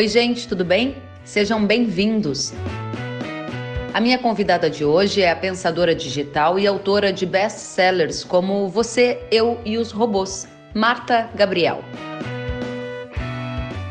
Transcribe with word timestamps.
Oi, 0.00 0.08
gente, 0.08 0.48
tudo 0.48 0.64
bem? 0.64 0.96
Sejam 1.26 1.66
bem-vindos. 1.66 2.54
A 3.92 4.00
minha 4.00 4.16
convidada 4.16 4.70
de 4.70 4.82
hoje 4.82 5.20
é 5.20 5.30
a 5.30 5.36
pensadora 5.36 5.94
digital 5.94 6.58
e 6.58 6.66
autora 6.66 7.12
de 7.12 7.26
best-sellers 7.26 8.24
como 8.24 8.66
Você, 8.70 9.22
Eu 9.30 9.60
e 9.62 9.76
os 9.76 9.92
Robôs, 9.92 10.48
Marta 10.74 11.28
Gabriel. 11.34 11.84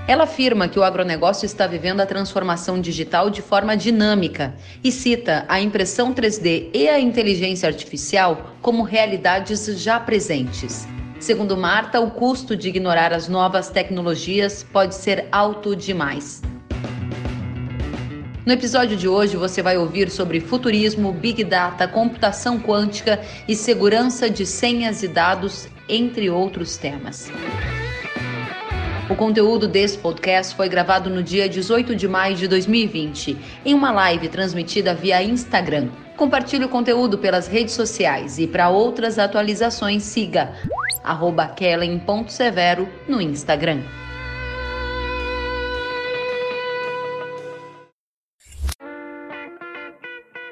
Ela 0.07 0.23
afirma 0.23 0.67
que 0.67 0.79
o 0.79 0.83
agronegócio 0.83 1.45
está 1.45 1.67
vivendo 1.67 2.01
a 2.01 2.07
transformação 2.07 2.81
digital 2.81 3.29
de 3.29 3.43
forma 3.43 3.77
dinâmica 3.77 4.55
e 4.83 4.91
cita 4.91 5.45
a 5.47 5.61
impressão 5.61 6.11
3D 6.11 6.71
e 6.73 6.89
a 6.89 6.99
inteligência 6.99 7.69
artificial 7.69 8.55
como 8.63 8.81
realidades 8.81 9.63
já 9.79 9.99
presentes. 9.99 10.87
Segundo 11.19 11.57
Marta, 11.57 11.99
o 11.99 12.11
custo 12.11 12.55
de 12.55 12.69
ignorar 12.69 13.11
as 13.11 13.27
novas 13.27 13.69
tecnologias 13.69 14.63
pode 14.63 14.95
ser 14.95 15.27
alto 15.33 15.75
demais. 15.75 16.41
No 18.45 18.53
episódio 18.53 18.95
de 18.95 19.05
hoje 19.05 19.35
você 19.35 19.61
vai 19.61 19.77
ouvir 19.77 20.09
sobre 20.09 20.39
futurismo, 20.39 21.11
big 21.11 21.43
data, 21.43 21.87
computação 21.89 22.57
quântica 22.57 23.19
e 23.49 23.53
segurança 23.53 24.29
de 24.29 24.45
senhas 24.45 25.03
e 25.03 25.09
dados, 25.09 25.67
entre 25.89 26.29
outros 26.29 26.77
temas. 26.77 27.29
O 29.09 29.15
conteúdo 29.15 29.67
desse 29.67 29.97
podcast 29.97 30.55
foi 30.55 30.69
gravado 30.69 31.09
no 31.09 31.21
dia 31.21 31.49
18 31.49 31.95
de 31.95 32.07
maio 32.07 32.35
de 32.35 32.47
2020, 32.47 33.37
em 33.65 33.73
uma 33.73 33.91
live 33.91 34.29
transmitida 34.29 34.93
via 34.93 35.21
Instagram. 35.21 35.89
Compartilhe 36.15 36.65
o 36.65 36.69
conteúdo 36.69 37.17
pelas 37.17 37.47
redes 37.47 37.73
sociais 37.73 38.39
e 38.39 38.47
para 38.47 38.69
outras 38.69 39.19
atualizações 39.19 40.03
siga 40.03 40.53
kellen.severo 41.55 42.87
no 43.07 43.19
Instagram. 43.21 43.98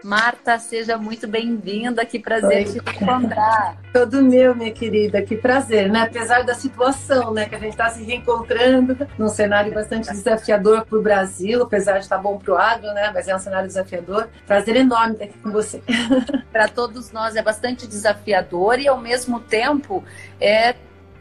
Marta, 0.08 0.58
seja 0.58 0.98
muito 0.98 1.28
bem-vinda. 1.28 2.06
Que 2.06 2.18
prazer 2.18 2.60
Oi. 2.60 2.64
te 2.64 2.78
encontrar. 2.78 3.76
Todo 3.92 4.24
meu, 4.24 4.56
minha 4.56 4.72
querida. 4.72 5.22
Que 5.22 5.36
prazer, 5.36 5.92
né? 5.92 6.04
Apesar 6.04 6.46
da 6.46 6.54
situação, 6.54 7.34
né? 7.34 7.46
Que 7.46 7.56
a 7.56 7.60
gente 7.60 7.72
está 7.72 7.90
se 7.90 8.02
reencontrando 8.06 9.06
num 9.18 9.28
cenário 9.28 9.74
bastante 9.74 10.10
desafiador 10.10 10.86
para 10.86 10.98
o 10.98 11.02
Brasil, 11.02 11.62
apesar 11.62 11.98
de 11.98 12.06
estar 12.06 12.16
tá 12.16 12.22
bom 12.22 12.38
para 12.38 12.54
o 12.54 12.58
agro, 12.58 12.88
né? 12.94 13.12
Mas 13.14 13.28
é 13.28 13.36
um 13.36 13.40
cenário 13.40 13.68
desafiador. 13.68 14.30
Prazer 14.46 14.78
enorme 14.78 15.16
estar 15.16 15.26
aqui 15.26 15.38
com 15.40 15.52
você. 15.52 15.84
para 16.54 16.70
todos 16.70 17.12
nós 17.12 17.36
é 17.36 17.42
bastante 17.42 17.86
desafiador 17.86 18.80
e, 18.80 18.88
ao 18.88 18.98
mesmo 18.98 19.42
tempo, 19.42 20.06
é 20.40 20.74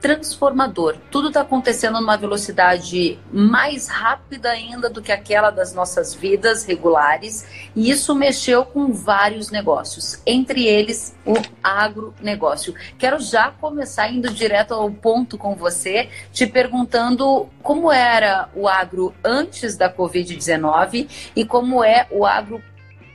transformador. 0.07 0.97
Tudo 1.11 1.29
está 1.29 1.41
acontecendo 1.41 2.01
numa 2.01 2.17
velocidade 2.17 3.19
mais 3.33 3.89
rápida 3.89 4.51
ainda 4.51 4.89
do 4.89 5.03
que 5.03 5.11
aquela 5.11 5.51
das 5.51 5.75
nossas 5.75 6.15
vidas 6.15 6.65
regulares, 6.65 7.45
e 7.75 7.91
isso 7.91 8.15
mexeu 8.15 8.65
com 8.65 8.93
vários 8.93 9.51
negócios, 9.51 10.21
entre 10.25 10.65
eles 10.65 11.17
o 11.27 11.35
agronegócio. 11.63 12.75
Quero 12.97 13.19
já 13.19 13.51
começar 13.51 14.09
indo 14.09 14.31
direto 14.31 14.75
ao 14.75 14.89
ponto 14.91 15.37
com 15.37 15.57
você, 15.57 16.09
te 16.33 16.47
perguntando 16.47 17.49
como 17.61 17.91
era 17.91 18.49
o 18.55 18.69
agro 18.69 19.13
antes 19.25 19.77
da 19.77 19.93
Covid-19 19.93 21.09
e 21.35 21.45
como 21.45 21.83
é 21.83 22.07
o 22.11 22.25
agro 22.25 22.63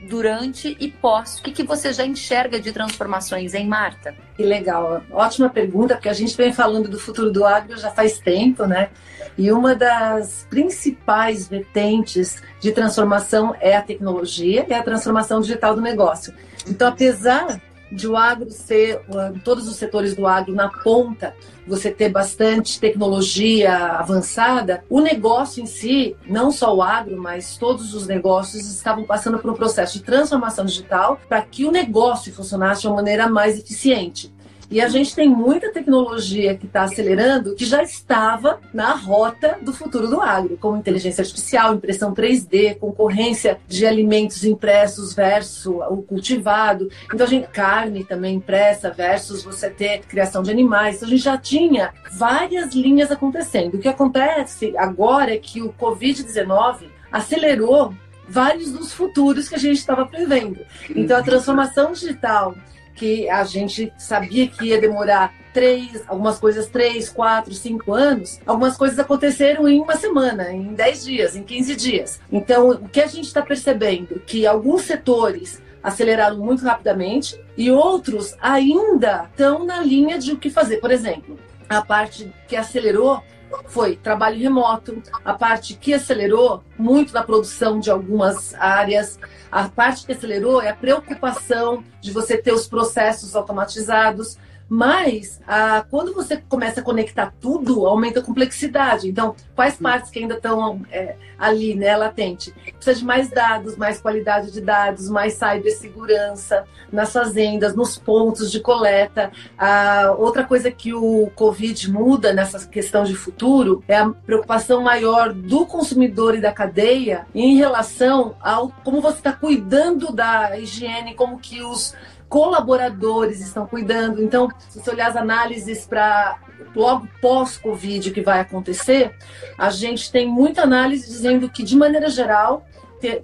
durante 0.02 0.76
e 0.80 0.90
pós. 0.90 1.40
O 1.40 1.44
que, 1.44 1.52
que 1.52 1.64
você 1.64 1.94
já 1.94 2.06
enxerga 2.06 2.60
de 2.60 2.72
transformações 2.72 3.54
em 3.54 3.68
Marta? 3.68 4.16
Que 4.36 4.44
legal, 4.44 5.04
ótima 5.12 5.50
pergunta, 5.50 5.96
porque 5.96 6.10
a 6.10 6.14
gente 6.14 6.36
vem 6.36 6.52
falando 6.52 6.90
do 6.90 7.00
futuro 7.00 7.32
do 7.32 7.46
agro 7.46 7.78
já 7.78 7.92
faz 7.92 8.18
tempo, 8.18 8.66
né? 8.66 8.90
E 9.38 9.52
uma 9.52 9.76
das 9.76 10.46
principais 10.50 11.48
vertentes 11.48 12.42
de 12.60 12.72
transformação 12.72 13.56
é 13.60 13.76
a 13.76 13.82
tecnologia 13.82 14.66
e 14.68 14.74
é 14.74 14.78
a 14.78 14.84
transformação 14.84 15.42
digital 15.42 15.76
do 15.76 15.82
negócio. 15.82 16.34
Então, 16.68 16.88
apesar 16.88 17.62
de 17.92 18.08
o 18.08 18.16
agro 18.16 18.50
ser, 18.50 19.02
todos 19.44 19.68
os 19.68 19.76
setores 19.76 20.16
do 20.16 20.26
agro 20.26 20.54
na 20.54 20.70
ponta, 20.70 21.36
você 21.68 21.92
ter 21.92 22.10
bastante 22.10 22.80
tecnologia 22.80 23.76
avançada, 23.76 24.84
o 24.90 25.00
negócio 25.00 25.62
em 25.62 25.66
si, 25.66 26.16
não 26.28 26.52
só 26.52 26.76
o 26.76 26.82
agro, 26.82 27.18
mas 27.18 27.58
todos 27.58 27.94
os 27.94 28.08
negócios 28.08 28.66
estavam 28.68 29.04
passando 29.04 29.40
por 29.40 29.52
um 29.52 29.56
processo 29.56 29.98
de 29.98 30.04
transformação 30.04 30.66
digital 30.66 31.20
para 31.28 31.42
que 31.42 31.66
o 31.66 31.72
negócio 31.72 32.34
funcionasse 32.34 32.82
de 32.82 32.88
uma 32.88 32.96
maneira 32.96 33.28
mais 33.28 33.60
eficiente. 33.60 34.34
E 34.72 34.80
a 34.80 34.88
gente 34.88 35.14
tem 35.14 35.28
muita 35.28 35.70
tecnologia 35.70 36.56
que 36.56 36.66
está 36.66 36.84
acelerando 36.84 37.56
que 37.56 37.66
já 37.66 37.84
estava 37.84 38.58
na 38.74 38.94
rota 38.96 39.58
do 39.62 39.74
futuro 39.74 40.08
do 40.08 40.22
agro, 40.22 40.58
como 40.58 40.78
inteligência 40.78 41.24
artificial, 41.24 41.76
impressão 41.76 42.14
3D, 42.14 42.78
concorrência 42.80 43.60
de 43.68 43.86
alimentos 43.86 44.46
impressos 44.46 45.14
versus 45.14 45.66
o 45.66 46.02
cultivado. 46.04 46.90
Então 47.14 47.26
a 47.26 47.30
gente 47.30 47.50
carne 47.50 48.06
também 48.06 48.36
impressa 48.36 48.90
versus 48.90 49.44
você 49.44 49.70
ter 49.70 50.04
criação 50.08 50.42
de 50.42 50.52
animais. 50.52 50.96
Então 50.96 51.08
a 51.10 51.12
gente 51.12 51.24
já 51.24 51.38
tinha 51.38 51.94
várias 52.10 52.74
linhas 52.74 53.12
acontecendo. 53.12 53.76
O 53.76 53.80
que 53.80 53.90
acontece 53.90 54.74
agora 54.78 55.34
é 55.34 55.38
que 55.38 55.62
o 55.62 55.74
COVID-19 55.74 56.86
acelerou 57.12 57.94
vários 58.26 58.72
dos 58.72 58.94
futuros 58.94 59.50
que 59.50 59.56
a 59.56 59.60
gente 59.60 59.80
estava 59.80 60.06
prevendo. 60.06 60.62
Então 60.96 61.18
a 61.18 61.22
transformação 61.22 61.92
digital 61.92 62.56
que 62.96 63.30
a 63.30 63.44
gente 63.44 63.92
sabia 63.98 64.48
que 64.48 64.66
ia 64.66 64.80
demorar 64.80 65.34
três, 65.54 66.04
algumas 66.08 66.40
coisas 66.40 66.68
três, 66.68 67.10
quatro, 67.10 67.54
cinco 67.54 67.94
anos, 67.94 68.40
algumas 68.46 68.78
coisas 68.78 68.98
aconteceram 69.00 69.68
em 69.68 69.80
uma 69.80 69.96
semana, 69.96 70.52
em 70.52 70.74
dez 70.74 71.04
dias, 71.04 71.36
em 71.36 71.44
quinze 71.44 71.76
dias. 71.76 72.20
Então, 72.32 72.70
o 72.70 72.90
que 72.90 73.02
a 73.02 73.08
gente 73.08 73.26
está 73.26 73.42
percebendo? 73.42 74.22
Que 74.26 74.46
alguns 74.46 74.84
setores 74.84 75.62
aceleraram 75.84 76.38
muito 76.38 76.64
rapidamente 76.64 77.40
e 77.58 77.72
outros 77.72 78.36
ainda 78.40 79.28
estão 79.30 79.66
na 79.66 79.82
linha 79.82 80.18
de 80.18 80.32
o 80.32 80.38
que 80.38 80.50
fazer. 80.50 80.78
Por 80.78 80.92
exemplo, 80.92 81.38
a 81.68 81.82
parte 81.82 82.32
que 82.48 82.56
acelerou 82.56 83.24
foi 83.68 83.96
trabalho 83.96 84.40
remoto, 84.40 85.02
a 85.24 85.34
parte 85.34 85.76
que 85.76 85.94
acelerou 85.94 86.64
muito 86.78 87.14
na 87.14 87.24
produção 87.24 87.80
de 87.80 87.90
algumas 87.90 88.54
áreas, 88.56 89.20
a 89.52 89.68
parte 89.70 90.06
que 90.06 90.12
acelerou 90.12 90.62
é 90.62 90.70
a 90.70 90.76
preocupação 90.76 91.84
de 92.00 92.12
você 92.12 92.38
ter 92.38 92.54
os 92.54 92.68
processos 92.68 93.36
automatizados, 93.36 94.38
mas 94.74 95.42
ah, 95.46 95.86
quando 95.92 96.14
você 96.14 96.38
começa 96.38 96.80
a 96.80 96.84
conectar 96.84 97.34
tudo, 97.42 97.86
aumenta 97.86 98.22
a 98.22 98.24
complexidade. 98.24 99.10
Então, 99.10 99.36
quais 99.54 99.76
partes 99.76 100.10
que 100.10 100.20
ainda 100.20 100.36
estão 100.36 100.82
é, 100.90 101.18
ali, 101.38 101.76
né, 101.76 101.94
latente? 101.98 102.54
Precisa 102.76 103.00
de 103.00 103.04
mais 103.04 103.30
dados, 103.30 103.76
mais 103.76 104.00
qualidade 104.00 104.50
de 104.50 104.62
dados, 104.62 105.10
mais 105.10 105.34
cibersegurança 105.34 106.64
nas 106.90 107.12
fazendas, 107.12 107.76
nos 107.76 107.98
pontos 107.98 108.50
de 108.50 108.62
coleta. 108.62 109.30
Ah, 109.58 110.16
outra 110.18 110.46
coisa 110.46 110.72
que 110.72 110.94
o 110.94 111.30
Covid 111.36 111.92
muda 111.92 112.32
nessa 112.32 112.66
questão 112.66 113.04
de 113.04 113.14
futuro 113.14 113.84
é 113.90 113.98
a 113.98 114.08
preocupação 114.10 114.82
maior 114.82 115.34
do 115.34 115.66
consumidor 115.66 116.34
e 116.34 116.40
da 116.40 116.54
cadeia 116.54 117.26
em 117.36 117.58
relação 117.58 118.36
ao 118.40 118.70
como 118.86 119.02
você 119.02 119.18
está 119.18 119.34
cuidando 119.34 120.14
da 120.14 120.58
higiene, 120.58 121.14
como 121.14 121.40
que 121.40 121.62
os 121.62 121.94
colaboradores 122.32 123.42
estão 123.42 123.68
cuidando. 123.68 124.24
Então, 124.24 124.48
se 124.70 124.80
você 124.80 124.90
olhar 124.90 125.10
as 125.10 125.18
análises 125.18 125.86
para 125.86 126.40
logo 126.74 127.06
pós-Covid 127.22 128.10
que 128.10 128.22
vai 128.22 128.40
acontecer, 128.40 129.14
a 129.58 129.70
gente 129.70 130.10
tem 130.10 130.30
muita 130.30 130.62
análise 130.62 131.06
dizendo 131.10 131.50
que, 131.50 131.62
de 131.62 131.76
maneira 131.76 132.10
geral, 132.10 132.66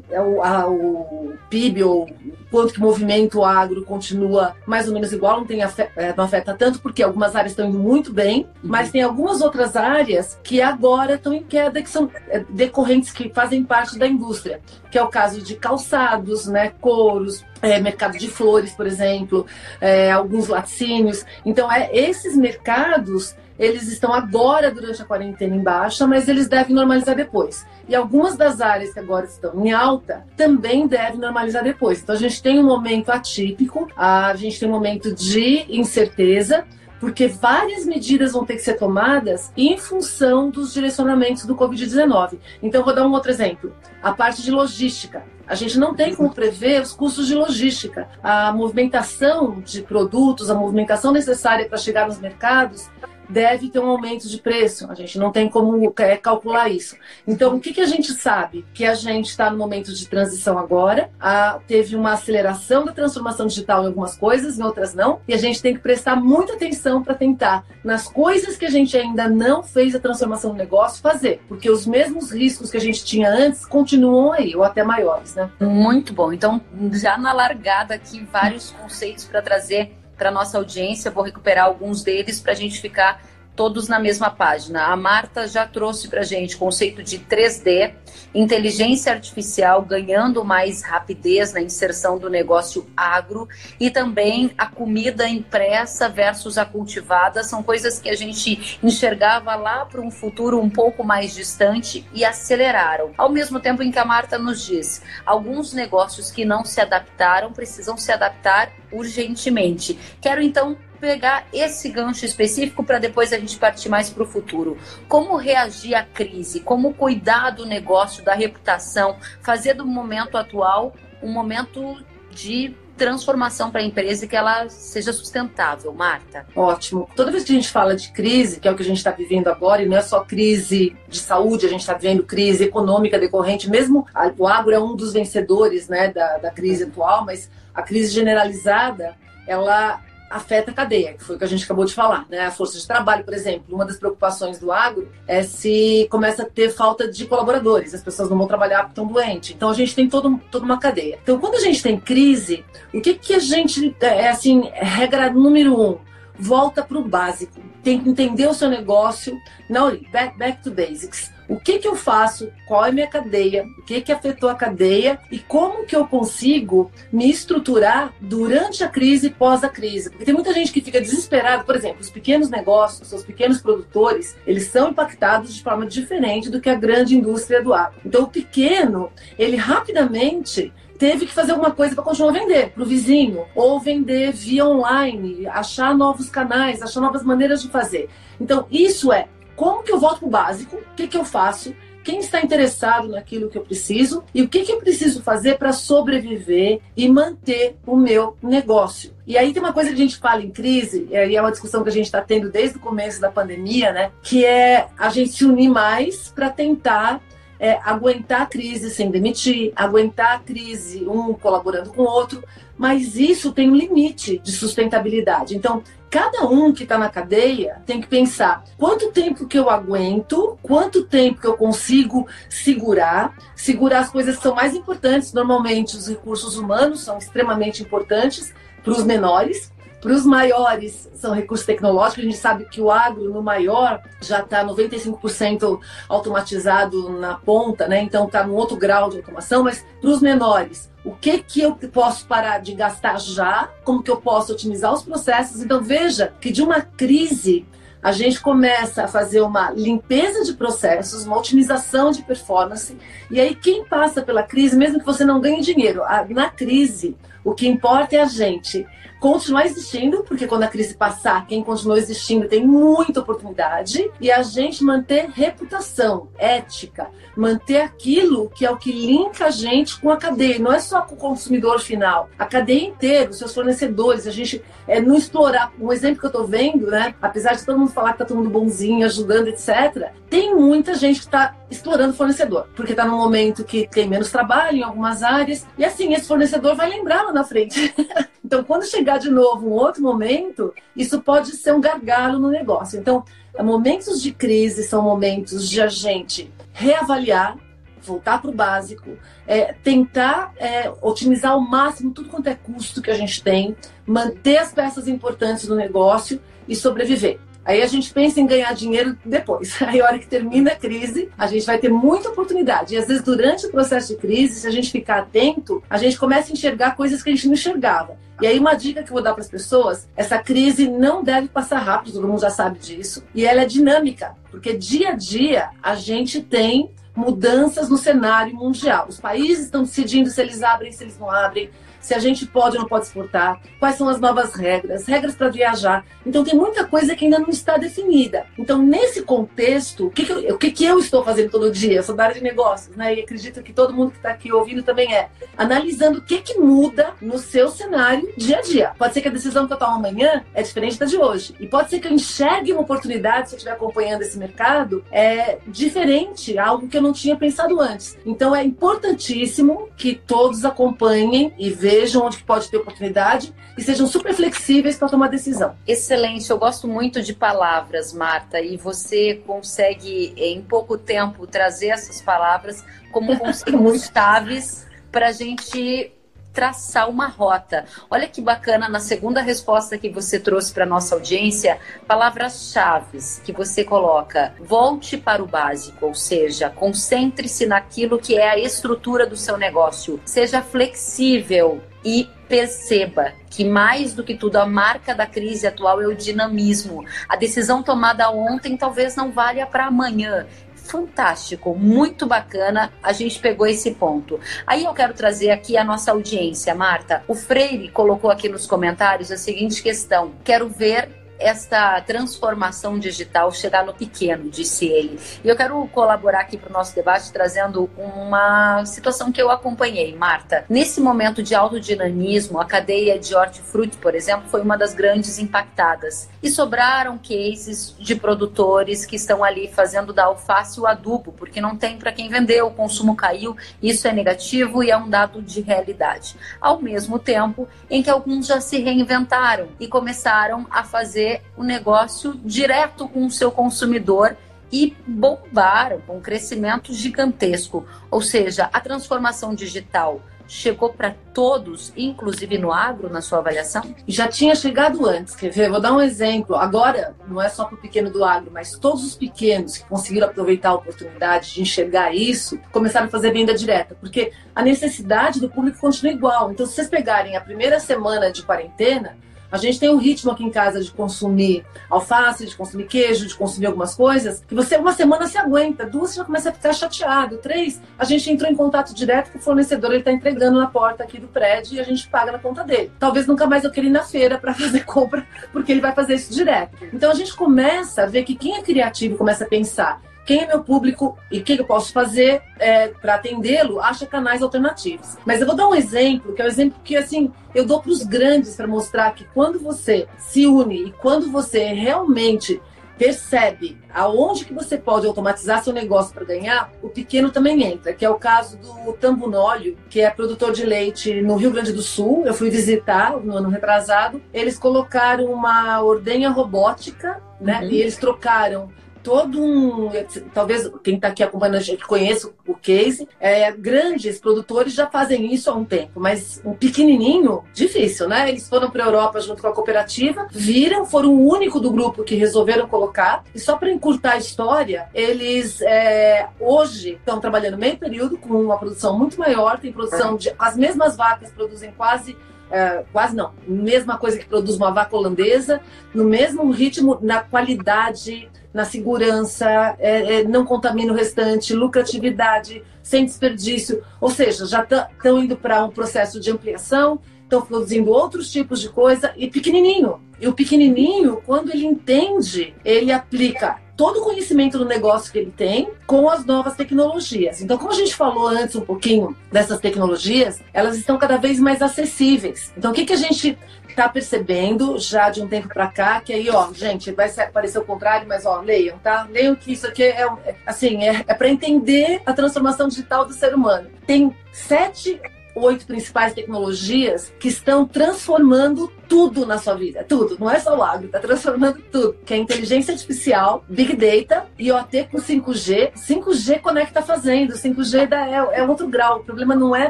é 0.10 0.20
o, 0.20 0.42
a, 0.42 0.68
o 0.68 1.34
PIB, 1.50 1.84
ou 1.84 2.10
quanto 2.50 2.74
que 2.74 2.80
o 2.80 2.82
movimento 2.82 3.44
agro 3.44 3.86
continua 3.86 4.56
mais 4.66 4.88
ou 4.88 4.94
menos 4.94 5.14
igual, 5.14 5.38
não, 5.38 5.46
tem 5.46 5.62
afeta, 5.62 5.92
é, 5.96 6.14
não 6.16 6.24
afeta 6.24 6.54
tanto, 6.54 6.80
porque 6.80 7.04
algumas 7.04 7.36
áreas 7.36 7.52
estão 7.52 7.70
indo 7.70 7.78
muito 7.78 8.12
bem, 8.12 8.42
uhum. 8.42 8.48
mas 8.64 8.92
tem 8.92 9.04
algumas 9.04 9.40
outras 9.42 9.76
áreas 9.76 10.38
que 10.44 10.62
agora 10.62 11.16
estão 11.16 11.34
em 11.34 11.44
queda, 11.44 11.82
que 11.82 11.90
são 11.90 12.10
é, 12.28 12.44
decorrentes 12.50 13.12
que 13.12 13.30
fazem 13.30 13.64
parte 13.64 13.98
da 13.98 14.08
indústria, 14.08 14.60
que 14.90 14.98
é 14.98 15.04
o 15.04 15.10
caso 15.10 15.42
de 15.42 15.56
calçados, 15.56 16.48
né, 16.48 16.74
couros, 16.82 17.46
é, 17.62 17.80
mercado 17.80 18.18
de 18.18 18.28
flores, 18.28 18.74
por 18.74 18.88
exemplo, 18.88 19.46
é, 19.80 20.12
alguns 20.12 20.48
laticínios. 20.48 21.26
Então, 21.46 21.72
é, 21.72 21.90
esses 21.94 22.36
mercados 22.36 23.36
eles 23.60 23.88
estão 23.88 24.14
agora 24.14 24.72
durante 24.72 25.02
a 25.02 25.06
quarentena 25.06 25.56
em 25.56 25.62
baixa, 25.62 26.06
mas 26.06 26.28
eles 26.28 26.48
devem 26.48 26.76
normalizar 26.76 27.16
depois. 27.16 27.66
E 27.90 27.96
algumas 27.96 28.38
das 28.38 28.62
áreas 28.62 28.94
que 28.94 29.00
agora 29.00 29.26
estão 29.26 29.66
em 29.66 29.72
alta 29.72 30.26
também 30.36 30.88
devem 30.88 31.20
normalizar 31.20 31.64
depois. 31.64 32.02
Então 32.02 32.14
a 32.14 32.18
gente 32.18 32.42
tem 32.42 32.60
um 32.60 32.66
momento 32.66 33.10
atípico, 33.10 33.88
a 33.96 34.36
gente 34.36 34.60
tem 34.60 34.70
um 34.70 34.72
momento 34.72 35.14
de 35.14 35.66
incerteza, 35.70 36.66
porque 37.00 37.28
várias 37.28 37.86
medidas 37.86 38.34
vão 38.34 38.46
ter 38.46 38.56
que 38.56 38.62
ser 38.62 38.76
tomadas 38.76 39.52
em 39.56 39.78
função 39.78 40.50
dos 40.50 40.74
direcionamentos 40.74 41.46
do 41.46 41.56
Covid-19. 41.56 42.40
Então, 42.62 42.84
vou 42.84 42.94
dar 42.94 43.06
um 43.06 43.12
outro 43.12 43.32
exemplo: 43.32 43.76
a 44.02 44.12
parte 44.14 44.42
de 44.42 44.52
logística. 44.52 45.24
A 45.48 45.56
gente 45.56 45.80
não 45.80 45.96
tem 45.96 46.14
como 46.14 46.34
prever 46.34 46.82
os 46.82 46.92
custos 46.92 47.26
de 47.26 47.34
logística. 47.34 48.10
A 48.22 48.52
movimentação 48.52 49.62
de 49.62 49.82
produtos, 49.82 50.50
a 50.50 50.56
movimentação 50.56 51.14
necessária 51.14 51.68
para 51.70 51.78
chegar 51.78 52.06
nos 52.06 52.20
mercados 52.20 52.90
deve 53.30 53.70
ter 53.70 53.80
um 53.80 53.90
aumento 53.90 54.28
de 54.28 54.38
preço. 54.38 54.90
A 54.90 54.96
gente 54.96 55.18
não 55.18 55.32
tem 55.32 55.50
como 55.50 55.94
é, 56.00 56.18
calcular 56.18 56.70
isso. 56.70 56.96
Então, 57.28 57.56
o 57.56 57.60
que, 57.60 57.74
que 57.74 57.82
a 57.82 57.86
gente 57.86 58.14
sabe? 58.14 58.66
Que 58.74 58.86
a 58.86 58.94
gente 58.94 59.30
está 59.30 59.50
no 59.50 59.58
momento 59.58 59.94
de 59.94 60.08
transição 60.08 60.58
agora, 60.58 61.10
a, 61.20 61.60
teve 61.68 61.96
uma 61.96 62.14
aceleração 62.14 62.86
da 62.86 62.92
transformação 62.92 63.48
digital 63.48 63.84
em 63.84 63.88
algumas 63.88 64.16
coisas, 64.18 64.58
em 64.58 64.64
outras 64.64 64.94
não, 64.94 65.20
e 65.28 65.34
a 65.34 65.38
gente 65.38 65.62
tem 65.62 65.74
que 65.74 65.80
prestar 65.80 66.16
muita 66.16 66.54
atenção 66.54 67.04
para 67.04 67.14
tentar, 67.14 67.66
nas 67.84 68.08
coisas 68.08 68.58
que 68.58 68.66
a 68.66 68.70
gente 68.70 68.98
ainda 68.98 69.28
não 69.28 69.64
fez 69.64 69.96
a 69.96 70.00
transformação 70.00 70.52
do 70.52 70.58
negócio, 70.58 71.02
fazer, 71.02 71.42
porque 71.48 71.70
os 71.70 71.86
mesmos 71.86 72.32
riscos 72.32 72.72
que 72.72 72.78
a 72.78 72.82
gente 72.82 73.04
tinha 73.04 73.30
antes 73.30 73.66
continuam 73.66 74.32
aí, 74.32 74.56
ou 74.56 74.64
até 74.64 74.84
maiores, 74.84 75.36
né? 75.36 75.50
Muito 75.60 76.14
bom. 76.14 76.32
Então, 76.32 76.62
já 76.94 77.18
na 77.18 77.34
largada 77.34 77.94
aqui, 77.94 78.26
vários 78.32 78.72
conceitos 78.72 79.26
para 79.26 79.42
trazer 79.42 79.97
para 80.18 80.32
nossa 80.32 80.58
audiência. 80.58 81.12
Vou 81.12 81.24
recuperar 81.24 81.66
alguns 81.66 82.04
deles 82.04 82.40
para 82.40 82.52
a 82.52 82.56
gente 82.56 82.82
ficar 82.82 83.22
todos 83.58 83.88
na 83.88 84.00
mesma 84.00 84.30
página. 84.30 84.86
A 84.86 84.96
Marta 84.96 85.48
já 85.48 85.66
trouxe 85.66 86.08
para 86.08 86.22
gente 86.22 86.56
o 86.56 86.60
conceito 86.60 87.02
de 87.02 87.18
3D, 87.18 87.92
inteligência 88.34 89.12
artificial 89.12 89.82
ganhando 89.82 90.46
mais 90.46 90.84
rapidez 90.84 91.54
na 91.54 91.60
inserção 91.60 92.20
do 92.20 92.30
negócio 92.30 92.88
agro 92.96 93.50
e 93.80 93.90
também 93.90 94.52
a 94.58 94.68
comida 94.68 95.28
impressa 95.28 96.08
versus 96.08 96.58
a 96.58 96.66
cultivada 96.66 97.44
são 97.44 97.64
coisas 97.64 98.00
que 98.00 98.10
a 98.10 98.16
gente 98.16 98.78
enxergava 98.84 99.56
lá 99.56 99.86
para 99.86 100.02
um 100.02 100.12
futuro 100.12 100.62
um 100.62 100.70
pouco 100.70 101.04
mais 101.04 101.34
distante 101.34 102.06
e 102.14 102.24
aceleraram. 102.24 103.12
Ao 103.18 103.28
mesmo 103.28 103.60
tempo 103.60 103.82
em 103.82 103.92
que 103.92 103.98
a 103.98 104.06
Marta 104.06 104.38
nos 104.38 104.64
diz, 104.64 105.02
alguns 105.26 105.74
negócios 105.74 106.30
que 106.30 106.46
não 106.46 106.64
se 106.64 106.80
adaptaram 106.80 107.52
precisam 107.52 107.98
se 107.98 108.12
adaptar 108.12 108.72
urgentemente. 108.92 109.98
Quero 110.22 110.42
então 110.42 110.78
pegar 111.00 111.48
esse 111.54 111.90
gancho 111.90 112.26
específico 112.26 112.84
para 112.84 113.00
depois 113.00 113.32
a 113.34 113.40
gente 113.40 113.58
partir 113.58 113.90
mais 113.90 114.10
para 114.10 114.24
o 114.24 114.28
futuro. 114.28 114.78
Como 115.08 115.36
reagir 115.36 115.96
à 115.96 116.04
crise? 116.04 116.60
Como 116.60 116.94
cuidar 116.94 117.52
do 117.52 117.66
negócio, 117.66 118.24
da 118.24 118.34
reputação, 118.34 119.18
fazer 119.42 119.74
do 119.74 119.86
momento 119.86 120.38
atual 120.38 120.94
um 121.22 121.32
momento 121.32 121.98
de 122.32 122.76
transformação 122.98 123.70
para 123.70 123.80
a 123.82 123.84
empresa 123.84 124.26
e 124.26 124.28
que 124.28 124.36
ela 124.36 124.68
seja 124.70 125.14
sustentável, 125.14 125.94
Marta? 125.94 126.46
Ótimo. 126.56 127.08
Toda 127.16 127.32
vez 127.32 127.44
que 127.44 127.52
a 127.52 127.56
gente 127.56 127.70
fala 127.70 127.96
de 127.96 128.10
crise, 128.12 128.60
que 128.60 128.68
é 128.68 128.72
o 128.72 128.76
que 128.76 128.82
a 128.82 128.86
gente 128.86 128.98
está 128.98 129.12
vivendo 129.12 129.48
agora, 129.48 129.84
e 129.84 129.86
não 129.86 129.96
é 129.96 130.02
só 130.02 130.22
crise 130.22 130.96
de 131.08 131.20
saúde, 131.20 131.68
a 131.68 131.70
gente 131.70 131.82
está 131.82 131.94
vivendo 131.94 132.24
crise 132.24 132.64
econômica 132.64 133.20
decorrente, 133.20 133.70
mesmo 133.70 134.08
o 134.38 134.48
agro 134.48 134.74
é 134.74 134.80
um 134.80 134.96
dos 134.96 135.14
vencedores 135.14 135.88
né, 135.88 136.12
da, 136.12 136.40
da 136.40 136.50
crise 136.50 136.86
atual, 136.86 137.24
mas 137.24 137.50
a 137.74 137.84
crise 137.84 138.12
generalizada, 138.12 139.16
ela 139.46 140.02
afeta 140.30 140.72
a 140.72 140.74
cadeia, 140.74 141.14
que 141.14 141.24
foi 141.24 141.36
o 141.36 141.40
que 141.40 141.46
a 141.46 141.48
gente 141.48 141.64
acabou 141.64 141.86
de 141.86 141.94
falar, 141.94 142.26
né? 142.30 142.46
A 142.46 142.52
força 142.52 142.78
de 142.78 142.86
trabalho, 142.86 143.24
por 143.24 143.34
exemplo, 143.34 143.76
uma 143.76 143.86
das 143.86 143.98
preocupações 143.98 144.60
do 144.60 144.72
agro 144.72 145.10
é 145.28 145.44
se 145.44 146.08
começa 146.10 146.44
a 146.44 146.46
ter 146.46 146.70
falta 146.70 147.08
de 147.08 147.26
colaboradores, 147.26 147.94
as 147.94 148.02
pessoas 148.02 148.30
não 148.30 148.38
vão 148.38 148.48
trabalhar 148.48 148.80
porque 148.80 148.92
estão 148.92 149.08
doentes. 149.08 149.56
Então 149.56 149.70
a 149.70 149.74
gente 149.74 149.96
tem 149.96 150.10
todo, 150.10 150.40
toda 150.52 150.66
uma 150.66 150.80
cadeia. 150.80 151.20
Então 151.22 151.40
quando 151.40 151.56
a 151.56 151.62
gente 151.62 151.82
tem 151.82 152.00
crise, 152.00 152.66
o 152.94 153.02
que 153.02 153.14
que 153.14 153.34
a 153.34 153.40
gente 153.40 153.96
é 154.02 154.30
assim, 154.30 154.70
regra 154.74 155.32
número 155.32 155.80
um, 155.80 155.98
volta 156.38 156.84
para 156.84 156.98
o 156.98 157.04
básico. 157.04 157.62
Tem 157.84 158.00
que 158.00 158.10
entender 158.10 158.48
o 158.48 158.54
seu 158.54 158.70
negócio, 158.70 159.38
não 159.70 159.98
back, 160.12 160.38
back 160.38 160.62
to 160.62 160.72
basics 160.72 161.37
o 161.48 161.58
que, 161.60 161.80
que 161.80 161.88
eu 161.88 161.96
faço, 161.96 162.52
qual 162.68 162.86
é 162.86 162.90
a 162.90 162.92
minha 162.92 163.08
cadeia, 163.08 163.66
o 163.78 163.84
que, 163.84 164.02
que 164.02 164.12
afetou 164.12 164.50
a 164.50 164.56
cadeia 164.56 165.20
e 165.32 165.40
como 165.40 165.86
que 165.86 165.96
eu 165.96 166.06
consigo 166.06 166.92
me 167.12 167.30
estruturar 167.30 168.14
durante 168.20 168.84
a 168.84 168.88
crise 168.88 169.28
e 169.28 169.30
pós 169.30 169.64
a 169.64 169.70
crise. 169.70 170.10
Porque 170.10 170.26
tem 170.26 170.34
muita 170.34 170.54
gente 170.54 170.72
que 170.72 170.82
fica 170.82 171.00
desesperada, 171.00 171.64
por 171.64 171.76
exemplo, 171.76 172.02
os 172.02 172.10
pequenos 172.10 172.50
negócios, 172.50 173.12
os 173.12 173.24
pequenos 173.24 173.62
produtores, 173.62 174.36
eles 174.46 174.68
são 174.68 174.90
impactados 174.90 175.54
de 175.56 175.64
forma 175.64 175.86
diferente 175.86 176.50
do 176.50 176.60
que 176.60 176.70
a 176.70 176.76
grande 176.76 177.16
indústria 177.16 177.64
do 177.64 177.74
agro. 177.74 178.00
Então 178.06 178.24
o 178.24 178.28
pequeno, 178.28 179.12
ele 179.38 179.56
rapidamente 179.56 180.74
teve 180.98 181.26
que 181.28 181.34
fazer 181.34 181.52
alguma 181.52 181.72
coisa 181.72 181.96
para 181.96 182.04
continuar 182.04 182.32
a 182.32 182.40
vender 182.40 182.72
para 182.72 182.84
o 182.84 182.86
vizinho, 182.86 183.46
ou 183.56 183.80
vender 183.80 184.32
via 184.34 184.66
online, 184.66 185.48
achar 185.48 185.96
novos 185.96 186.30
canais, 186.30 186.82
achar 186.82 187.00
novas 187.00 187.24
maneiras 187.24 187.62
de 187.62 187.70
fazer. 187.70 188.10
Então, 188.40 188.66
isso 188.72 189.14
é 189.14 189.28
como 189.58 189.82
que 189.82 189.92
eu 189.92 190.00
volto 190.00 190.20
para 190.20 190.28
o 190.28 190.32
básico? 190.32 190.76
O 190.76 190.96
que, 190.96 191.08
que 191.08 191.18
eu 191.18 191.26
faço? 191.26 191.76
Quem 192.04 192.20
está 192.20 192.40
interessado 192.40 193.10
naquilo 193.10 193.50
que 193.50 193.58
eu 193.58 193.64
preciso 193.64 194.24
e 194.34 194.44
o 194.44 194.48
que, 194.48 194.64
que 194.64 194.72
eu 194.72 194.78
preciso 194.78 195.22
fazer 195.22 195.58
para 195.58 195.74
sobreviver 195.74 196.80
e 196.96 197.10
manter 197.10 197.76
o 197.86 197.98
meu 197.98 198.38
negócio. 198.42 199.12
E 199.26 199.36
aí 199.36 199.52
tem 199.52 199.62
uma 199.62 199.74
coisa 199.74 199.90
que 199.90 199.96
a 199.96 199.98
gente 199.98 200.18
fala 200.18 200.42
em 200.42 200.52
crise, 200.52 201.10
e 201.12 201.36
é 201.36 201.42
uma 201.42 201.52
discussão 201.52 201.84
que 201.84 201.90
a 201.90 201.92
gente 201.92 202.06
está 202.06 202.22
tendo 202.22 202.50
desde 202.50 202.78
o 202.78 202.80
começo 202.80 203.20
da 203.20 203.30
pandemia, 203.30 203.92
né? 203.92 204.12
Que 204.22 204.46
é 204.46 204.88
a 204.98 205.10
gente 205.10 205.32
se 205.32 205.44
unir 205.44 205.70
mais 205.70 206.30
para 206.30 206.50
tentar 206.50 207.20
é, 207.60 207.80
aguentar 207.84 208.44
a 208.44 208.46
crise 208.46 208.90
sem 208.90 209.10
demitir, 209.10 209.74
aguentar 209.76 210.36
a 210.36 210.40
crise 210.40 211.06
um 211.08 211.34
colaborando 211.34 211.90
com 211.90 212.04
o 212.04 212.08
outro, 212.08 212.44
mas 212.78 213.18
isso 213.18 213.52
tem 213.52 213.70
um 213.70 213.76
limite 213.76 214.38
de 214.38 214.52
sustentabilidade. 214.52 215.56
Então, 215.56 215.84
cada 216.10 216.46
um 216.46 216.72
que 216.72 216.84
está 216.84 216.98
na 216.98 217.10
cadeia 217.10 217.82
tem 217.86 218.00
que 218.02 218.08
pensar 218.08 218.64
quanto 218.78 219.12
tempo 219.12 219.48
que 219.48 219.58
eu 219.58 219.70
aguento, 219.70 220.58
quanto 220.62 221.04
tempo 221.04 221.42
que 221.42 221.48
eu 221.48 221.58
consigo 221.58 222.28
segurar, 222.50 223.36
segurar 223.56 224.00
as 224.00 224.10
coisas 224.10 224.38
que 224.38 224.44
são 224.44 224.56
mais 224.56 224.74
importantes. 224.74 225.34
Normalmente, 225.34 225.98
os 225.98 226.08
recursos 226.08 226.58
humanos 226.58 227.02
são 227.02 227.18
extremamente 227.18 227.84
importantes 227.84 228.54
para 228.84 228.92
os 228.92 229.04
menores. 229.04 229.72
Para 230.00 230.14
os 230.14 230.26
maiores, 230.26 231.10
são 231.16 231.34
recursos 231.34 231.66
tecnológicos. 231.66 232.24
A 232.24 232.28
gente 232.28 232.38
sabe 232.38 232.66
que 232.66 232.80
o 232.80 232.92
agro, 232.92 233.34
no 233.34 233.42
maior, 233.42 234.02
já 234.22 234.40
está 234.40 234.64
95% 234.64 235.80
automatizado 236.08 237.10
na 237.10 237.36
ponta, 237.36 237.88
né? 237.88 238.02
Então 238.02 238.26
está 238.26 238.46
num 238.46 238.54
outro 238.54 238.78
grau 238.78 239.10
de 239.10 239.18
automação. 239.18 239.64
Mas 239.64 239.84
para 240.00 240.10
os 240.10 240.22
menores, 240.22 240.90
o 241.04 241.12
que, 241.12 241.40
que 241.40 241.62
eu 241.62 241.76
posso 241.76 242.28
parar 242.28 242.60
de 242.60 242.74
gastar 242.74 243.20
já? 243.20 243.70
Como 243.84 244.04
que 244.04 244.12
eu 244.12 244.18
posso 244.18 244.52
otimizar 244.52 244.94
os 244.94 245.02
processos? 245.02 245.62
Então 245.62 245.82
veja 245.82 246.34
que 246.40 246.52
de 246.52 246.62
uma 246.62 246.82
crise 246.82 247.66
a 248.02 248.12
gente 248.12 248.40
começa 248.40 249.04
a 249.04 249.08
fazer 249.08 249.42
uma 249.42 249.72
limpeza 249.72 250.44
de 250.44 250.54
processos, 250.54 251.26
uma 251.26 251.38
otimização 251.38 252.12
de 252.12 252.22
performance. 252.22 252.98
E 253.30 253.40
aí, 253.40 253.56
quem 253.56 253.84
passa 253.84 254.22
pela 254.22 254.44
crise, 254.44 254.78
mesmo 254.78 255.00
que 255.00 255.06
você 255.06 255.26
não 255.26 255.42
ganhe 255.42 255.62
dinheiro, 255.62 256.04
na 256.30 256.50
crise, 256.50 257.18
o 257.48 257.54
que 257.54 257.66
importa 257.66 258.18
é 258.18 258.20
a 258.20 258.26
gente 258.26 258.86
continuar 259.22 259.66
existindo, 259.66 260.24
porque 260.24 260.46
quando 260.46 260.64
a 260.64 260.68
crise 260.68 260.96
passar, 260.96 261.48
quem 261.48 261.64
continua 261.64 261.98
existindo 261.98 262.48
tem 262.48 262.66
muita 262.66 263.22
oportunidade, 263.22 264.12
e 264.20 264.30
a 264.30 264.44
gente 264.44 264.84
manter 264.84 265.30
reputação, 265.30 266.28
ética, 266.38 267.08
manter 267.36 267.82
aquilo 267.82 268.50
que 268.50 268.66
é 268.66 268.70
o 268.72 268.78
que 268.78 268.92
linka 268.92 269.46
a 269.46 269.50
gente 269.50 270.00
com 270.00 270.10
a 270.10 270.18
cadeia, 270.18 270.60
não 270.60 270.74
é 270.74 270.80
só 270.80 271.02
com 271.02 271.16
o 271.16 271.18
consumidor 271.18 271.80
final, 271.80 272.30
a 272.38 272.46
cadeia 272.46 272.86
inteira, 272.86 273.30
os 273.30 273.38
seus 273.38 273.54
fornecedores, 273.54 274.28
a 274.28 274.32
gente 274.32 274.62
é, 274.88 275.00
não 275.00 275.16
explorar. 275.16 275.72
Um 275.80 275.92
exemplo 275.92 276.20
que 276.20 276.26
eu 276.26 276.30
estou 276.30 276.46
vendo, 276.46 276.88
né? 276.88 277.16
Apesar 277.22 277.54
de 277.54 277.66
todo 277.66 277.78
mundo 277.78 277.92
falar 277.92 278.14
que 278.14 278.20
tá 278.20 278.26
todo 278.26 278.38
mundo 278.38 278.50
bonzinho, 278.50 279.06
ajudando, 279.06 279.48
etc., 279.48 280.12
tem 280.30 280.54
muita 280.54 280.94
gente 280.96 281.20
que 281.20 281.26
está 281.26 281.56
explorando 281.70 282.14
fornecedor, 282.14 282.68
porque 282.76 282.92
está 282.94 283.06
num 283.06 283.18
momento 283.18 283.64
que 283.64 283.88
tem 283.88 284.08
menos 284.08 284.32
trabalho 284.32 284.78
em 284.78 284.84
algumas 284.84 285.24
áreas, 285.24 285.66
e 285.78 285.86
assim, 285.86 286.14
esse 286.14 286.28
fornecedor 286.28 286.76
vai 286.76 286.90
lembrar 286.90 287.24
lá 287.24 287.32
na 287.38 287.44
frente. 287.44 287.94
então, 288.44 288.64
quando 288.64 288.86
chegar 288.86 289.18
de 289.18 289.30
novo 289.30 289.68
um 289.68 289.74
outro 289.74 290.02
momento, 290.02 290.74
isso 290.96 291.22
pode 291.22 291.52
ser 291.52 291.74
um 291.74 291.82
gargalo 291.82 292.40
no 292.40 292.50
negócio. 292.50 293.00
Então, 293.00 293.24
momentos 293.64 294.22
de 294.22 294.32
crise 294.32 294.84
são 294.84 295.02
momentos 295.02 295.70
de 295.70 295.82
a 295.82 295.88
gente 295.88 296.52
reavaliar, 296.74 297.58
voltar 298.02 298.42
para 298.42 298.50
o 298.50 298.54
básico, 298.54 299.18
é, 299.46 299.74
tentar 299.74 300.54
é, 300.58 300.92
otimizar 301.02 301.52
ao 301.52 301.62
máximo 301.62 302.12
tudo 302.12 302.30
quanto 302.30 302.48
é 302.48 302.56
custo 302.56 303.02
que 303.02 303.12
a 303.12 303.16
gente 303.16 303.44
tem, 303.44 303.76
manter 304.06 304.58
as 304.58 304.72
peças 304.72 305.08
importantes 305.08 305.68
do 305.68 305.76
negócio 305.76 306.40
e 306.68 306.76
sobreviver. 306.76 307.40
Aí 307.68 307.82
a 307.82 307.86
gente 307.86 308.14
pensa 308.14 308.40
em 308.40 308.48
ganhar 308.48 308.74
dinheiro 308.74 309.18
depois. 309.26 309.76
Aí, 309.84 310.00
a 310.00 310.06
hora 310.06 310.18
que 310.18 310.26
termina 310.26 310.72
a 310.72 310.76
crise, 310.76 311.30
a 311.38 311.46
gente 311.48 311.66
vai 311.66 311.78
ter 311.78 311.90
muita 311.90 312.30
oportunidade. 312.30 312.96
E 312.96 312.98
às 312.98 313.06
vezes, 313.06 313.22
durante 313.22 313.66
o 313.66 313.72
processo 313.72 314.14
de 314.14 314.16
crise, 314.16 314.62
se 314.62 314.68
a 314.68 314.72
gente 314.72 314.90
ficar 314.90 315.20
atento, 315.20 315.84
a 315.90 315.98
gente 315.98 316.18
começa 316.18 316.50
a 316.50 316.54
enxergar 316.54 316.96
coisas 316.96 317.22
que 317.22 317.30
a 317.30 317.34
gente 317.36 317.46
não 317.46 317.56
enxergava. 317.56 318.18
E 318.42 318.48
aí, 318.48 318.58
uma 318.58 318.74
dica 318.74 319.04
que 319.04 319.10
eu 319.10 319.14
vou 319.14 319.22
dar 319.22 319.34
para 319.34 319.42
as 319.42 319.50
pessoas: 319.50 320.08
essa 320.16 320.38
crise 320.38 320.88
não 320.88 321.22
deve 321.22 321.50
passar 321.50 321.80
rápido, 321.80 322.14
todo 322.14 322.28
mundo 322.28 322.40
já 322.40 322.50
sabe 322.50 322.80
disso. 322.80 323.22
E 323.36 323.46
ela 323.46 323.64
é 323.64 323.66
dinâmica, 323.66 324.34
porque 324.50 324.74
dia 324.74 325.10
a 325.10 325.14
dia 325.14 325.72
a 325.84 325.94
gente 325.94 326.42
tem 326.42 326.90
mudanças 327.14 327.90
no 327.90 327.98
cenário 327.98 328.56
mundial. 328.56 329.08
Os 329.10 329.20
países 329.20 329.66
estão 329.66 329.84
decidindo 329.84 330.30
se 330.30 330.40
eles 330.40 330.64
abrem, 330.64 330.92
se 330.94 331.04
eles 331.04 331.20
não 331.20 331.30
abrem. 331.30 331.70
Se 332.00 332.14
a 332.14 332.20
gente 332.20 332.46
pode 332.46 332.76
ou 332.76 332.82
não 332.82 332.90
pode 332.90 333.06
exportar, 333.06 333.60
quais 333.80 333.96
são 333.96 334.08
as 334.08 334.20
novas 334.20 334.54
regras, 334.54 335.06
regras 335.06 335.36
para 335.36 335.50
viajar. 335.50 336.06
Então 336.26 336.44
tem 336.44 336.56
muita 336.56 336.86
coisa 336.86 337.16
que 337.16 337.26
ainda 337.26 337.40
não 337.40 337.50
está 337.50 337.78
definida. 337.78 338.46
Então, 338.58 338.82
nesse 338.82 339.24
contexto, 339.24 340.08
o 340.08 340.10
que, 340.10 340.26
que, 340.26 340.32
eu, 340.32 340.56
o 340.56 340.58
que, 340.58 340.72
que 340.72 340.86
eu 340.86 341.00
estou 341.00 341.24
fazendo 341.24 341.50
todo 341.50 341.72
dia? 341.72 341.96
Eu 341.96 342.04
sou 342.04 342.16
da 342.16 342.26
área 342.26 342.36
de 342.36 342.44
negócios, 342.44 342.96
né? 342.96 343.16
E 343.16 343.22
acredito 343.22 343.64
que 343.64 343.74
todo 343.74 343.94
mundo 343.94 344.12
que 344.12 344.18
está 344.18 344.30
aqui 344.30 344.52
ouvindo 344.52 344.84
também 344.84 345.14
é. 345.14 345.30
Analisando 345.58 346.20
o 346.20 346.22
que, 346.22 346.42
que 346.42 346.58
muda 346.60 347.14
no 347.22 347.38
seu 347.38 347.70
cenário 347.70 348.32
dia 348.38 348.60
a 348.60 348.62
dia. 348.62 348.92
Pode 348.98 349.14
ser 349.14 349.22
que 349.22 349.28
a 349.28 349.32
decisão 349.32 349.68
que 349.68 349.74
eu 349.74 349.78
tomo 349.78 349.96
amanhã 349.96 350.44
é 350.54 350.62
diferente 350.62 350.98
da 350.98 351.06
de 351.06 351.18
hoje. 351.18 351.56
E 351.60 351.68
pode 351.68 351.90
ser 351.90 352.00
que 352.00 352.08
eu 352.08 352.12
enxergue 352.12 352.72
uma 352.72 352.82
oportunidade, 352.82 353.50
se 353.50 353.56
eu 353.56 353.58
estiver 353.58 353.74
acompanhando 353.74 354.22
esse 354.22 354.38
mercado, 354.38 355.04
é 355.12 355.58
diferente, 355.68 356.58
algo 356.58 356.88
que 356.88 356.98
eu 356.98 357.02
não 357.02 357.14
tinha 357.14 357.36
pensado 357.36 357.80
antes. 357.80 358.18
Então 358.26 358.56
é 358.56 358.64
importantíssimo 358.64 359.90
que 359.98 360.16
todos 360.16 360.66
acompanhem 360.66 361.54
e 361.58 361.70
vejam 361.70 361.87
onde 362.16 362.44
pode 362.44 362.70
ter 362.70 362.78
oportunidade 362.78 363.54
e 363.78 363.82
sejam 363.82 364.08
super 364.08 364.34
flexíveis 364.34 364.98
para 364.98 365.10
tomar 365.10 365.28
decisão. 365.28 365.76
Excelente, 365.88 366.50
eu 366.50 366.58
gosto 366.58 366.88
muito 366.88 367.22
de 367.22 367.34
palavras, 367.34 368.14
Marta, 368.14 368.60
e 368.60 368.78
você 368.78 369.36
consegue 369.46 370.34
em 370.36 370.62
pouco 370.62 370.98
tempo 370.98 371.46
trazer 371.46 371.88
essas 371.88 372.22
palavras 372.22 372.84
como 373.12 373.38
conceitos 373.40 374.10
chaves 374.14 374.88
para 375.12 375.28
a 375.28 375.32
gente 375.32 376.12
traçar 376.58 377.08
uma 377.08 377.28
rota. 377.28 377.86
Olha 378.10 378.28
que 378.28 378.42
bacana 378.42 378.90
na 378.90 379.00
segunda 379.00 379.42
resposta 379.42 379.96
que 379.96 380.10
você 380.10 380.40
trouxe 380.40 380.74
para 380.74 380.88
nossa 380.88 381.14
audiência, 381.14 381.78
palavras-chave 382.08 383.20
que 383.44 383.52
você 383.52 383.84
coloca. 383.84 384.56
Volte 384.60 385.18
para 385.18 385.44
o 385.44 385.46
básico, 385.46 386.08
ou 386.08 386.16
seja, 386.16 386.68
concentre-se 386.68 387.68
naquilo 387.68 388.18
que 388.18 388.40
é 388.40 388.50
a 388.50 388.58
estrutura 388.58 389.28
do 389.28 389.38
seu 389.38 389.56
negócio. 389.56 390.20
Seja 390.26 390.64
flexível 390.64 391.80
e 392.04 392.28
perceba 392.48 393.34
que 393.50 393.66
mais 393.66 394.14
do 394.14 394.24
que 394.24 394.36
tudo 394.36 394.56
a 394.56 394.66
marca 394.66 395.14
da 395.14 395.26
crise 395.26 395.68
atual 395.68 396.02
é 396.02 396.08
o 396.08 396.16
dinamismo. 396.16 397.06
A 397.28 397.36
decisão 397.36 397.84
tomada 397.84 398.32
ontem 398.32 398.78
talvez 398.78 399.16
não 399.16 399.32
valha 399.32 399.66
para 399.66 399.86
amanhã 399.86 400.48
fantástico, 400.90 401.76
muito 401.76 402.26
bacana. 402.26 402.92
A 403.02 403.12
gente 403.14 403.40
pegou 403.40 403.68
esse 403.68 403.92
ponto. 403.92 404.40
Aí 404.66 404.86
eu 404.86 404.94
quero 404.94 405.14
trazer 405.14 405.52
aqui 405.52 405.78
a 405.78 405.84
nossa 405.84 406.12
audiência, 406.12 406.74
Marta. 406.74 407.24
O 407.28 407.36
Freire 407.36 407.90
colocou 407.90 408.30
aqui 408.30 408.50
nos 408.50 408.66
comentários 408.66 409.32
a 409.32 409.38
seguinte 409.38 409.82
questão: 409.84 410.32
quero 410.44 410.68
ver 410.68 411.17
esta 411.40 412.00
transformação 412.02 412.98
digital 412.98 413.52
chegar 413.52 413.86
no 413.86 413.94
pequeno, 413.94 414.50
disse 414.50 414.86
ele. 414.88 415.20
E 415.44 415.48
eu 415.48 415.56
quero 415.56 415.88
colaborar 415.90 416.42
aqui 416.42 416.58
para 416.58 416.70
o 416.70 416.74
nosso 416.74 416.96
debate 416.96 417.32
trazendo 417.32 417.90
uma 417.98 418.86
situação 418.86 419.32
que 419.32 419.42
eu 419.42 419.50
acompanhei, 419.50 420.16
Marta. 420.16 420.66
Nesse 420.70 421.00
momento 421.00 421.44
de 421.44 421.54
alto 421.56 421.80
dinamismo, 421.80 422.60
a 422.60 422.66
cadeia 422.66 423.20
de 423.20 423.36
hortifruti, 423.36 423.98
por 423.98 424.16
exemplo, 424.16 424.50
foi 424.50 424.62
uma 424.62 424.78
das 424.78 424.94
grandes 424.94 425.40
impactadas. 425.40 426.30
E 426.42 426.50
sobraram 426.50 427.18
cases 427.18 427.96
de 428.00 428.16
produtores 428.16 429.06
que 429.06 429.16
estão 429.16 429.44
ali 429.44 429.68
fazendo 429.68 430.14
da 430.14 430.26
alface 430.26 430.80
o 430.80 430.88
adubo, 430.88 431.32
porque 431.32 431.62
não 431.62 431.76
tem 431.76 431.98
para 431.98 432.12
quem 432.12 432.30
vender, 432.30 432.62
o 432.62 432.72
consumo 432.72 433.16
caiu, 433.16 433.56
isso 433.82 434.08
é 434.08 434.14
negativo 434.14 434.84
e 434.84 434.92
é 434.92 434.98
um 434.98 435.10
dado 435.10 435.42
de 435.42 435.62
realidade. 435.62 436.36
Ao 436.60 436.82
mesmo 436.82 437.20
tempo 437.20 437.68
em 437.90 438.02
que 438.02 438.10
alguns 438.10 438.48
já 438.48 438.60
se 438.62 438.80
reinventaram 438.80 439.70
e 439.80 439.88
começaram 439.88 440.66
a 440.70 440.84
fazer 440.84 441.27
fazer 441.28 441.42
o 441.58 441.64
negócio 441.64 442.40
direto 442.44 443.08
com 443.08 443.26
o 443.26 443.32
seu 443.32 443.52
consumidor 443.52 444.38
e 444.72 444.96
bombaram 445.06 446.02
com 446.02 446.18
um 446.18 446.22
crescimento 446.22 446.94
gigantesco. 446.94 447.86
Ou 448.12 448.22
seja, 448.22 448.70
a 448.72 448.80
transformação 448.80 449.54
digital 449.54 450.22
chegou 450.50 450.94
para 450.94 451.14
todos, 451.34 451.92
inclusive 451.96 452.58
no 452.58 452.72
agro, 452.72 453.10
na 453.10 453.22
sua 453.22 453.40
avaliação? 453.40 453.84
Já 454.08 454.30
tinha 454.30 454.56
chegado 454.56 455.06
antes, 455.06 455.36
quer 455.36 455.52
ver? 455.52 455.70
Vou 455.70 455.82
dar 455.82 455.92
um 455.92 456.02
exemplo. 456.02 456.56
Agora, 456.56 457.16
não 457.28 457.42
é 457.42 457.50
só 457.50 457.66
para 457.66 457.76
o 457.76 457.78
pequeno 457.78 458.10
do 458.10 458.24
agro, 458.24 458.50
mas 458.54 458.72
todos 458.72 459.06
os 459.06 459.16
pequenos 459.16 459.78
que 459.78 459.86
conseguiram 459.86 460.28
aproveitar 460.28 460.70
a 460.70 460.76
oportunidade 460.76 461.54
de 461.54 461.62
enxergar 461.62 462.14
isso, 462.14 462.58
começaram 462.72 463.08
a 463.08 463.10
fazer 463.10 463.32
venda 463.32 463.54
direta, 463.54 463.96
porque 464.00 464.32
a 464.56 464.64
necessidade 464.64 465.42
do 465.42 465.50
público 465.50 465.80
continua 465.80 466.14
igual. 466.14 466.52
Então, 466.52 466.66
se 466.66 466.74
vocês 466.74 466.90
pegarem 466.90 467.36
a 467.36 467.42
primeira 467.42 467.78
semana 467.80 468.32
de 468.32 468.42
quarentena, 468.42 469.18
a 469.52 469.58
gente 469.58 469.80
tem 469.80 469.90
um 469.90 469.98
ritmo 469.98 470.32
aqui 470.32 470.44
em 470.44 470.50
casa 470.50 470.82
de 470.82 470.92
consumir 470.92 471.66
alface, 471.90 472.46
de 472.46 472.56
consumir 472.56 472.86
queijo, 472.86 473.28
de 473.28 473.36
consumir 473.36 473.68
algumas 473.68 473.96
coisas, 473.96 474.44
que 474.48 474.56
você 474.56 474.78
uma 474.78 474.94
semana 474.94 475.28
se 475.28 475.38
aguenta, 475.38 475.86
duas 475.86 476.14
já 476.14 476.24
começa 476.24 476.50
a 476.50 476.54
ficar 476.54 476.74
chateado, 476.74 477.38
três, 477.38 477.82
a 477.98 478.06
gente 478.06 478.30
entrou 478.32 478.50
em 478.52 478.56
contato 478.56 478.94
direto 478.94 479.32
com 479.32 479.40
o 479.40 479.42
fornecedor, 479.42 479.92
ele 479.92 480.00
está 480.00 480.12
entregando 480.12 480.60
na 480.60 480.68
porta 480.68 481.04
aqui 481.04 481.20
do 481.20 481.28
prédio 481.28 481.76
e 481.76 481.80
a 481.80 481.84
gente 481.84 482.08
paga 482.08 482.32
na 482.32 482.40
conta 482.40 482.64
dele. 482.64 482.92
Talvez 483.00 483.28
nunca 483.28 483.46
mais 483.48 483.64
eu 483.64 483.72
queira 483.72 483.90
ir 483.90 483.92
na 483.92 484.04
feira 484.04 484.38
para 484.38 484.54
fazer 484.54 484.84
compra, 484.86 485.26
porque 485.52 485.72
ele 485.72 485.82
vai 485.82 485.94
fazer 485.94 486.16
isso 486.16 486.34
direto. 486.34 486.78
Então 486.94 487.12
a 487.12 487.16
gente 487.16 487.36
começa 487.36 488.04
a 488.04 488.06
ver 488.06 488.24
que 488.24 488.36
quem 488.36 488.56
é 488.56 488.62
criativo 488.62 489.18
começa 489.18 489.44
a 489.44 489.48
pensar 489.48 490.02
quem 490.28 490.42
é 490.42 490.48
meu 490.48 490.62
público 490.62 491.18
e 491.32 491.40
o 491.40 491.44
que 491.44 491.54
eu 491.54 491.66
posso 491.66 491.94
fazer 491.94 492.42
é, 492.60 492.90
para 492.90 493.16
atendê-lo, 493.16 493.80
acha 493.80 494.06
canais 494.06 494.44
alternativos. 494.44 495.18
Mas 495.26 495.40
eu 495.40 495.48
vou 495.48 495.56
dar 495.56 495.70
um 495.70 495.74
exemplo, 495.74 496.34
que 496.34 496.42
é 496.42 496.46
um 496.46 496.50
exemplo 496.50 496.78
que 496.84 496.98
assim 496.98 497.32
eu 497.56 497.66
dou 497.66 497.82
para 497.82 497.92
os 497.92 498.04
grandes 498.04 498.54
para 498.54 498.68
mostrar 498.68 499.12
que 499.16 499.24
quando 499.34 499.58
você 499.58 500.06
se 500.18 500.46
une 500.46 500.88
e 500.88 500.92
quando 500.92 501.32
você 501.32 501.64
realmente 501.68 502.62
percebe 502.98 503.78
aonde 503.94 504.44
que 504.44 504.54
você 504.54 504.78
pode 504.78 505.06
automatizar 505.06 505.64
seu 505.64 505.72
negócio 505.72 506.14
para 506.14 506.26
ganhar, 506.26 506.72
o 506.82 506.90
pequeno 506.90 507.30
também 507.30 507.64
entra, 507.64 507.94
que 507.94 508.04
é 508.04 508.10
o 508.10 508.16
caso 508.16 508.58
do 508.58 508.92
Tambunóleo, 508.94 509.78
que 509.90 510.02
é 510.02 510.10
produtor 510.10 510.52
de 510.52 510.66
leite 510.66 511.22
no 511.22 511.38
Rio 511.38 511.52
Grande 511.52 511.72
do 511.72 511.82
Sul. 511.82 512.24
Eu 512.26 512.34
fui 512.34 512.50
visitar 512.50 513.16
no 513.18 513.38
ano 513.38 513.50
retrasado. 513.50 514.22
Eles 514.34 514.58
colocaram 514.60 515.26
uma 515.32 515.82
ordenha 515.82 516.30
robótica, 516.30 517.22
né? 517.40 517.62
Uhum. 517.62 517.70
E 517.70 517.82
eles 517.82 517.96
trocaram 517.96 518.70
todo 519.08 519.42
um. 519.42 519.90
Talvez 520.34 520.70
quem 520.84 520.96
está 520.96 521.08
aqui 521.08 521.24
acompanhando 521.24 521.56
a 521.56 521.62
gente 521.62 521.88
conheça 521.88 522.30
o 522.46 522.54
case. 522.54 523.08
É, 523.22 523.50
grandes 523.54 524.20
produtores 524.20 524.74
já 524.74 524.86
fazem 524.86 525.34
isso 525.34 525.50
há 525.50 525.54
um 525.54 525.64
tempo, 525.64 525.98
mas 525.98 526.42
um 526.44 526.54
pequenininho, 526.54 527.42
difícil, 527.54 528.10
né? 528.10 528.28
Eles 528.28 528.50
foram 528.50 528.70
para 528.70 528.84
a 528.84 528.88
Europa 528.88 529.22
junto 529.22 529.42
com 529.42 529.48
a 529.48 529.54
cooperativa, 529.54 530.28
viram, 530.30 530.86
foram 530.86 531.14
o 531.14 531.26
único 531.26 531.58
do 531.58 531.72
grupo 531.72 532.04
que 532.04 532.16
resolveram 532.16 532.68
colocar. 532.68 533.24
E 533.34 533.40
só 533.40 533.56
para 533.56 533.72
encurtar 533.72 534.14
a 534.14 534.18
história, 534.18 534.90
eles 534.94 535.62
é, 535.62 536.28
hoje 536.38 536.96
estão 536.96 537.22
trabalhando 537.22 537.58
meio 537.58 537.78
período 537.78 538.18
com 538.18 538.34
uma 538.34 538.58
produção 538.58 539.00
muito 539.00 539.18
maior, 539.18 539.58
tem 539.58 539.72
produção 539.72 540.18
de. 540.18 540.34
As 540.38 540.58
mesmas 540.58 540.98
vacas 540.98 541.32
produzem 541.32 541.72
quase 541.78 542.18
é, 542.52 542.84
quase 542.94 543.16
não, 543.16 543.34
mesma 543.46 543.98
coisa 543.98 544.18
que 544.18 544.26
produz 544.26 544.56
uma 544.58 544.72
vaca 544.72 544.96
holandesa, 544.96 545.62
no 545.94 546.06
mesmo 546.06 546.50
ritmo, 546.52 546.98
na 547.02 547.22
qualidade, 547.22 548.30
na 548.58 548.66
segurança, 548.66 549.76
é, 549.78 550.16
é, 550.16 550.24
não 550.24 550.44
contamina 550.44 550.92
o 550.92 550.96
restante, 550.96 551.54
lucratividade, 551.54 552.64
sem 552.82 553.06
desperdício. 553.06 553.84
Ou 554.02 554.10
seja, 554.10 554.48
já 554.48 554.64
estão 554.64 555.24
indo 555.24 555.38
para 555.38 555.64
um 555.64 555.70
processo 555.70 556.20
de 556.20 556.32
ampliação, 556.32 557.00
estão 557.22 557.40
produzindo 557.40 557.92
outros 557.92 558.32
tipos 558.32 558.60
de 558.60 558.70
coisa 558.70 559.14
e 559.16 559.30
pequenininho. 559.30 560.02
E 560.20 560.28
o 560.28 560.34
pequenininho, 560.34 561.22
quando 561.24 561.52
ele 561.52 561.68
entende, 561.68 562.56
ele 562.66 562.92
aplica 562.92 563.58
todo 563.76 564.00
o 564.00 564.04
conhecimento 564.04 564.58
do 564.58 564.66
negócio 564.66 565.12
que 565.12 565.20
ele 565.20 565.30
tem 565.30 565.70
com 565.86 566.10
as 566.10 566.26
novas 566.26 566.56
tecnologias. 566.56 567.40
Então, 567.40 567.60
como 567.60 567.72
a 567.72 567.76
gente 567.76 567.94
falou 567.94 568.28
antes 568.28 568.56
um 568.56 568.62
pouquinho 568.62 569.16
dessas 569.32 569.60
tecnologias, 569.60 570.42
elas 570.52 570.76
estão 570.76 570.98
cada 570.98 571.18
vez 571.18 571.40
mais 571.40 571.62
acessíveis. 571.62 572.52
Então, 572.58 572.72
o 572.72 572.74
que, 572.74 572.86
que 572.86 572.94
a 572.94 572.98
gente 572.98 573.38
está 573.78 573.88
percebendo 573.88 574.80
já 574.80 575.12
de 575.12 575.22
um 575.22 575.28
tempo 575.28 575.48
para 575.48 575.68
cá, 575.68 576.02
que 576.02 576.12
aí, 576.12 576.28
ó, 576.32 576.52
gente, 576.52 576.92
vai 576.92 577.08
parecer 577.32 577.60
o 577.60 577.64
contrário, 577.64 578.08
mas 578.08 578.26
ó, 578.26 578.42
leiam, 578.42 578.80
tá? 578.80 579.08
Leiam 579.10 579.36
que 579.36 579.54
isso 579.54 579.68
aqui 579.68 579.84
é, 579.84 580.02
é 580.02 580.36
assim, 580.46 580.84
é, 580.84 581.04
é 581.08 581.14
para 581.14 581.30
entender 581.30 582.02
a 582.04 582.12
transformação 582.12 582.68
digital 582.68 583.06
do 583.06 583.14
ser 583.14 583.36
humano. 583.36 583.70
Tem 583.86 584.16
sete 584.34 585.00
oito 585.42 585.66
principais 585.66 586.14
tecnologias 586.14 587.12
que 587.20 587.28
estão 587.28 587.66
transformando 587.66 588.72
tudo 588.88 589.26
na 589.26 589.38
sua 589.38 589.54
vida. 589.54 589.86
Tudo. 589.88 590.18
Não 590.20 590.30
é 590.30 590.40
só 590.40 590.58
o 590.58 590.64
agro, 590.64 590.88
está 590.88 591.00
transformando 591.00 591.62
tudo. 591.72 591.98
Que 592.06 592.14
é 592.14 592.18
inteligência 592.18 592.74
artificial, 592.74 593.44
Big 593.48 593.76
Data, 593.76 594.26
IoT 594.40 594.90
com 594.92 594.98
5G. 594.98 595.74
5G 595.74 596.40
conecta 596.40 596.82
fazendo. 596.82 597.34
5G 597.34 597.90
é, 597.92 598.40
é 598.40 598.44
outro 598.44 598.68
grau. 598.68 599.00
O 599.00 599.04
problema 599.04 599.36
não 599.36 599.56
é 599.56 599.70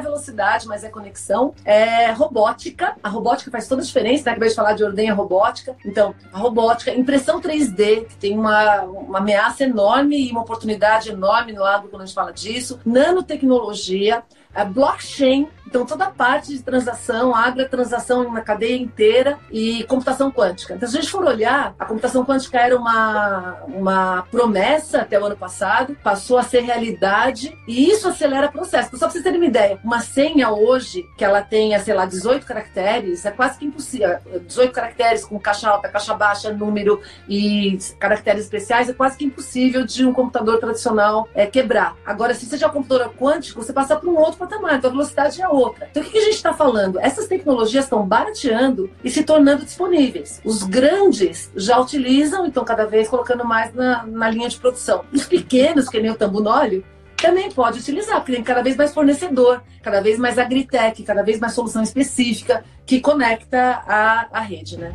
velocidade, 0.00 0.66
mas 0.66 0.84
é 0.84 0.88
conexão. 0.88 1.54
É 1.64 2.10
robótica. 2.12 2.96
A 3.02 3.08
robótica 3.08 3.50
faz 3.50 3.66
toda 3.66 3.82
a 3.82 3.84
diferença, 3.84 4.30
né? 4.30 4.34
Que 4.34 4.40
vai 4.40 4.50
falar 4.50 4.72
de 4.72 4.84
ordenha 4.84 5.14
robótica. 5.14 5.76
Então, 5.84 6.14
a 6.32 6.38
robótica, 6.38 6.94
impressão 6.94 7.40
3D, 7.40 8.06
que 8.06 8.16
tem 8.16 8.38
uma, 8.38 8.82
uma 8.82 9.18
ameaça 9.18 9.64
enorme 9.64 10.28
e 10.28 10.30
uma 10.30 10.42
oportunidade 10.42 11.10
enorme 11.10 11.52
no 11.52 11.64
agro 11.64 11.88
quando 11.88 12.02
a 12.02 12.06
gente 12.06 12.14
fala 12.14 12.32
disso. 12.32 12.80
Nanotecnologia, 12.84 14.22
a 14.54 14.64
blockchain, 14.64 15.48
Então, 15.68 15.84
toda 15.84 16.06
a 16.06 16.10
parte 16.10 16.48
de 16.48 16.62
transação, 16.62 17.34
agro 17.34 17.60
é 17.60 17.66
transação 17.66 18.32
na 18.32 18.40
cadeia 18.40 18.74
inteira 18.74 19.38
e 19.52 19.84
computação 19.84 20.30
quântica. 20.30 20.74
Então, 20.74 20.88
se 20.88 20.96
a 20.96 21.00
gente 21.02 21.10
for 21.10 21.22
olhar, 21.26 21.74
a 21.78 21.84
computação 21.84 22.24
quântica 22.24 22.58
era 22.58 22.74
uma, 22.74 23.58
uma 23.66 24.22
promessa 24.30 25.02
até 25.02 25.20
o 25.20 25.26
ano 25.26 25.36
passado, 25.36 25.94
passou 26.02 26.38
a 26.38 26.42
ser 26.42 26.60
realidade 26.60 27.54
e 27.68 27.90
isso 27.90 28.08
acelera 28.08 28.46
o 28.46 28.52
processo. 28.52 28.88
Então, 28.88 28.98
só 28.98 29.04
para 29.04 29.12
vocês 29.12 29.22
terem 29.22 29.38
uma 29.38 29.46
ideia, 29.46 29.78
uma 29.84 30.00
senha 30.00 30.50
hoje, 30.50 31.06
que 31.18 31.24
ela 31.24 31.42
tenha, 31.42 31.78
sei 31.80 31.92
lá, 31.92 32.06
18 32.06 32.46
caracteres, 32.46 33.26
é 33.26 33.30
quase 33.30 33.58
que 33.58 33.66
impossível. 33.66 34.16
18 34.46 34.72
caracteres 34.72 35.22
com 35.22 35.38
caixa 35.38 35.68
alta, 35.68 35.90
caixa 35.90 36.14
baixa, 36.14 36.50
número 36.50 37.02
e 37.28 37.78
caracteres 37.98 38.44
especiais, 38.44 38.88
é 38.88 38.94
quase 38.94 39.18
que 39.18 39.26
impossível 39.26 39.84
de 39.84 40.06
um 40.06 40.14
computador 40.14 40.58
tradicional 40.58 41.28
é, 41.34 41.44
quebrar. 41.44 41.94
Agora, 42.06 42.32
se 42.32 42.46
você 42.46 42.64
é 42.64 42.66
um 42.66 42.70
computador 42.70 43.12
quântico, 43.12 43.62
você 43.62 43.72
passa 43.72 43.96
para 43.96 44.08
um 44.08 44.16
outro 44.16 44.38
patamar, 44.38 44.78
então 44.78 44.88
a 44.88 44.92
velocidade 44.92 45.42
é 45.42 45.46
outra. 45.46 45.57
Então, 45.90 46.02
o 46.02 46.06
que, 46.06 46.18
a 46.18 46.22
gente 46.22 46.34
está 46.34 46.52
falando? 46.52 46.98
Essas 47.00 47.26
tecnologias 47.26 47.84
estão 47.84 48.06
barateando 48.06 48.90
e 49.02 49.10
se 49.10 49.24
tornando 49.24 49.64
disponíveis. 49.64 50.40
Os 50.44 50.62
grandes 50.62 51.50
já 51.56 51.78
utilizam, 51.78 52.46
então 52.46 52.64
cada 52.64 52.86
vez 52.86 53.08
colocando 53.08 53.44
mais 53.44 53.74
na, 53.74 54.06
na 54.06 54.30
linha 54.30 54.48
de 54.48 54.56
produção. 54.56 55.04
Os 55.12 55.24
pequenos, 55.24 55.88
que 55.88 56.00
nem 56.00 56.10
o 56.10 56.14
tambunóleo, 56.14 56.84
também 57.16 57.50
pode 57.50 57.80
utilizar, 57.80 58.16
porque 58.16 58.32
tem 58.32 58.44
cada 58.44 58.62
vez 58.62 58.76
mais 58.76 58.94
fornecedor, 58.94 59.62
cada 59.82 60.00
vez 60.00 60.18
mais 60.18 60.38
agritech, 60.38 61.02
cada 61.02 61.22
vez 61.22 61.40
mais 61.40 61.52
solução 61.52 61.82
específica 61.82 62.64
que 62.86 63.00
conecta 63.00 63.82
a, 63.86 64.28
a 64.30 64.40
rede, 64.40 64.78
né? 64.78 64.94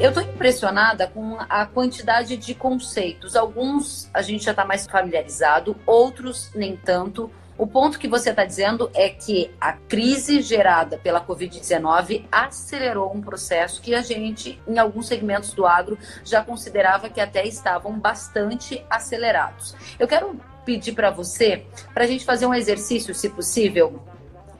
Eu 0.00 0.08
estou 0.08 0.22
impressionada 0.24 1.06
com 1.06 1.36
a 1.48 1.64
quantidade 1.66 2.36
de 2.36 2.52
conceitos. 2.52 3.36
Alguns 3.36 4.10
a 4.12 4.22
gente 4.22 4.44
já 4.44 4.50
está 4.50 4.64
mais 4.64 4.86
familiarizado, 4.86 5.76
outros 5.86 6.50
nem 6.52 6.76
tanto. 6.76 7.30
O 7.56 7.64
ponto 7.64 8.00
que 8.00 8.08
você 8.08 8.30
está 8.30 8.44
dizendo 8.44 8.90
é 8.92 9.08
que 9.08 9.54
a 9.60 9.72
crise 9.72 10.42
gerada 10.42 10.98
pela 10.98 11.24
Covid-19 11.24 12.26
acelerou 12.30 13.14
um 13.14 13.20
processo 13.20 13.80
que 13.80 13.94
a 13.94 14.02
gente, 14.02 14.60
em 14.66 14.78
alguns 14.78 15.06
segmentos 15.06 15.52
do 15.52 15.64
agro, 15.64 15.96
já 16.24 16.42
considerava 16.42 17.08
que 17.08 17.20
até 17.20 17.46
estavam 17.46 17.96
bastante 17.96 18.84
acelerados. 18.90 19.76
Eu 19.96 20.08
quero 20.08 20.40
pedir 20.64 20.92
para 20.92 21.10
você, 21.12 21.64
para 21.92 22.02
a 22.02 22.06
gente 22.06 22.24
fazer 22.24 22.46
um 22.46 22.54
exercício, 22.54 23.14
se 23.14 23.30
possível, 23.30 24.02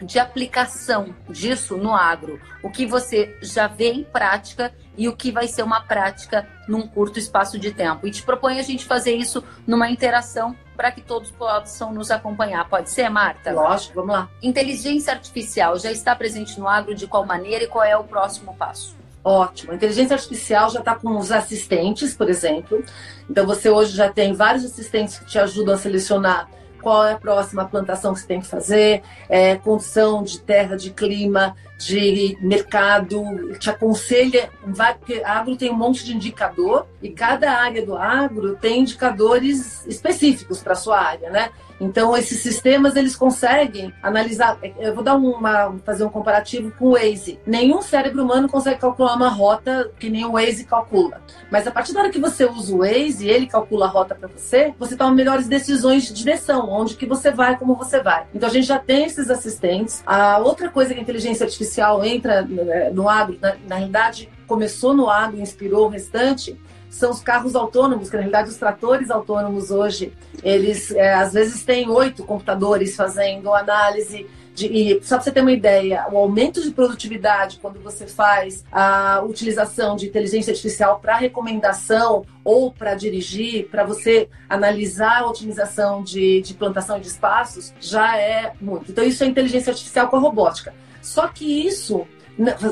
de 0.03 0.19
aplicação 0.19 1.15
disso 1.29 1.77
no 1.77 1.95
agro. 1.95 2.41
O 2.63 2.71
que 2.71 2.87
você 2.87 3.37
já 3.41 3.67
vê 3.67 3.93
em 3.93 4.05
prática 4.05 4.73
e 4.97 5.09
o 5.09 5.17
que 5.17 5.31
vai 5.31 5.49
ser 5.49 5.63
uma 5.63 5.81
prática 5.81 6.47
num 6.69 6.87
curto 6.87 7.19
espaço 7.19 7.59
de 7.59 7.73
tempo. 7.73 8.07
E 8.07 8.11
te 8.11 8.23
propõe 8.23 8.59
a 8.59 8.63
gente 8.63 8.85
fazer 8.85 9.15
isso 9.15 9.43
numa 9.67 9.91
interação 9.91 10.57
para 10.77 10.91
que 10.91 11.01
todos 11.01 11.31
possam 11.31 11.93
nos 11.93 12.11
acompanhar. 12.11 12.69
Pode 12.69 12.91
ser, 12.91 13.09
Marta? 13.09 13.53
Lógico, 13.53 13.95
vamos 13.95 14.15
lá. 14.15 14.29
Inteligência 14.43 15.13
artificial 15.13 15.79
já 15.79 15.91
está 15.91 16.15
presente 16.15 16.59
no 16.59 16.69
agro 16.69 16.95
de 16.95 17.07
qual 17.07 17.25
maneira 17.25 17.65
e 17.65 17.69
qual 17.69 17.85
é 17.85 17.97
o 17.97 18.05
próximo 18.05 18.55
passo? 18.57 18.97
Ótimo. 19.23 19.73
A 19.73 19.75
inteligência 19.75 20.15
artificial 20.15 20.69
já 20.69 20.81
está 20.81 20.95
com 20.95 21.17
os 21.17 21.33
assistentes, 21.33 22.15
por 22.15 22.29
exemplo. 22.29 22.85
Então, 23.29 23.47
você 23.47 23.71
hoje 23.71 23.97
já 23.97 24.13
tem 24.13 24.35
vários 24.35 24.65
assistentes 24.65 25.19
que 25.19 25.25
te 25.25 25.39
ajudam 25.39 25.75
a 25.75 25.79
selecionar 25.79 26.49
qual 26.85 27.07
é 27.07 27.13
a 27.15 27.19
próxima 27.19 27.65
plantação 27.65 28.13
que 28.13 28.21
você 28.21 28.27
tem 28.27 28.41
que 28.41 28.47
fazer, 28.47 29.03
é, 29.27 29.57
condição 29.57 30.23
de 30.23 30.39
terra, 30.39 30.77
de 30.77 30.91
clima, 30.91 31.57
de 31.79 32.37
mercado, 32.41 33.57
te 33.59 33.69
aconselha, 33.69 34.51
porque 34.99 35.23
agro 35.25 35.57
tem 35.57 35.71
um 35.71 35.77
monte 35.77 36.05
de 36.05 36.15
indicador 36.15 36.87
e 37.03 37.11
cada 37.11 37.51
área 37.51 37.85
do 37.85 37.97
agro 37.97 38.57
tem 38.57 38.81
indicadores 38.81 39.85
específicos 39.87 40.63
para 40.63 40.75
sua 40.75 41.01
área, 41.01 41.31
né? 41.31 41.51
Então, 41.81 42.17
esses 42.17 42.41
sistemas, 42.41 42.95
eles 42.97 43.17
conseguem 43.17 43.93
analisar. 44.03 44.59
Eu 44.79 44.95
vou 44.95 45.03
dar 45.03 45.17
uma, 45.17 45.75
fazer 45.85 46.05
um 46.05 46.09
comparativo 46.09 46.71
com 46.79 46.87
o 46.87 46.93
Waze. 46.93 47.39
Nenhum 47.45 47.83
cérebro 47.83 48.23
humano 48.23 48.49
consegue 48.49 48.81
calcular 48.81 49.15
uma 49.17 49.29
rota 49.29 49.91
que 49.99 50.09
nem 50.09 50.25
o 50.25 50.33
Waze 50.33 50.65
calcula. 50.65 51.21
Mas 51.51 51.67
a 51.67 51.71
partir 51.71 51.93
da 51.93 52.01
hora 52.01 52.11
que 52.11 52.21
você 52.21 52.45
usa 52.45 52.75
o 52.75 52.79
Waze 52.79 53.27
e 53.27 53.31
ele 53.31 53.47
calcula 53.47 53.87
a 53.87 53.89
rota 53.89 54.15
para 54.15 54.29
você, 54.29 54.73
você 54.79 54.97
toma 54.97 55.13
melhores 55.13 55.49
decisões 55.49 56.05
de 56.05 56.13
direção, 56.13 56.71
onde 56.71 56.95
que 56.95 57.07
você 57.07 57.31
vai, 57.31 57.59
como 57.59 57.75
você 57.75 58.01
vai. 58.01 58.25
Então, 58.33 58.49
a 58.49 58.53
gente 58.53 58.67
já 58.67 58.79
tem 58.79 59.05
esses 59.05 59.29
assistentes. 59.29 60.03
A 60.07 60.39
outra 60.39 60.69
coisa 60.69 60.95
que 60.95 61.01
a 61.01 61.03
inteligência 61.03 61.45
artificial 61.45 61.64
entra 62.05 62.43
né, 62.43 62.91
no 62.91 63.09
agro, 63.09 63.39
na, 63.41 63.57
na 63.67 63.77
realidade, 63.77 64.29
começou 64.47 64.95
no 64.95 65.09
agro, 65.09 65.41
inspirou 65.41 65.87
o 65.87 65.89
restante, 65.89 66.59
são 66.95 67.11
os 67.11 67.21
carros 67.21 67.57
autônomos, 67.57 68.09
que 68.09 68.15
na 68.15 68.23
realidade 68.23 68.51
os 68.51 68.57
tratores 68.57 69.11
autônomos 69.11 69.73
hoje, 69.73 70.13
eles 70.45 70.93
é, 70.93 71.15
às 71.15 71.33
vezes 71.33 71.65
têm 71.65 71.91
oito 71.91 72.25
computadores 72.25 72.95
fazendo 72.95 73.53
análise. 73.53 74.29
De, 74.55 74.67
e 74.69 75.03
só 75.03 75.17
para 75.17 75.25
você 75.25 75.33
ter 75.33 75.41
uma 75.41 75.51
ideia, 75.51 76.07
o 76.13 76.17
aumento 76.17 76.63
de 76.63 76.71
produtividade 76.71 77.59
quando 77.61 77.81
você 77.81 78.07
faz 78.07 78.65
a 78.71 79.21
utilização 79.27 79.97
de 79.97 80.07
inteligência 80.07 80.53
artificial 80.53 81.01
para 81.01 81.17
recomendação 81.17 82.25
ou 82.45 82.71
para 82.71 82.95
dirigir, 82.95 83.67
para 83.69 83.83
você 83.83 84.29
analisar 84.49 85.23
a 85.23 85.27
otimização 85.27 86.05
de, 86.05 86.41
de 86.43 86.55
plantação 86.55 87.01
de 87.01 87.09
espaços, 87.09 87.75
já 87.81 88.17
é 88.17 88.53
muito. 88.61 88.93
Então, 88.93 89.03
isso 89.03 89.25
é 89.25 89.27
inteligência 89.27 89.73
artificial 89.73 90.07
com 90.07 90.15
a 90.15 90.21
robótica. 90.21 90.73
Só 91.05 91.29
que 91.29 91.45
isso 91.45 92.07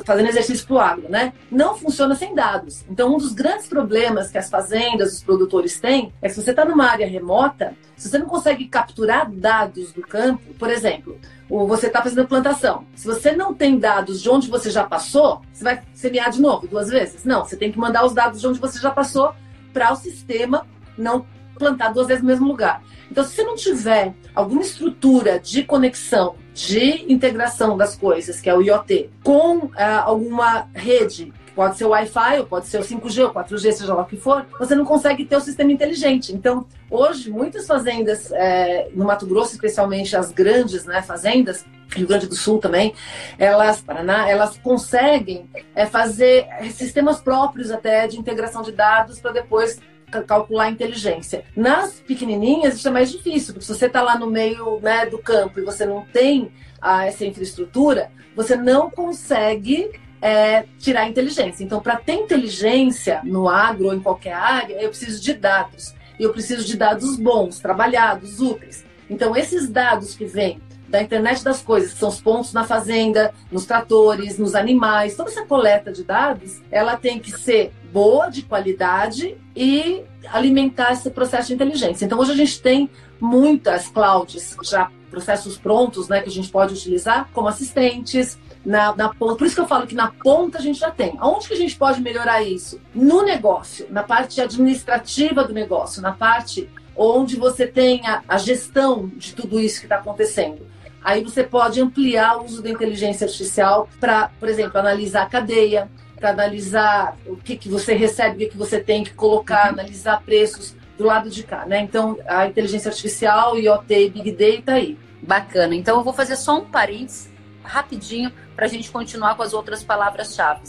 fazendo 0.04 0.28
exercício 0.28 0.66
para 0.66 0.74
o 0.74 0.80
agro, 0.80 1.08
né? 1.08 1.32
Não 1.50 1.76
funciona 1.76 2.16
sem 2.16 2.34
dados. 2.34 2.84
Então, 2.90 3.14
um 3.14 3.18
dos 3.18 3.32
grandes 3.32 3.68
problemas 3.68 4.30
que 4.30 4.38
as 4.38 4.50
fazendas, 4.50 5.12
os 5.12 5.22
produtores 5.22 5.78
têm, 5.78 6.12
é 6.20 6.28
que 6.28 6.34
se 6.34 6.42
você 6.42 6.50
está 6.50 6.64
numa 6.64 6.86
área 6.86 7.06
remota, 7.06 7.76
se 7.94 8.08
você 8.08 8.18
não 8.18 8.26
consegue 8.26 8.66
capturar 8.66 9.30
dados 9.30 9.92
do 9.92 10.00
campo, 10.00 10.52
por 10.54 10.68
exemplo, 10.68 11.16
você 11.48 11.86
está 11.86 12.02
fazendo 12.02 12.26
plantação. 12.26 12.84
Se 12.96 13.06
você 13.06 13.32
não 13.32 13.54
tem 13.54 13.78
dados 13.78 14.20
de 14.20 14.28
onde 14.28 14.48
você 14.48 14.68
já 14.70 14.82
passou, 14.82 15.42
você 15.52 15.62
vai 15.62 15.82
semear 15.94 16.30
de 16.30 16.40
novo 16.40 16.66
duas 16.66 16.88
vezes? 16.88 17.24
Não, 17.24 17.44
você 17.44 17.56
tem 17.56 17.70
que 17.70 17.78
mandar 17.78 18.04
os 18.04 18.14
dados 18.14 18.40
de 18.40 18.46
onde 18.48 18.58
você 18.58 18.80
já 18.80 18.90
passou 18.90 19.32
para 19.72 19.92
o 19.92 19.96
sistema 19.96 20.66
não 20.98 21.24
plantar 21.56 21.92
duas 21.92 22.08
vezes 22.08 22.22
no 22.22 22.28
mesmo 22.28 22.48
lugar. 22.48 22.82
Então, 23.10 23.22
se 23.22 23.36
você 23.36 23.44
não 23.44 23.54
tiver 23.54 24.14
alguma 24.34 24.62
estrutura 24.62 25.38
de 25.38 25.62
conexão, 25.62 26.34
de 26.54 27.12
integração 27.12 27.76
das 27.76 27.96
coisas, 27.96 28.40
que 28.40 28.48
é 28.48 28.54
o 28.54 28.60
IoT, 28.60 29.10
com 29.22 29.66
uh, 29.66 29.72
alguma 30.04 30.68
rede 30.74 31.32
pode 31.54 31.76
ser 31.76 31.84
o 31.84 31.90
Wi-Fi, 31.90 32.40
ou 32.40 32.46
pode 32.46 32.66
ser 32.66 32.78
o 32.78 32.82
5G, 32.82 33.24
ou 33.24 33.30
4G, 33.30 33.72
seja 33.72 33.94
lá 33.94 34.02
o 34.02 34.06
que 34.06 34.16
for, 34.16 34.46
você 34.58 34.74
não 34.74 34.84
consegue 34.84 35.24
ter 35.24 35.36
o 35.36 35.40
sistema 35.40 35.70
inteligente. 35.70 36.32
Então, 36.32 36.66
hoje, 36.90 37.30
muitas 37.30 37.66
fazendas, 37.66 38.32
é, 38.32 38.88
no 38.94 39.04
Mato 39.04 39.26
Grosso, 39.26 39.52
especialmente 39.52 40.16
as 40.16 40.32
grandes 40.32 40.84
né, 40.84 41.02
fazendas, 41.02 41.64
Rio 41.94 42.06
Grande 42.06 42.26
do 42.26 42.34
Sul 42.34 42.58
também, 42.58 42.94
elas, 43.38 43.82
Paraná, 43.82 44.28
elas 44.28 44.56
conseguem 44.58 45.48
é, 45.74 45.84
fazer 45.84 46.46
sistemas 46.70 47.20
próprios 47.20 47.70
até 47.70 48.06
de 48.06 48.18
integração 48.18 48.62
de 48.62 48.72
dados 48.72 49.20
para 49.20 49.32
depois 49.32 49.78
calcular 50.20 50.64
a 50.64 50.70
inteligência. 50.70 51.44
Nas 51.56 52.00
pequenininhas, 52.00 52.74
isso 52.74 52.88
é 52.88 52.90
mais 52.90 53.10
difícil, 53.10 53.54
porque 53.54 53.66
se 53.66 53.74
você 53.74 53.86
está 53.86 54.02
lá 54.02 54.18
no 54.18 54.26
meio 54.26 54.80
né, 54.80 55.06
do 55.06 55.18
campo 55.18 55.58
e 55.58 55.64
você 55.64 55.86
não 55.86 56.02
tem 56.02 56.52
ah, 56.80 57.06
essa 57.06 57.24
infraestrutura, 57.24 58.10
você 58.34 58.56
não 58.56 58.90
consegue 58.90 59.90
é, 60.20 60.64
tirar 60.78 61.02
a 61.02 61.08
inteligência. 61.08 61.64
Então, 61.64 61.80
para 61.80 61.96
ter 61.96 62.14
inteligência 62.14 63.20
no 63.24 63.48
agro 63.48 63.86
ou 63.86 63.94
em 63.94 64.00
qualquer 64.00 64.34
área, 64.34 64.74
eu 64.80 64.88
preciso 64.88 65.20
de 65.20 65.32
dados. 65.34 65.94
E 66.18 66.22
eu 66.22 66.32
preciso 66.32 66.64
de 66.64 66.76
dados 66.76 67.16
bons, 67.16 67.58
trabalhados, 67.58 68.40
úteis. 68.40 68.84
Então, 69.08 69.36
esses 69.36 69.68
dados 69.68 70.14
que 70.14 70.24
vêm 70.24 70.60
da 70.88 71.02
internet 71.02 71.42
das 71.42 71.62
coisas, 71.62 71.94
que 71.94 71.98
são 71.98 72.10
os 72.10 72.20
pontos 72.20 72.52
na 72.52 72.64
fazenda, 72.64 73.32
nos 73.50 73.64
tratores, 73.64 74.38
nos 74.38 74.54
animais, 74.54 75.16
toda 75.16 75.30
essa 75.30 75.44
coleta 75.44 75.90
de 75.90 76.04
dados, 76.04 76.60
ela 76.70 76.96
tem 76.96 77.18
que 77.18 77.32
ser 77.32 77.72
boa, 77.90 78.28
de 78.28 78.42
qualidade 78.42 79.36
e 79.54 80.02
alimentar 80.28 80.92
esse 80.92 81.10
processo 81.10 81.48
de 81.48 81.54
inteligência. 81.54 82.04
Então, 82.04 82.18
hoje 82.18 82.32
a 82.32 82.36
gente 82.36 82.60
tem 82.60 82.90
muitas 83.20 83.88
clouds, 83.88 84.56
já 84.62 84.90
processos 85.10 85.58
prontos, 85.58 86.08
né, 86.08 86.22
que 86.22 86.28
a 86.28 86.32
gente 86.32 86.48
pode 86.48 86.72
utilizar 86.72 87.28
como 87.34 87.46
assistentes, 87.46 88.38
na, 88.64 88.94
na, 88.94 89.08
ponta. 89.12 89.36
Por 89.36 89.46
isso 89.46 89.56
que 89.56 89.60
eu 89.60 89.68
falo 89.68 89.86
que 89.86 89.94
na 89.94 90.10
ponta 90.10 90.58
a 90.58 90.60
gente 90.60 90.78
já 90.78 90.90
tem. 90.90 91.16
Aonde 91.18 91.48
que 91.48 91.54
a 91.54 91.56
gente 91.56 91.76
pode 91.76 92.00
melhorar 92.00 92.42
isso? 92.42 92.80
No 92.94 93.22
negócio, 93.22 93.86
na 93.90 94.02
parte 94.02 94.40
administrativa 94.40 95.44
do 95.44 95.52
negócio, 95.52 96.00
na 96.00 96.12
parte 96.12 96.70
onde 96.96 97.36
você 97.36 97.66
tem 97.66 98.06
a, 98.06 98.22
a 98.28 98.38
gestão 98.38 99.10
de 99.16 99.34
tudo 99.34 99.60
isso 99.60 99.80
que 99.80 99.86
está 99.86 99.96
acontecendo. 99.96 100.66
Aí 101.02 101.24
você 101.24 101.42
pode 101.42 101.80
ampliar 101.80 102.38
o 102.38 102.44
uso 102.44 102.62
da 102.62 102.70
inteligência 102.70 103.26
artificial 103.26 103.88
para, 103.98 104.30
por 104.38 104.48
exemplo, 104.48 104.78
analisar 104.78 105.22
a 105.22 105.26
cadeia, 105.26 105.90
para 106.22 106.30
analisar 106.30 107.16
o 107.26 107.36
que, 107.36 107.56
que 107.56 107.68
você 107.68 107.94
recebe, 107.94 108.36
o 108.36 108.38
que, 108.38 108.48
que 108.50 108.56
você 108.56 108.78
tem 108.78 109.02
que 109.02 109.12
colocar, 109.12 109.64
uhum. 109.64 109.80
analisar 109.80 110.22
preços 110.22 110.76
do 110.96 111.02
lado 111.02 111.28
de 111.28 111.42
cá, 111.42 111.66
né? 111.66 111.80
Então, 111.80 112.16
a 112.28 112.46
inteligência 112.46 112.90
artificial, 112.90 113.58
IoT 113.58 113.92
e 113.92 114.08
Big 114.08 114.30
Data 114.30 114.74
aí. 114.74 114.96
Bacana. 115.20 115.74
Então, 115.74 115.98
eu 115.98 116.04
vou 116.04 116.12
fazer 116.12 116.36
só 116.36 116.58
um 116.58 116.64
parênteses 116.64 117.30
rapidinho 117.64 118.32
para 118.54 118.66
a 118.66 118.68
gente 118.68 118.90
continuar 118.90 119.36
com 119.36 119.42
as 119.42 119.52
outras 119.52 119.82
palavras-chave. 119.82 120.62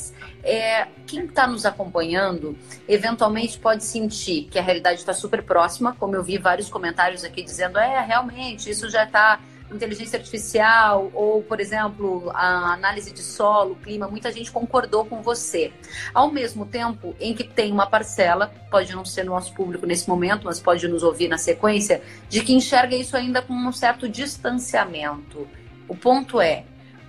É, 0.44 0.88
quem 1.06 1.26
está 1.26 1.46
nos 1.46 1.66
acompanhando, 1.66 2.58
eventualmente 2.88 3.60
pode 3.60 3.84
sentir 3.84 4.48
que 4.50 4.58
a 4.58 4.62
realidade 4.62 5.00
está 5.00 5.14
super 5.14 5.44
próxima, 5.44 5.96
como 6.00 6.16
eu 6.16 6.24
vi 6.24 6.38
vários 6.38 6.70
comentários 6.70 7.24
aqui 7.24 7.44
dizendo, 7.44 7.78
é, 7.78 8.04
realmente, 8.04 8.70
isso 8.70 8.90
já 8.90 9.04
está 9.04 9.40
inteligência 9.76 10.18
artificial 10.18 11.12
ou, 11.14 11.42
por 11.44 11.60
exemplo, 11.60 12.32
a 12.34 12.74
análise 12.74 13.12
de 13.12 13.22
solo, 13.22 13.76
clima, 13.76 14.08
muita 14.08 14.32
gente 14.32 14.52
concordou 14.52 15.06
com 15.06 15.22
você. 15.22 15.72
Ao 16.14 16.32
mesmo 16.32 16.66
tempo 16.66 17.16
em 17.20 17.34
que 17.34 17.44
tem 17.44 17.72
uma 17.72 17.88
parcela, 17.88 18.54
pode 18.70 18.94
não 18.96 19.06
ser 19.06 19.24
nosso 19.24 19.54
público 19.54 19.86
nesse 19.86 20.08
momento, 20.08 20.46
mas 20.46 20.60
pode 20.60 20.88
nos 20.88 21.04
ouvir 21.04 21.28
na 21.28 21.38
sequência, 21.38 22.02
de 22.30 22.42
que 22.42 22.54
enxerga 22.54 22.96
isso 22.96 23.16
ainda 23.16 23.42
com 23.42 23.54
um 23.54 23.72
certo 23.72 24.08
distanciamento. 24.08 25.48
O 25.88 25.96
ponto 25.96 26.40
é, 26.40 26.64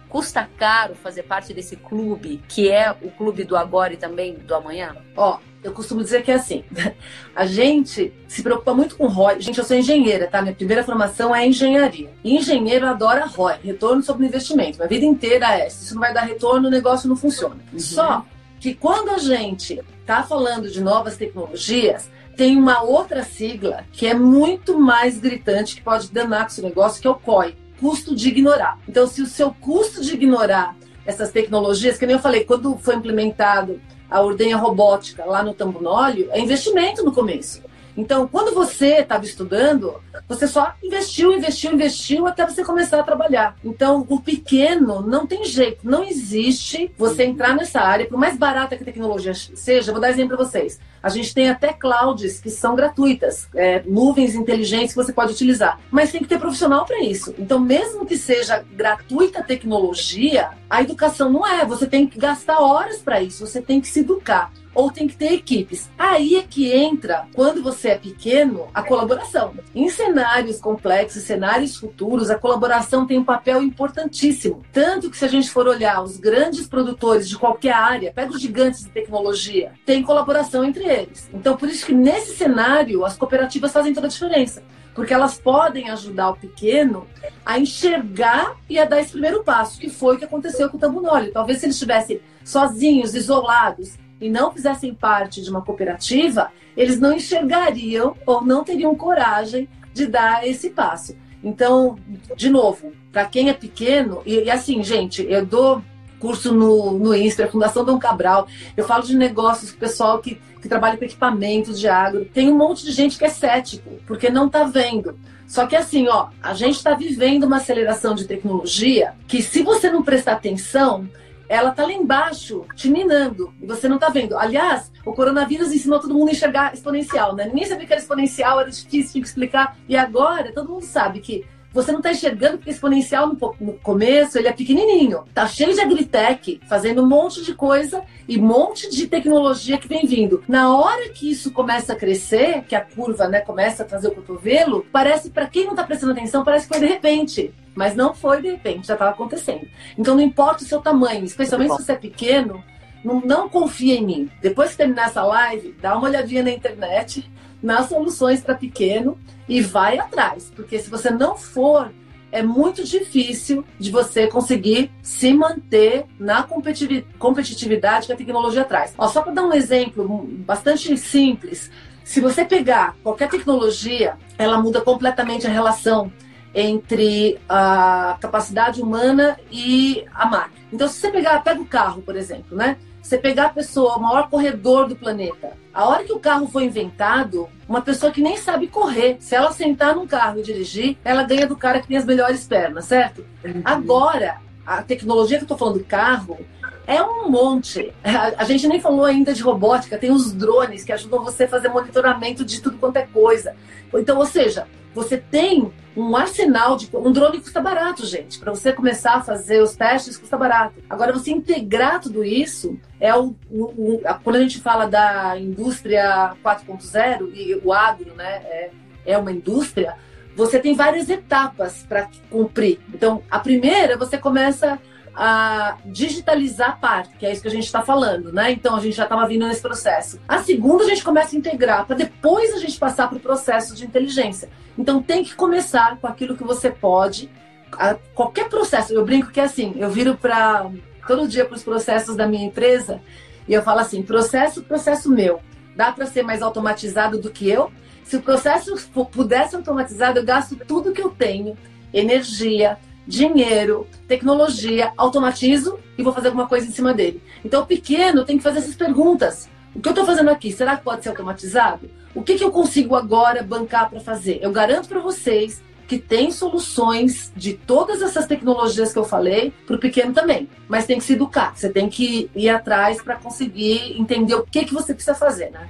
custa 0.09 0.48
caro 0.57 0.94
fazer 0.94 1.24
parte 1.24 1.53
desse 1.53 1.77
clube, 1.77 2.42
que 2.48 2.70
é 2.70 2.90
o 3.03 3.11
clube 3.11 3.44
do 3.44 3.57
agora 3.57 3.94
e 3.94 3.96
também 3.96 4.35
do 4.35 4.55
amanhã? 4.55 4.96
Ó, 5.16 5.38
eu 5.64 5.72
costumo 5.72 6.05
dizer 6.05 6.22
que 6.22 6.31
é 6.31 6.35
assim, 6.35 6.62
a 7.35 7.46
gente 7.46 8.12
se 8.29 8.42
preocupa 8.42 8.74
muito 8.74 8.96
com 8.96 9.07
ROI. 9.07 9.40
Gente, 9.40 9.59
eu 9.59 9.64
sou 9.64 9.77
engenheira, 9.77 10.27
tá? 10.27 10.42
Minha 10.42 10.55
primeira 10.55 10.85
formação 10.85 11.35
é 11.35 11.46
engenharia. 11.46 12.12
E 12.22 12.37
engenheiro 12.37 12.87
adora 12.87 13.24
ROI, 13.24 13.57
retorno 13.64 14.03
sobre 14.03 14.27
investimento. 14.27 14.77
Minha 14.77 14.88
vida 14.88 15.07
inteira 15.07 15.59
é, 15.59 15.68
se 15.70 15.85
isso 15.85 15.94
não 15.94 16.03
vai 16.03 16.12
dar 16.12 16.20
retorno, 16.20 16.68
o 16.68 16.70
negócio 16.70 17.09
não 17.09 17.16
funciona. 17.16 17.57
Uhum. 17.72 17.79
Só 17.79 18.24
que 18.61 18.74
quando 18.74 19.09
a 19.11 19.18
gente 19.18 19.83
tá 20.05 20.22
falando 20.22 20.70
de 20.70 20.83
novas 20.83 21.16
tecnologias, 21.16 22.11
tem 22.37 22.59
uma 22.59 22.83
outra 22.83 23.24
sigla 23.24 23.85
que 23.90 24.07
é 24.07 24.14
muito 24.14 24.79
mais 24.79 25.18
gritante, 25.18 25.77
que 25.77 25.83
pode 25.83 26.12
danar 26.12 26.42
com 26.42 26.48
esse 26.48 26.62
negócio, 26.62 27.00
que 27.00 27.07
é 27.07 27.11
o 27.11 27.14
COI, 27.14 27.57
custo 27.81 28.14
de 28.14 28.29
ignorar. 28.29 28.79
Então, 28.87 29.07
se 29.07 29.22
o 29.22 29.27
seu 29.27 29.50
custo 29.53 30.03
de 30.03 30.12
ignorar 30.12 30.77
essas 31.07 31.31
tecnologias, 31.31 31.96
que 31.96 32.07
nem 32.07 32.16
eu 32.16 32.22
falei, 32.22 32.44
quando 32.44 32.77
foi 32.79 32.96
implementado 32.96 33.81
a 34.14 34.20
ordenha 34.20 34.57
robótica 34.57 35.24
lá 35.24 35.42
no 35.42 35.53
Tambunólio, 35.53 36.29
é 36.31 36.38
investimento 36.38 37.05
no 37.05 37.11
começo. 37.11 37.61
Então, 37.96 38.29
quando 38.29 38.55
você 38.55 38.98
estava 38.98 39.24
estudando, 39.24 40.00
você 40.29 40.46
só 40.46 40.72
investiu, 40.81 41.33
investiu, 41.33 41.72
investiu 41.72 42.24
até 42.24 42.46
você 42.46 42.64
começar 42.64 43.00
a 43.00 43.03
trabalhar. 43.03 43.57
Então, 43.64 44.07
o 44.09 44.20
pequeno 44.20 45.00
não 45.03 45.27
tem 45.27 45.44
jeito, 45.44 45.81
não 45.83 46.05
existe 46.05 46.92
você 46.96 47.24
entrar 47.24 47.57
nessa 47.57 47.81
área, 47.81 48.07
por 48.07 48.16
mais 48.16 48.37
barata 48.37 48.77
que 48.77 48.83
a 48.83 48.87
tecnologia 48.87 49.35
seja, 49.35 49.90
vou 49.90 50.00
dar 50.00 50.11
exemplo 50.11 50.37
para 50.37 50.44
vocês. 50.44 50.79
A 51.04 51.10
gente 51.10 51.34
tem 51.34 51.50
até 51.50 51.70
clouds 51.70 52.40
que 52.40 52.48
são 52.48 52.74
gratuitas, 52.74 53.46
é, 53.54 53.82
nuvens 53.84 54.34
inteligentes 54.34 54.94
que 54.94 55.04
você 55.04 55.12
pode 55.12 55.32
utilizar. 55.32 55.78
Mas 55.90 56.10
tem 56.10 56.22
que 56.22 56.26
ter 56.26 56.38
profissional 56.38 56.86
para 56.86 57.02
isso. 57.02 57.34
Então, 57.38 57.60
mesmo 57.60 58.06
que 58.06 58.16
seja 58.16 58.64
gratuita 58.72 59.40
a 59.40 59.42
tecnologia, 59.42 60.52
a 60.70 60.80
educação 60.80 61.30
não 61.30 61.46
é. 61.46 61.62
Você 61.66 61.86
tem 61.86 62.06
que 62.06 62.18
gastar 62.18 62.58
horas 62.58 63.02
para 63.02 63.20
isso, 63.20 63.46
você 63.46 63.60
tem 63.60 63.82
que 63.82 63.86
se 63.88 64.00
educar 64.00 64.50
ou 64.74 64.90
tem 64.90 65.06
que 65.06 65.16
ter 65.16 65.32
equipes. 65.32 65.88
Aí 65.96 66.36
é 66.36 66.42
que 66.42 66.72
entra, 66.72 67.26
quando 67.32 67.62
você 67.62 67.90
é 67.90 67.98
pequeno, 67.98 68.66
a 68.74 68.82
colaboração. 68.82 69.54
Em 69.74 69.88
cenários 69.88 70.58
complexos, 70.60 71.22
cenários 71.22 71.76
futuros, 71.76 72.30
a 72.30 72.38
colaboração 72.38 73.06
tem 73.06 73.18
um 73.18 73.24
papel 73.24 73.62
importantíssimo. 73.62 74.62
Tanto 74.72 75.10
que 75.10 75.16
se 75.16 75.24
a 75.24 75.28
gente 75.28 75.48
for 75.48 75.68
olhar 75.68 76.02
os 76.02 76.16
grandes 76.16 76.66
produtores 76.66 77.28
de 77.28 77.38
qualquer 77.38 77.74
área, 77.74 78.12
pega 78.12 78.32
os 78.32 78.40
gigantes 78.40 78.84
de 78.84 78.90
tecnologia, 78.90 79.72
tem 79.86 80.02
colaboração 80.02 80.64
entre 80.64 80.84
eles. 80.84 80.93
Então, 81.33 81.57
por 81.57 81.68
isso 81.68 81.87
que 81.87 81.94
nesse 81.94 82.37
cenário, 82.37 83.04
as 83.04 83.16
cooperativas 83.16 83.72
fazem 83.72 83.92
toda 83.92 84.07
a 84.07 84.11
diferença 84.11 84.62
porque 84.94 85.12
elas 85.12 85.37
podem 85.37 85.90
ajudar 85.90 86.30
o 86.30 86.37
pequeno 86.37 87.07
a 87.44 87.59
enxergar 87.59 88.57
e 88.70 88.78
a 88.78 88.85
dar 88.85 89.00
esse 89.00 89.11
primeiro 89.11 89.42
passo, 89.42 89.78
que 89.78 89.90
foi 89.90 90.14
o 90.14 90.18
que 90.18 90.24
aconteceu 90.24 90.70
com 90.70 90.76
o 90.76 90.80
Tambunoli. 90.80 91.33
Talvez 91.33 91.59
se 91.59 91.66
eles 91.66 91.74
estivessem 91.74 92.20
sozinhos, 92.44 93.14
isolados, 93.14 93.96
e 94.20 94.30
não 94.30 94.52
fizessem 94.52 94.94
parte 94.94 95.42
de 95.42 95.50
uma 95.50 95.62
cooperativa, 95.62 96.52
eles 96.76 97.00
não 97.00 97.12
enxergariam 97.12 98.16
ou 98.24 98.42
não 98.42 98.62
teriam 98.62 98.94
coragem 98.94 99.68
de 99.92 100.07
dar 100.07 100.46
esse 100.46 100.70
passo. 100.70 101.16
Então, 101.42 101.98
de 102.37 102.48
novo, 102.48 102.92
para 103.12 103.26
quem 103.26 103.50
é 103.50 103.52
pequeno, 103.52 104.22
e, 104.24 104.44
e, 104.44 104.50
assim, 104.50 104.83
gente, 104.83 105.26
eu 105.28 105.44
dou 105.44 105.83
curso 106.24 106.54
no, 106.54 106.92
no 106.92 107.14
Insta, 107.14 107.46
Fundação 107.46 107.84
Dom 107.84 107.98
Cabral, 107.98 108.48
eu 108.74 108.87
falo 108.87 109.02
de 109.02 109.14
negócios 109.14 109.72
pessoal 109.72 110.20
que, 110.20 110.40
que 110.62 110.66
trabalha 110.66 110.96
com 110.96 111.04
equipamentos 111.04 111.78
de 111.78 111.87
agro. 111.87 112.24
Tem 112.32 112.50
um 112.50 112.56
monte 112.56 112.82
de 112.82 112.92
gente 112.92 113.18
que 113.18 113.26
é 113.26 113.28
cético, 113.28 113.90
porque 114.06 114.30
não 114.30 114.46
está 114.46 114.64
vendo. 114.64 115.18
Só 115.46 115.66
que 115.66 115.76
assim, 115.76 116.08
ó, 116.08 116.28
a 116.42 116.54
gente 116.54 116.76
está 116.76 116.94
vivendo 116.94 117.44
uma 117.44 117.58
aceleração 117.58 118.14
de 118.14 118.24
tecnologia 118.24 119.12
que 119.28 119.42
se 119.42 119.62
você 119.62 119.90
não 119.90 120.02
prestar 120.02 120.32
atenção, 120.32 121.06
ela 121.46 121.72
tá 121.72 121.84
lá 121.84 121.92
embaixo, 121.92 122.64
te 122.74 122.88
minando, 122.88 123.52
e 123.60 123.66
você 123.66 123.87
não 123.87 123.98
tá 123.98 124.08
vendo. 124.08 124.34
Aliás, 124.38 124.90
o 125.04 125.12
coronavírus 125.12 125.72
ensinou 125.72 126.00
todo 126.00 126.14
mundo 126.14 126.30
a 126.30 126.32
enxergar 126.32 126.72
exponencial, 126.72 127.34
né? 127.37 127.44
Ninguém 127.48 127.66
sabia 127.66 127.87
que 127.87 127.92
era 127.92 128.00
exponencial, 128.00 128.60
era 128.60 128.70
difícil, 128.70 129.12
tinha 129.12 129.22
que 129.22 129.28
explicar. 129.28 129.76
E 129.87 129.94
agora, 129.94 130.54
todo 130.54 130.70
mundo 130.70 130.87
sabe 130.87 131.20
que 131.20 131.44
você 131.74 131.90
não 131.90 131.98
está 131.98 132.12
enxergando 132.12 132.56
porque 132.56 132.70
exponencial 132.70 133.26
no, 133.26 133.54
no, 133.60 133.72
começo 133.74 134.38
ele 134.38 134.46
é 134.46 134.52
pequenininho. 134.52 135.24
Tá 135.34 135.46
cheio 135.48 135.74
de 135.74 135.80
agritech, 135.80 136.60
fazendo 136.68 137.02
um 137.02 137.08
monte 137.08 137.42
de 137.42 137.52
coisa 137.52 138.02
e 138.28 138.38
um 138.38 138.46
monte 138.46 138.88
de 138.88 139.08
tecnologia 139.08 139.76
que 139.76 139.88
vem 139.88 140.06
vindo. 140.06 140.42
Na 140.46 140.72
hora 140.74 141.08
que 141.08 141.28
isso 141.28 141.50
começa 141.50 141.92
a 141.92 141.96
crescer, 141.96 142.62
que 142.62 142.76
a 142.76 142.80
curva 142.80 143.26
né, 143.26 143.40
começa 143.40 143.82
a 143.82 143.87
trazer 143.87 144.08
o 144.08 144.14
cotovelo, 144.14 144.87
parece, 144.92 145.30
para 145.30 145.48
quem 145.48 145.64
não 145.64 145.72
está 145.72 145.82
prestando 145.82 146.12
atenção, 146.12 146.44
parece 146.44 146.68
que 146.68 146.74
foi 146.74 146.87
de 146.87 146.92
repente. 146.92 147.52
Mas 147.74 147.96
não 147.96 148.14
foi 148.14 148.40
de 148.40 148.50
repente, 148.50 148.87
já 148.87 148.94
estava 148.94 149.10
acontecendo. 149.10 149.66
Então 149.98 150.14
não 150.14 150.22
importa 150.22 150.62
o 150.62 150.66
seu 150.66 150.80
tamanho, 150.80 151.24
especialmente 151.24 151.74
se 151.74 151.82
você 151.82 151.92
é 151.92 151.96
pequeno, 151.96 152.62
não, 153.04 153.20
não 153.20 153.48
confia 153.48 153.96
em 153.96 154.06
mim. 154.06 154.30
Depois 154.40 154.70
que 154.70 154.76
terminar 154.76 155.08
essa 155.08 155.24
live, 155.24 155.74
dá 155.82 155.96
uma 155.96 156.08
olhadinha 156.08 156.44
na 156.44 156.52
internet, 156.52 157.28
nas 157.64 157.88
soluções 157.88 158.42
para 158.42 158.55
pequeno 158.55 159.18
e 159.48 159.62
vai 159.62 159.98
atrás, 159.98 160.53
porque 160.55 160.79
se 160.79 160.90
você 160.90 161.11
não 161.11 161.35
for, 161.35 161.90
é 162.31 162.42
muito 162.42 162.85
difícil 162.85 163.64
de 163.79 163.90
você 163.90 164.27
conseguir 164.27 164.92
se 165.00 165.33
manter 165.33 166.05
na 166.18 166.42
competitividade 166.42 168.07
que 168.07 168.12
a 168.12 168.16
tecnologia 168.16 168.64
traz. 168.64 168.92
Ó, 168.98 169.09
só 169.09 169.22
para 169.22 169.33
dar 169.33 169.44
um 169.44 169.53
exemplo 169.53 170.29
bastante 170.40 170.94
simples, 170.98 171.70
se 172.05 172.20
você 172.20 172.44
pegar 172.44 172.96
qualquer 173.03 173.31
tecnologia, 173.31 174.18
ela 174.37 174.61
muda 174.61 174.83
completamente 174.83 175.46
a 175.46 175.50
relação 175.50 176.12
entre 176.55 177.40
a 177.48 178.18
capacidade 178.20 178.83
humana 178.83 179.38
e 179.50 180.05
a 180.12 180.27
máquina. 180.27 180.66
Então, 180.70 180.87
se 180.87 181.00
você 181.00 181.11
pegar, 181.11 181.42
pega 181.42 181.62
o 181.62 181.66
carro, 181.66 182.03
por 182.03 182.14
exemplo, 182.14 182.57
né? 182.57 182.77
Você 183.04 183.18
pegar 183.18 183.46
a 183.46 183.50
pessoa, 183.50 183.98
o 183.98 184.00
maior 184.00 184.30
corredor 184.30 184.88
do 184.88 184.96
planeta. 184.96 185.52
A 185.74 185.86
hora 185.86 186.04
que 186.04 186.12
o 186.12 186.18
carro 186.18 186.48
foi 186.48 186.64
inventado, 186.64 187.50
uma 187.68 187.82
pessoa 187.82 188.10
que 188.10 188.22
nem 188.22 188.38
sabe 188.38 188.66
correr, 188.66 189.18
se 189.20 189.34
ela 189.34 189.52
sentar 189.52 189.94
num 189.94 190.06
carro 190.06 190.38
e 190.38 190.42
dirigir, 190.42 190.96
ela 191.04 191.22
ganha 191.22 191.46
do 191.46 191.54
cara 191.54 191.80
que 191.80 191.86
tem 191.86 191.98
as 191.98 192.06
melhores 192.06 192.46
pernas, 192.46 192.86
certo? 192.86 193.22
Agora, 193.62 194.38
a 194.66 194.82
tecnologia 194.82 195.36
que 195.36 195.44
eu 195.44 195.48
tô 195.48 195.56
falando 195.58 195.80
do 195.80 195.84
carro 195.84 196.38
é 196.87 197.03
um 197.03 197.31
monte. 197.31 197.92
A, 198.37 198.44
gente 198.44 198.66
nem 198.68 198.81
falou 198.81 199.05
ainda 199.05 199.33
de 199.33 199.42
robótica, 199.42 199.99
tem 199.99 200.11
os 200.11 200.33
drones 200.33 200.85
que 200.85 200.92
ajudam 200.92 201.25
você 201.25 201.44
a 201.44 201.49
fazer 201.49 201.68
monitoramento 201.68 202.44
de 202.44 202.61
tudo 202.61 202.79
quanto 202.79 202.97
é 202.97 203.07
coisa. 203.07 203.57
Então, 203.94 204.18
ou 204.18 204.27
seja, 204.27 204.66
você 204.94 205.16
tem 205.16 205.73
um 205.97 206.16
arsenal 206.16 206.77
de. 206.77 206.88
Um 206.94 207.12
drone 207.12 207.40
custa 207.40 207.61
barato, 207.61 208.05
gente. 208.05 208.38
Para 208.38 208.53
você 208.53 208.73
começar 208.73 209.14
a 209.14 209.23
fazer 209.23 209.62
os 209.62 209.75
testes, 209.75 210.16
custa 210.16 210.37
barato. 210.37 210.75
Agora, 210.88 211.12
você 211.12 211.31
integrar 211.31 212.01
tudo 212.01 212.25
isso 212.25 212.79
é 213.01 213.14
o, 213.14 213.35
o, 213.51 213.64
o 213.64 214.01
quando 214.23 214.37
a 214.37 214.40
gente 214.40 214.61
fala 214.61 214.87
da 214.87 215.38
indústria 215.38 216.35
4.0 216.44 217.33
e 217.35 217.61
o 217.64 217.73
agro, 217.73 218.14
né, 218.14 218.42
é, 218.44 218.70
é 219.07 219.18
uma 219.18 219.33
indústria. 219.33 219.94
Você 220.37 220.59
tem 220.59 220.75
várias 220.75 221.09
etapas 221.09 221.85
para 221.88 222.09
cumprir. 222.29 222.81
Então, 222.92 223.23
a 223.31 223.38
primeira, 223.38 223.97
você 223.97 224.18
começa 224.18 224.81
a 225.16 225.77
digitalizar 225.85 226.70
a 226.70 226.72
parte, 226.72 227.16
que 227.16 227.24
é 227.24 227.33
isso 227.33 227.42
que 227.42 227.48
a 227.48 227.50
gente 227.50 227.64
está 227.64 227.83
falando, 227.83 228.33
né? 228.33 228.50
Então 228.50 228.74
a 228.74 228.81
gente 228.81 228.96
já 228.96 229.05
estava 229.05 229.27
vindo 229.27 229.46
nesse 229.46 229.62
processo. 229.62 230.20
A 230.27 230.42
segunda 230.42 230.85
a 230.85 230.88
gente 230.88 231.05
começa 231.05 231.37
a 231.37 231.38
integrar, 231.38 231.87
para 231.87 231.96
depois 231.96 232.53
a 232.53 232.59
gente 232.59 232.79
passar 232.79 233.09
para 233.09 233.18
o 233.18 233.20
processo 233.20 233.74
de 233.74 233.85
inteligência. 233.85 234.48
Então 234.77 235.00
tem 235.00 235.22
que 235.22 235.35
começar 235.35 235.98
com 235.98 236.07
aquilo 236.07 236.37
que 236.37 236.42
você 236.42 236.70
pode. 236.70 237.31
A, 237.72 237.94
qualquer 238.14 238.48
processo, 238.48 238.92
eu 238.92 239.05
brinco 239.05 239.31
que 239.31 239.38
é 239.38 239.44
assim, 239.44 239.74
eu 239.77 239.90
viro 239.90 240.16
para 240.16 240.68
todo 241.07 241.29
dia 241.29 241.44
para 241.44 241.57
os 241.57 241.62
processos 241.62 242.16
da 242.16 242.27
minha 242.27 242.46
empresa 242.46 243.00
e 243.46 243.55
eu 243.55 243.62
falo 243.62 243.81
assim: 243.81 244.03
processo, 244.03 244.62
processo 244.62 245.11
meu. 245.11 245.40
Dá 245.77 245.92
para 245.92 246.07
ser 246.07 246.22
mais 246.22 246.40
automatizado 246.40 247.18
do 247.18 247.31
que 247.31 247.48
eu? 247.48 247.70
Se 248.05 248.16
o 248.16 248.22
processo 248.22 248.77
pudesse 249.11 249.57
automatizado, 249.57 250.18
eu 250.18 250.24
gasto 250.24 250.57
tudo 250.57 250.92
que 250.92 251.03
eu 251.03 251.11
tenho, 251.11 251.57
energia, 251.92 252.79
dinheiro, 253.06 253.86
tecnologia, 254.08 254.92
automatizo 254.96 255.78
e 255.96 256.02
vou 256.02 256.12
fazer 256.12 256.28
alguma 256.28 256.48
coisa 256.48 256.66
em 256.66 256.72
cima 256.72 256.92
dele. 256.92 257.22
Então, 257.44 257.62
o 257.62 257.66
pequeno 257.66 258.24
tem 258.24 258.36
que 258.36 258.42
fazer 258.42 258.58
essas 258.58 258.74
perguntas. 258.74 259.48
O 259.74 259.80
que 259.80 259.88
eu 259.88 259.92
estou 259.92 260.06
fazendo 260.06 260.30
aqui, 260.30 260.52
será 260.52 260.76
que 260.76 260.84
pode 260.84 261.02
ser 261.02 261.08
automatizado? 261.10 261.90
O 262.14 262.22
que, 262.22 262.36
que 262.36 262.44
eu 262.44 262.50
consigo 262.50 262.94
agora 262.94 263.42
bancar 263.42 263.90
para 263.90 264.00
fazer? 264.00 264.38
Eu 264.40 264.52
garanto 264.52 264.88
para 264.88 265.00
vocês 265.00 265.62
que 265.86 265.98
tem 265.98 266.30
soluções 266.30 267.32
de 267.36 267.54
todas 267.54 268.00
essas 268.00 268.26
tecnologias 268.26 268.92
que 268.92 268.98
eu 268.98 269.04
falei 269.04 269.52
para 269.66 269.76
o 269.76 269.78
pequeno 269.78 270.12
também. 270.12 270.48
Mas 270.68 270.86
tem 270.86 270.98
que 270.98 271.04
se 271.04 271.12
educar, 271.12 271.54
você 271.54 271.68
tem 271.68 271.88
que 271.88 272.30
ir 272.34 272.48
atrás 272.48 273.02
para 273.02 273.16
conseguir 273.16 274.00
entender 274.00 274.34
o 274.34 274.44
que, 274.44 274.64
que 274.64 274.72
você 274.72 274.94
precisa 274.94 275.14
fazer, 275.14 275.50
né? 275.50 275.68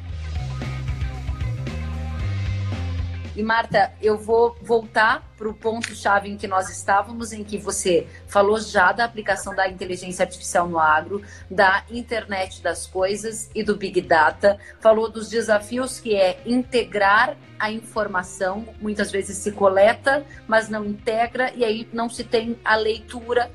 E 3.36 3.42
Marta, 3.42 3.92
eu 4.00 4.16
vou 4.16 4.56
voltar 4.62 5.28
para 5.36 5.48
o 5.48 5.54
ponto-chave 5.54 6.30
em 6.30 6.36
que 6.36 6.46
nós 6.46 6.70
estávamos, 6.70 7.32
em 7.32 7.42
que 7.42 7.58
você 7.58 8.06
falou 8.28 8.60
já 8.60 8.92
da 8.92 9.04
aplicação 9.04 9.52
da 9.56 9.68
inteligência 9.68 10.22
artificial 10.22 10.68
no 10.68 10.78
agro, 10.78 11.20
da 11.50 11.82
internet 11.90 12.62
das 12.62 12.86
coisas 12.86 13.50
e 13.52 13.64
do 13.64 13.76
Big 13.76 14.00
Data. 14.02 14.56
Falou 14.80 15.10
dos 15.10 15.28
desafios 15.28 15.98
que 15.98 16.14
é 16.14 16.40
integrar 16.46 17.36
a 17.58 17.72
informação, 17.72 18.68
muitas 18.80 19.10
vezes 19.10 19.36
se 19.38 19.50
coleta, 19.50 20.24
mas 20.46 20.68
não 20.68 20.84
integra, 20.84 21.52
e 21.56 21.64
aí 21.64 21.88
não 21.92 22.08
se 22.08 22.22
tem 22.22 22.56
a 22.64 22.76
leitura, 22.76 23.50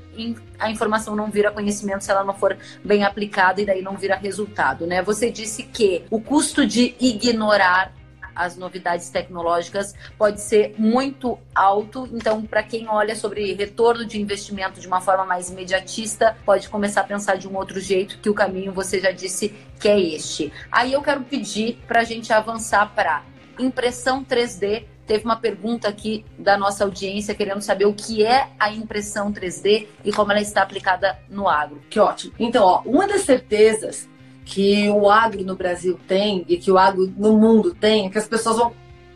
a 0.58 0.70
informação 0.70 1.16
não 1.16 1.30
vira 1.30 1.50
conhecimento 1.50 2.04
se 2.04 2.10
ela 2.10 2.24
não 2.24 2.34
for 2.34 2.56
bem 2.84 3.02
aplicada, 3.02 3.62
e 3.62 3.66
daí 3.66 3.80
não 3.80 3.96
vira 3.96 4.16
resultado. 4.16 4.86
Né? 4.86 5.00
Você 5.00 5.30
disse 5.30 5.62
que 5.62 6.04
o 6.10 6.20
custo 6.20 6.66
de 6.66 6.94
ignorar 7.00 7.94
as 8.40 8.56
novidades 8.56 9.10
tecnológicas 9.10 9.94
pode 10.16 10.40
ser 10.40 10.74
muito 10.78 11.38
alto. 11.54 12.08
Então, 12.12 12.42
para 12.42 12.62
quem 12.62 12.88
olha 12.88 13.14
sobre 13.14 13.52
retorno 13.52 14.06
de 14.06 14.20
investimento 14.20 14.80
de 14.80 14.86
uma 14.86 15.00
forma 15.00 15.26
mais 15.26 15.50
imediatista, 15.50 16.36
pode 16.44 16.68
começar 16.70 17.02
a 17.02 17.04
pensar 17.04 17.36
de 17.36 17.46
um 17.46 17.54
outro 17.54 17.78
jeito, 17.80 18.18
que 18.18 18.30
o 18.30 18.34
caminho 18.34 18.72
você 18.72 18.98
já 18.98 19.10
disse 19.10 19.54
que 19.78 19.88
é 19.88 20.00
este. 20.00 20.50
Aí 20.72 20.94
eu 20.94 21.02
quero 21.02 21.20
pedir 21.22 21.78
para 21.86 22.00
a 22.00 22.04
gente 22.04 22.32
avançar 22.32 22.94
para 22.94 23.22
impressão 23.58 24.24
3D. 24.24 24.84
Teve 25.06 25.24
uma 25.24 25.36
pergunta 25.36 25.88
aqui 25.88 26.24
da 26.38 26.56
nossa 26.56 26.84
audiência 26.84 27.34
querendo 27.34 27.60
saber 27.60 27.84
o 27.84 27.92
que 27.92 28.24
é 28.24 28.48
a 28.58 28.72
impressão 28.72 29.30
3D 29.32 29.86
e 30.04 30.12
como 30.12 30.32
ela 30.32 30.40
está 30.40 30.62
aplicada 30.62 31.18
no 31.28 31.48
agro. 31.48 31.82
Que 31.90 32.00
ótimo. 32.00 32.32
Então, 32.38 32.64
ó, 32.64 32.80
uma 32.86 33.06
das 33.06 33.22
certezas 33.22 34.08
que 34.44 34.88
o 34.88 35.08
agro 35.10 35.44
no 35.44 35.54
Brasil 35.54 35.98
tem 36.08 36.44
e 36.48 36.56
que 36.56 36.70
o 36.70 36.78
agro 36.78 37.12
no 37.16 37.36
mundo 37.36 37.74
tem, 37.74 38.06
é 38.06 38.10
que 38.10 38.18
as 38.18 38.26
pessoas 38.26 38.56
vão 38.56 38.72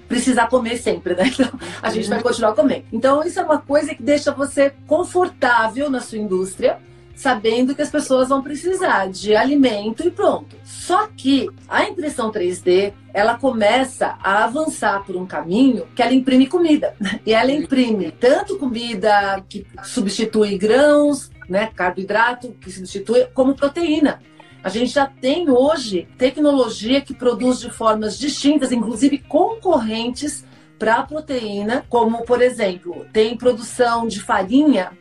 precisar 0.08 0.48
comer 0.48 0.76
sempre, 0.76 1.14
né? 1.14 1.24
Então, 1.26 1.58
a 1.82 1.90
gente 1.90 2.08
vai 2.08 2.22
continuar 2.22 2.54
comendo. 2.54 2.84
Então, 2.92 3.22
isso 3.24 3.40
é 3.40 3.42
uma 3.42 3.58
coisa 3.58 3.94
que 3.94 4.02
deixa 4.02 4.30
você 4.32 4.72
confortável 4.86 5.90
na 5.90 6.00
sua 6.00 6.18
indústria, 6.18 6.78
sabendo 7.14 7.74
que 7.74 7.82
as 7.82 7.90
pessoas 7.90 8.28
vão 8.28 8.42
precisar 8.42 9.08
de 9.08 9.34
alimento 9.34 10.06
e 10.06 10.10
pronto. 10.10 10.56
Só 10.64 11.08
que 11.16 11.48
a 11.68 11.84
impressão 11.84 12.30
3D, 12.30 12.92
ela 13.12 13.38
começa 13.38 14.18
a 14.22 14.44
avançar 14.44 15.04
por 15.04 15.16
um 15.16 15.24
caminho 15.24 15.86
que 15.94 16.02
ela 16.02 16.12
imprime 16.12 16.46
comida. 16.46 16.94
E 17.24 17.32
ela 17.32 17.52
imprime 17.52 18.10
tanto 18.12 18.58
comida 18.58 19.42
que 19.48 19.66
substitui 19.84 20.58
grãos, 20.58 21.30
né, 21.48 21.70
carboidrato, 21.74 22.52
que 22.60 22.70
substitui, 22.70 23.26
como 23.32 23.54
proteína. 23.54 24.20
A 24.64 24.70
gente 24.70 24.92
já 24.92 25.06
tem 25.06 25.50
hoje 25.50 26.08
tecnologia 26.16 27.02
que 27.02 27.12
produz 27.12 27.60
de 27.60 27.68
formas 27.68 28.18
distintas, 28.18 28.72
inclusive 28.72 29.18
concorrentes 29.18 30.42
para 30.78 30.94
a 30.94 31.02
proteína, 31.02 31.84
como 31.90 32.24
por 32.24 32.40
exemplo, 32.40 33.06
tem 33.12 33.36
produção 33.36 34.08
de 34.08 34.22
farinha 34.22 34.92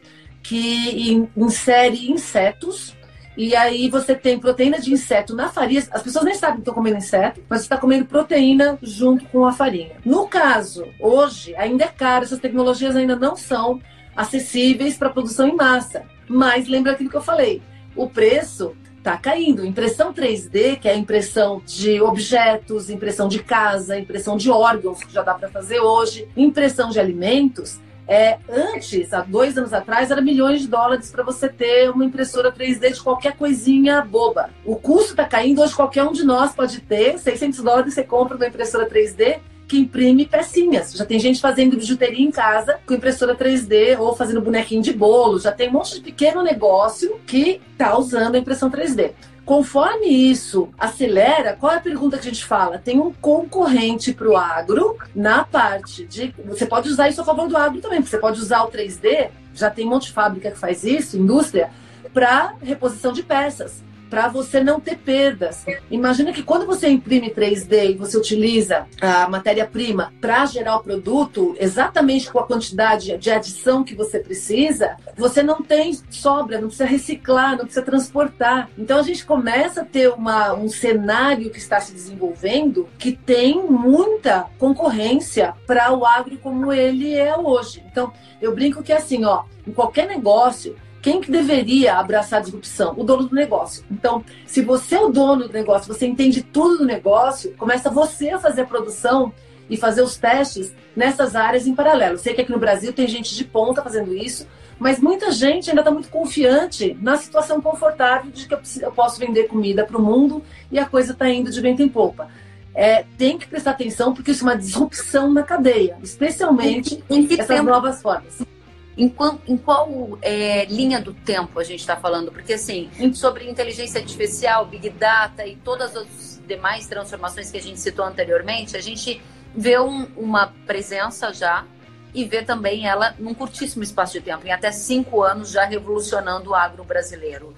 que 0.43 1.30
insere 1.38 2.12
insetos 2.12 2.93
e 3.38 3.56
aí 3.56 3.89
você 3.89 4.13
tem 4.13 4.38
proteína 4.38 4.82
de 4.82 4.91
inseto 4.91 5.34
na 5.34 5.47
farinha. 5.47 5.82
As 5.91 6.04
pessoas 6.04 6.26
nem 6.26 6.36
sabem 6.36 6.56
que 6.56 6.62
estão 6.62 6.73
comendo 6.73 6.97
inseto, 6.97 7.41
mas 7.47 7.62
você 7.62 7.65
está 7.65 7.78
comendo 7.78 8.06
proteína 8.06 8.78
junto 8.82 9.23
com 9.30 9.45
a 9.45 9.54
farinha. 9.54 9.95
No 10.04 10.28
caso, 10.28 10.86
hoje 10.99 11.56
ainda 11.56 11.86
é 11.86 11.88
caro, 11.88 12.26
essas 12.26 12.39
tecnologias 12.39 12.97
ainda 12.97 13.15
não 13.15 13.38
são 13.38 13.82
acessíveis 14.13 14.97
para 14.97 15.10
produção 15.10 15.47
em 15.47 15.56
massa. 15.56 16.04
Mas 16.28 16.67
lembra 16.67 16.91
aquilo 16.91 17.10
que 17.10 17.17
eu 17.17 17.21
falei: 17.21 17.62
o 17.95 18.10
preço 18.10 18.76
está 19.04 19.18
caindo. 19.18 19.66
Impressão 19.66 20.13
3D, 20.13 20.80
que 20.80 20.88
é 20.88 20.96
impressão 20.96 21.62
de 21.66 22.02
objetos, 22.02 22.89
impressão 22.89 23.28
de 23.28 23.44
casa, 23.44 24.00
impressão 24.00 24.38
de 24.38 24.50
órgãos, 24.50 25.04
que 25.04 25.13
já 25.13 25.22
dá 25.22 25.34
para 25.34 25.50
fazer 25.50 25.82
hoje, 25.82 26.28
impressão 26.38 26.89
de 26.89 27.00
alimentos. 27.00 27.80
É, 28.08 28.38
antes, 28.50 29.13
há 29.13 29.22
dois 29.22 29.58
anos 29.58 29.74
atrás, 29.74 30.10
era 30.10 30.22
milhões 30.22 30.62
de 30.62 30.68
dólares 30.68 31.12
para 31.12 31.24
você 31.24 31.48
ter 31.50 31.89
uma 31.89 32.04
impressora 32.06 32.52
3D 32.52 32.94
de 32.94 33.02
qualquer 33.02 33.36
coisinha 33.36 34.02
boba. 34.02 34.50
O 34.66 34.76
custo 34.78 35.12
está 35.12 35.26
caindo, 35.26 35.62
hoje 35.62 35.76
qualquer 35.76 36.04
um 36.04 36.12
de 36.12 36.24
nós 36.24 36.54
pode 36.54 36.80
ter. 36.82 37.18
600 37.18 37.60
dólares 37.60 37.94
você 37.94 38.04
compra 38.04 38.38
uma 38.38 38.48
impressora 38.48 38.89
3D 38.89 39.39
que 39.74 39.80
imprime 39.80 40.28
pecinhas. 40.28 40.94
Já 40.94 41.04
tem 41.04 41.18
gente 41.18 41.42
fazendo 41.42 41.76
bijuteria 41.76 42.24
em 42.24 42.30
casa 42.30 42.80
com 42.86 42.94
impressora 42.94 43.36
3D 43.36 43.98
ou 44.00 44.16
fazendo 44.16 44.40
bonequinho 44.40 44.84
de 44.84 44.94
bolo. 44.94 45.40
Já 45.40 45.52
tem 45.52 45.70
um 45.70 45.74
monte 45.74 45.96
de 45.96 46.02
pequeno 46.02 46.44
negócio 46.44 47.20
que 47.26 47.60
está 47.72 47.98
usando 47.98 48.36
a 48.36 48.38
impressão 48.38 48.70
3D. 48.70 49.14
Conforme 49.44 50.06
isso 50.06 50.70
acelera, 50.78 51.58
qual 51.60 51.74
é 51.74 51.78
a 51.78 51.82
pergunta 51.82 52.20
que 52.20 52.28
a 52.28 52.32
gente 52.32 52.46
fala? 52.46 52.78
Tem 52.78 53.00
um 53.00 53.12
concorrente 53.12 54.14
para 54.14 54.30
o 54.30 54.38
agro 54.38 54.96
na 55.16 55.44
parte 55.44 56.06
de. 56.06 56.32
Você 56.46 56.68
pode 56.68 56.88
usar 56.88 57.10
isso 57.10 57.22
a 57.22 57.26
favor 57.26 57.48
do 57.48 57.58
agro 57.58 57.82
também, 57.82 58.00
você 58.00 58.20
pode 58.20 58.40
usar 58.40 58.62
o 58.62 58.72
3D, 58.72 59.32
já 59.56 59.72
tem 59.72 59.88
um 59.88 59.90
monte 59.90 60.06
de 60.06 60.12
fábrica 60.12 60.52
que 60.52 60.60
faz 60.60 60.84
isso, 60.84 61.18
indústria, 61.18 61.72
para 62.14 62.54
reposição 62.62 63.12
de 63.12 63.24
peças 63.24 63.82
para 64.13 64.28
você 64.28 64.63
não 64.63 64.80
ter 64.80 64.99
perdas. 64.99 65.65
Imagina 65.89 66.32
que 66.32 66.43
quando 66.43 66.67
você 66.67 66.88
imprime 66.88 67.32
3D 67.32 67.89
e 67.89 67.93
você 67.95 68.15
utiliza 68.15 68.86
a 69.02 69.28
matéria-prima 69.28 70.13
para 70.21 70.45
gerar 70.45 70.76
o 70.76 70.84
produto 70.84 71.56
exatamente 71.60 72.32
com 72.32 72.38
a 72.38 72.45
quantidade 72.45 73.17
de 73.17 73.32
adição 73.32 73.84
que 73.84 73.95
você 73.95 74.19
precisa, 74.19 74.97
você 75.17 75.41
não 75.41 75.63
tem 75.63 75.97
sobra, 76.12 76.62
não 76.62 76.67
precisa 76.67 76.86
reciclar, 76.86 77.58
não 77.58 77.65
precisa 77.65 77.82
transportar. 77.82 78.69
Então 78.78 78.99
a 78.99 79.02
gente 79.02 79.26
começa 79.26 79.82
a 79.82 79.86
ter 79.86 80.10
uma, 80.10 80.54
um 80.54 80.69
cenário 80.69 81.49
que 81.49 81.58
está 81.58 81.80
se 81.80 81.91
desenvolvendo 81.91 82.88
que 82.99 83.13
tem 83.13 83.63
muita 83.63 84.45
concorrência 84.60 85.56
para 85.65 85.91
o 85.91 86.06
agro 86.06 86.38
como 86.38 86.71
ele 86.71 87.15
é 87.15 87.36
hoje. 87.36 87.84
Então 87.91 88.13
eu 88.39 88.54
brinco 88.54 88.84
que 88.84 88.93
é 88.93 88.97
assim, 88.97 89.26
ó, 89.26 89.45
em 89.65 89.71
qualquer 89.71 90.08
negócio 90.08 90.76
quem 91.04 91.20
que 91.20 91.30
deveria 91.30 91.98
abraçar 91.98 92.39
a 92.39 92.42
disrupção? 92.42 92.94
O 92.96 93.04
dono 93.04 93.28
do 93.28 93.36
negócio. 93.36 93.84
Então, 93.92 94.24
se 94.48 94.62
você 94.62 94.96
é 94.96 95.02
o 95.02 95.10
dono 95.10 95.50
do 95.50 95.54
negócio, 95.54 95.94
você 95.94 96.08
entende 96.08 96.42
tudo 96.42 96.78
do 96.78 96.86
negócio, 96.86 97.54
começa 97.58 97.89
você 97.89 98.30
a 98.30 98.39
fazer 98.39 98.62
a 98.62 98.66
produção 98.66 99.34
e 99.70 99.76
fazer 99.76 100.02
os 100.02 100.16
testes 100.16 100.74
nessas 100.96 101.36
áreas 101.36 101.68
em 101.68 101.76
paralelo. 101.76 102.18
Sei 102.18 102.34
que 102.34 102.39
aqui 102.39 102.52
no 102.54 102.58
Brasil 102.58 102.94
tem 102.94 103.06
gente 103.06 103.36
de 103.36 103.44
ponta 103.44 103.82
fazendo 103.82 104.16
isso, 104.16 104.48
mas 104.80 105.02
muita 105.02 105.30
gente 105.30 105.70
ainda 105.70 105.82
está 105.82 105.92
muito 105.92 106.08
confiante 106.08 106.98
na 107.02 107.18
situação 107.18 107.62
confortável 107.62 108.32
de 108.32 108.48
que 108.48 108.54
eu, 108.54 108.92
posso 108.94 109.20
vender 109.20 109.50
comida 109.50 109.84
para 109.84 109.98
o 109.98 110.02
mundo 110.02 110.42
e 110.72 110.80
a 110.80 110.86
coisa 110.86 111.12
está 111.12 111.30
indo 111.30 111.52
de 111.52 111.60
vento 111.60 111.82
em 111.84 111.89
polpa. 111.89 112.30
É, 112.74 113.04
tem 113.18 113.38
que 113.38 113.46
prestar 113.46 113.72
atenção 113.72 114.13
porque 114.13 114.32
isso 114.32 114.48
é 114.48 114.52
uma 114.52 114.58
disrupção 114.58 115.34
na 115.34 115.44
cadeia, 115.44 115.98
especialmente 116.02 117.04
essas 117.10 117.48
tempo, 117.48 117.63
novas 117.63 118.02
formas. 118.02 118.53
Em 118.96 119.10
qual, 119.10 119.40
em 119.48 119.58
qual 119.58 120.18
é, 120.22 120.66
linha 120.66 121.02
do 121.02 121.14
tempo 121.14 121.60
a 121.60 121.64
gente 121.64 121.80
está 121.80 121.96
falando? 121.96 122.32
Porque, 122.32 122.54
assim, 122.54 122.90
sobre 123.14 123.50
inteligência 123.50 124.00
artificial, 124.00 124.66
Big 124.66 124.90
Data 124.92 125.46
e 125.46 125.56
todas 125.56 125.96
as 125.96 126.42
demais 126.48 126.86
transformações 126.86 127.50
que 127.50 127.58
a 127.58 127.62
gente 127.62 127.80
citou 127.80 128.06
anteriormente, 128.06 128.78
a 128.78 128.82
gente 128.82 129.22
vê 129.56 129.80
um, 129.80 130.06
uma 130.16 130.54
presença 130.68 131.34
já 131.34 131.66
e 132.14 132.24
vê 132.26 132.44
também 132.44 132.88
ela 132.88 133.16
num 133.18 133.34
curtíssimo 133.34 133.82
espaço 133.84 134.14
de 134.14 134.22
tempo, 134.22 134.46
em 134.46 134.52
até 134.52 134.72
cinco 134.72 135.24
anos, 135.24 135.50
já 135.50 135.66
revolucionando 135.66 136.52
o 136.52 136.56
agro 136.56 136.84
brasileiro. 136.84 137.56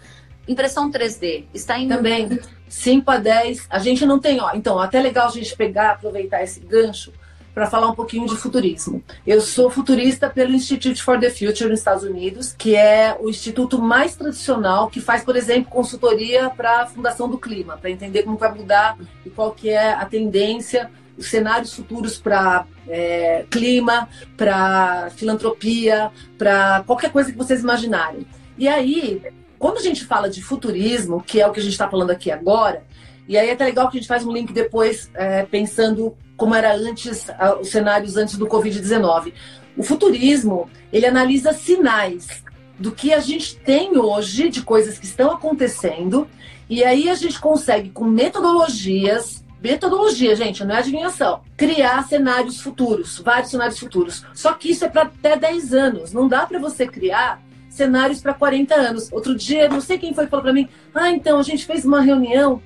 Impressão 0.48 0.92
3D 0.92 1.46
está 1.54 1.78
em. 1.78 1.88
Também, 1.88 2.40
5 2.70 3.10
a 3.10 3.18
10. 3.18 3.68
A 3.70 3.80
gente 3.80 4.06
não 4.06 4.20
tem, 4.20 4.40
ó. 4.40 4.52
Então, 4.54 4.80
até 4.80 5.02
legal 5.02 5.28
a 5.28 5.32
gente 5.32 5.56
pegar, 5.56 5.92
aproveitar 5.92 6.44
esse 6.44 6.60
gancho 6.60 7.12
para 7.56 7.68
falar 7.68 7.88
um 7.88 7.96
pouquinho 7.96 8.28
de 8.28 8.36
futurismo. 8.36 9.02
Eu 9.26 9.40
sou 9.40 9.70
futurista 9.70 10.30
pelo 10.30 10.52
Institute 10.52 11.02
for 11.02 11.18
the 11.18 11.30
Future 11.30 11.70
nos 11.70 11.80
Estados 11.80 12.04
Unidos, 12.04 12.54
que 12.56 12.76
é 12.76 13.18
o 13.18 13.30
instituto 13.30 13.82
mais 13.82 14.14
tradicional 14.14 14.90
que 14.90 15.00
faz, 15.00 15.24
por 15.24 15.38
exemplo, 15.38 15.72
consultoria 15.72 16.50
para 16.50 16.82
a 16.82 16.86
Fundação 16.86 17.30
do 17.30 17.38
Clima, 17.38 17.78
para 17.78 17.90
entender 17.90 18.24
como 18.24 18.38
vai 18.38 18.54
mudar 18.54 18.98
e 19.26 19.30
qual 19.30 19.54
que 19.54 19.70
é 19.70 19.94
a 19.94 20.04
tendência 20.06 20.92
os 21.18 21.28
cenários 21.28 21.74
futuros 21.74 22.18
para 22.18 22.66
é, 22.90 23.46
clima, 23.50 24.10
para 24.36 25.10
filantropia, 25.12 26.12
para 26.38 26.84
qualquer 26.86 27.10
coisa 27.10 27.32
que 27.32 27.38
vocês 27.38 27.62
imaginarem. 27.62 28.28
E 28.58 28.68
aí, 28.68 29.22
quando 29.58 29.78
a 29.78 29.82
gente 29.82 30.04
fala 30.04 30.30
de 30.30 30.44
futurismo, 30.44 31.24
que 31.24 31.40
é 31.40 31.48
o 31.48 31.54
que 31.54 31.62
a 31.62 31.64
gente 31.64 31.72
está 31.72 31.90
falando 31.90 32.12
aqui 32.12 32.30
agora, 32.30 32.84
e 33.28 33.38
aí 33.38 33.50
é 33.50 33.54
até 33.54 33.66
legal 33.66 33.90
que 33.90 33.98
a 33.98 34.00
gente 34.00 34.08
faz 34.08 34.26
um 34.26 34.32
link 34.32 34.54
depois, 34.54 35.10
é, 35.14 35.44
pensando 35.44 36.16
como 36.38 36.54
era 36.54 36.76
antes, 36.76 37.28
os 37.62 37.70
cenários 37.70 38.18
antes 38.18 38.38
do 38.38 38.48
Covid-19. 38.48 39.34
O 39.78 39.84
futurismo, 39.84 40.70
ele 40.92 41.06
analisa 41.06 41.54
sinais 41.54 42.44
do 42.78 42.92
que 42.92 43.14
a 43.14 43.20
gente 43.20 43.56
tem 43.58 43.98
hoje, 43.98 44.50
de 44.50 44.62
coisas 44.62 45.00
que 45.00 45.06
estão 45.06 45.32
acontecendo, 45.32 46.28
e 46.70 46.84
aí 46.84 47.10
a 47.10 47.16
gente 47.16 47.40
consegue, 47.40 47.90
com 47.90 48.04
metodologias 48.04 49.44
metodologia, 49.66 50.36
gente, 50.36 50.64
não 50.64 50.76
é 50.76 50.78
adivinhação. 50.78 51.42
Criar 51.58 52.08
cenários 52.08 52.62
futuros, 52.62 53.18
vários 53.18 53.50
cenários 53.50 53.80
futuros. 53.80 54.24
Só 54.32 54.54
que 54.54 54.70
isso 54.70 54.86
é 54.86 54.90
para 54.90 55.04
até 55.04 55.36
10 55.36 55.74
anos. 55.74 56.14
Não 56.14 56.28
dá 56.28 56.46
para 56.46 56.60
você 56.60 56.86
criar 56.86 57.42
cenários 57.68 58.22
para 58.22 58.36
40 58.36 58.76
anos. 58.76 59.12
Outro 59.12 59.36
dia, 59.36 59.68
não 59.68 59.82
sei 59.82 59.98
quem 59.98 60.14
foi 60.14 60.26
que 60.26 60.30
falou 60.30 60.44
para 60.44 60.54
mim: 60.54 60.70
ah, 60.94 61.10
então 61.10 61.40
a 61.40 61.44
gente 61.44 61.66
fez 61.66 61.84
uma 61.84 62.02
reunião 62.02 62.62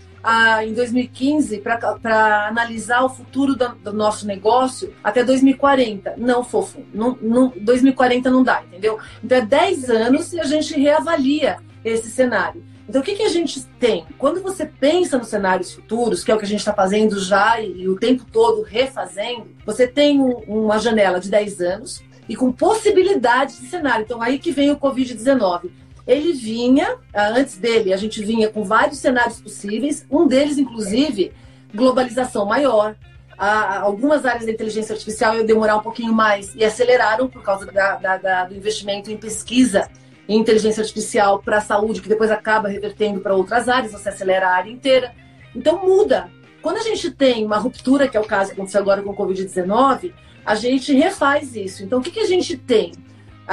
em 0.64 0.74
2015 0.74 1.60
para 1.60 2.48
analisar 2.48 3.04
o 3.04 3.10
futuro 3.10 3.56
do, 3.56 3.70
do, 3.76 3.94
nosso 3.94 4.28
negócio 4.28 4.94
até 5.04 5.24
2040. 5.24 6.16
Não, 6.18 6.44
fofo, 6.44 6.84
não, 6.94 7.18
não, 7.22 7.54
2040 7.60 8.30
não 8.30 8.44
dá, 8.44 8.64
entendeu? 8.68 9.00
Então 9.24 9.38
é 9.38 9.42
10 9.42 9.90
anos 9.90 10.34
e 10.34 10.40
a 10.40 10.44
gente 10.44 10.80
reavalia 10.80 11.58
esse 11.84 12.10
cenário. 12.10 12.64
Então, 12.90 13.02
o 13.02 13.06
que, 13.06 13.16
que 13.16 13.24
a 13.24 13.30
gente 13.30 13.64
tem? 13.80 14.04
Quando 14.18 14.42
você 14.42 14.66
pensa 14.66 15.16
nos 15.16 15.28
cenários 15.28 15.72
futuros, 15.72 16.24
que 16.24 16.32
é 16.32 16.36
o 16.36 16.40
que 16.40 16.46
a 16.46 16.48
gente 16.48 16.60
está 16.60 16.74
fazendo 16.74 17.20
já 17.20 17.62
e, 17.62 17.84
e, 17.84 17.88
o 17.88 17.96
tempo 17.96 18.26
todo 18.32 18.64
refazendo, 18.64 19.48
você 19.64 19.88
tem 19.88 20.20
um, 20.20 20.38
uma 20.48 20.80
janela 20.80 21.20
de 21.20 21.30
10 21.30 21.62
anos 21.62 22.02
e 22.28 22.36
com 22.36 22.52
possibilidade 22.52 23.60
de 23.60 23.68
cenário. 23.68 24.04
Então, 24.04 24.24
aí 24.24 24.40
que 24.40 24.52
vem 24.52 24.72
o 24.72 24.78
Covid-19 24.78 25.70
ele 26.10 26.34
vinha, 26.34 26.98
ah, 27.14 27.30
antes 27.30 27.56
dele, 27.58 27.94
a 27.94 27.98
gente 27.98 28.24
vinha 28.24 28.50
com 28.50 28.64
vários 28.64 28.98
cenários 28.98 29.40
possíveis, 29.40 30.08
um 30.10 30.26
deles, 30.26 30.58
inclusive, 30.58 31.32
globalização 31.74 32.48
maior. 32.48 32.96
Ah, 33.38 33.82
algumas 33.82 34.26
áreas 34.26 34.48
da 34.48 34.52
inteligência 34.52 34.94
artificial 34.94 35.36
iam 35.36 35.46
demorar 35.46 35.78
um 35.78 35.82
pouquinho 35.82 36.12
mais 36.12 36.56
e 36.56 36.66
aceleraram 36.66 37.28
por 37.28 37.44
causa 37.44 37.68
da, 37.68 37.96
da, 37.98 38.18
da, 38.18 38.46
do 38.46 38.56
investimento 38.56 39.12
em 39.12 39.18
pesquisa 39.18 39.88
em 40.28 40.40
inteligência 40.40 40.82
artificial 40.82 41.40
para 41.40 41.58
a 41.58 41.62
saúde, 41.62 42.02
que 42.02 42.10
depois 42.10 42.32
acaba 42.32 42.68
revertendo 42.68 43.20
para 43.20 43.36
outras 43.36 43.70
áreas, 43.70 43.92
você 43.92 44.10
acelera 44.10 44.48
a 44.48 44.56
área 44.56 44.72
inteira. 44.72 45.14
Então 45.56 45.84
muda. 45.84 46.30
Quando 46.62 46.78
a 46.78 46.84
gente 46.84 47.12
tem 47.12 47.46
uma 47.46 47.58
ruptura, 47.58 48.08
que 48.08 48.18
é 48.18 48.20
o 48.20 48.26
caso 48.26 48.50
que 48.50 48.56
aconteceu 48.56 48.82
agora 48.82 49.02
com 49.02 49.12
o 49.12 49.16
Covid-19, 49.16 50.12
a 50.46 50.56
gente 50.56 50.94
refaz 50.94 51.56
isso. 51.56 51.84
Então 51.84 52.00
o 52.00 52.02
que, 52.02 52.12
que 52.12 52.20
a 52.20 52.28
gente 52.28 52.58
tem? 52.58 52.92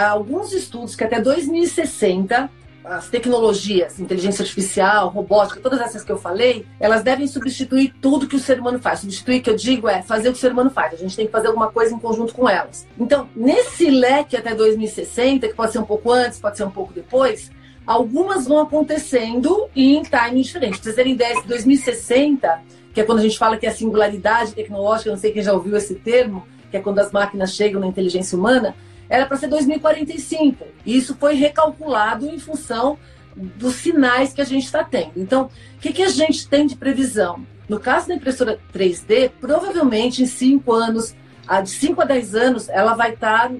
Alguns 0.04 0.52
estudos 0.52 0.94
que 0.94 1.04
até 1.04 1.20
2060 1.20 2.50
as 2.86 3.08
tecnologias, 3.08 3.98
inteligência 3.98 4.42
artificial, 4.42 5.08
robótica, 5.08 5.58
todas 5.60 5.80
essas 5.80 6.04
que 6.04 6.12
eu 6.12 6.16
falei, 6.16 6.64
elas 6.78 7.02
devem 7.02 7.26
substituir 7.26 7.92
tudo 8.00 8.28
que 8.28 8.36
o 8.36 8.38
ser 8.38 8.60
humano 8.60 8.78
faz. 8.78 9.00
Substituir, 9.00 9.40
que 9.40 9.50
eu 9.50 9.56
digo, 9.56 9.88
é 9.88 10.02
fazer 10.02 10.28
o 10.28 10.32
que 10.32 10.38
o 10.38 10.40
ser 10.40 10.52
humano 10.52 10.70
faz. 10.70 10.94
A 10.94 10.96
gente 10.96 11.16
tem 11.16 11.26
que 11.26 11.32
fazer 11.32 11.48
alguma 11.48 11.68
coisa 11.68 11.92
em 11.92 11.98
conjunto 11.98 12.32
com 12.32 12.48
elas. 12.48 12.86
Então, 12.98 13.28
nesse 13.34 13.90
leque 13.90 14.36
até 14.36 14.54
2060, 14.54 15.48
que 15.48 15.54
pode 15.54 15.72
ser 15.72 15.80
um 15.80 15.84
pouco 15.84 16.12
antes, 16.12 16.38
pode 16.38 16.56
ser 16.56 16.62
um 16.64 16.70
pouco 16.70 16.92
depois, 16.92 17.50
algumas 17.84 18.46
vão 18.46 18.60
acontecendo 18.60 19.68
em 19.74 20.02
timing 20.04 20.42
diferente. 20.42 20.74
Pra 20.74 20.84
vocês 20.84 20.94
terem 20.94 21.14
ideia, 21.14 21.42
2060, 21.44 22.62
que 22.94 23.00
é 23.00 23.04
quando 23.04 23.18
a 23.18 23.22
gente 23.22 23.36
fala 23.36 23.56
que 23.56 23.66
é 23.66 23.70
singularidade 23.70 24.54
tecnológica, 24.54 25.10
não 25.10 25.18
sei 25.18 25.32
quem 25.32 25.42
já 25.42 25.52
ouviu 25.52 25.76
esse 25.76 25.96
termo, 25.96 26.46
que 26.70 26.76
é 26.76 26.80
quando 26.80 27.00
as 27.00 27.10
máquinas 27.10 27.52
chegam 27.52 27.80
na 27.80 27.86
inteligência 27.88 28.38
humana, 28.38 28.76
era 29.08 29.26
para 29.26 29.36
ser 29.36 29.48
2045. 29.48 30.64
E 30.84 30.96
isso 30.96 31.16
foi 31.16 31.34
recalculado 31.34 32.26
em 32.26 32.38
função 32.38 32.98
dos 33.36 33.74
sinais 33.76 34.32
que 34.32 34.40
a 34.40 34.44
gente 34.44 34.64
está 34.64 34.82
tendo. 34.82 35.12
Então, 35.16 35.50
o 35.76 35.78
que, 35.78 35.92
que 35.92 36.02
a 36.02 36.08
gente 36.08 36.48
tem 36.48 36.66
de 36.66 36.76
previsão? 36.76 37.46
No 37.68 37.78
caso 37.78 38.08
da 38.08 38.14
impressora 38.14 38.58
3D, 38.72 39.30
provavelmente 39.40 40.22
em 40.22 40.26
5 40.26 40.72
anos, 40.72 41.14
de 41.62 41.70
5 41.70 42.00
a 42.00 42.04
10 42.04 42.34
anos, 42.34 42.68
ela 42.68 42.94
vai 42.94 43.12
estar 43.12 43.48
tá 43.48 43.54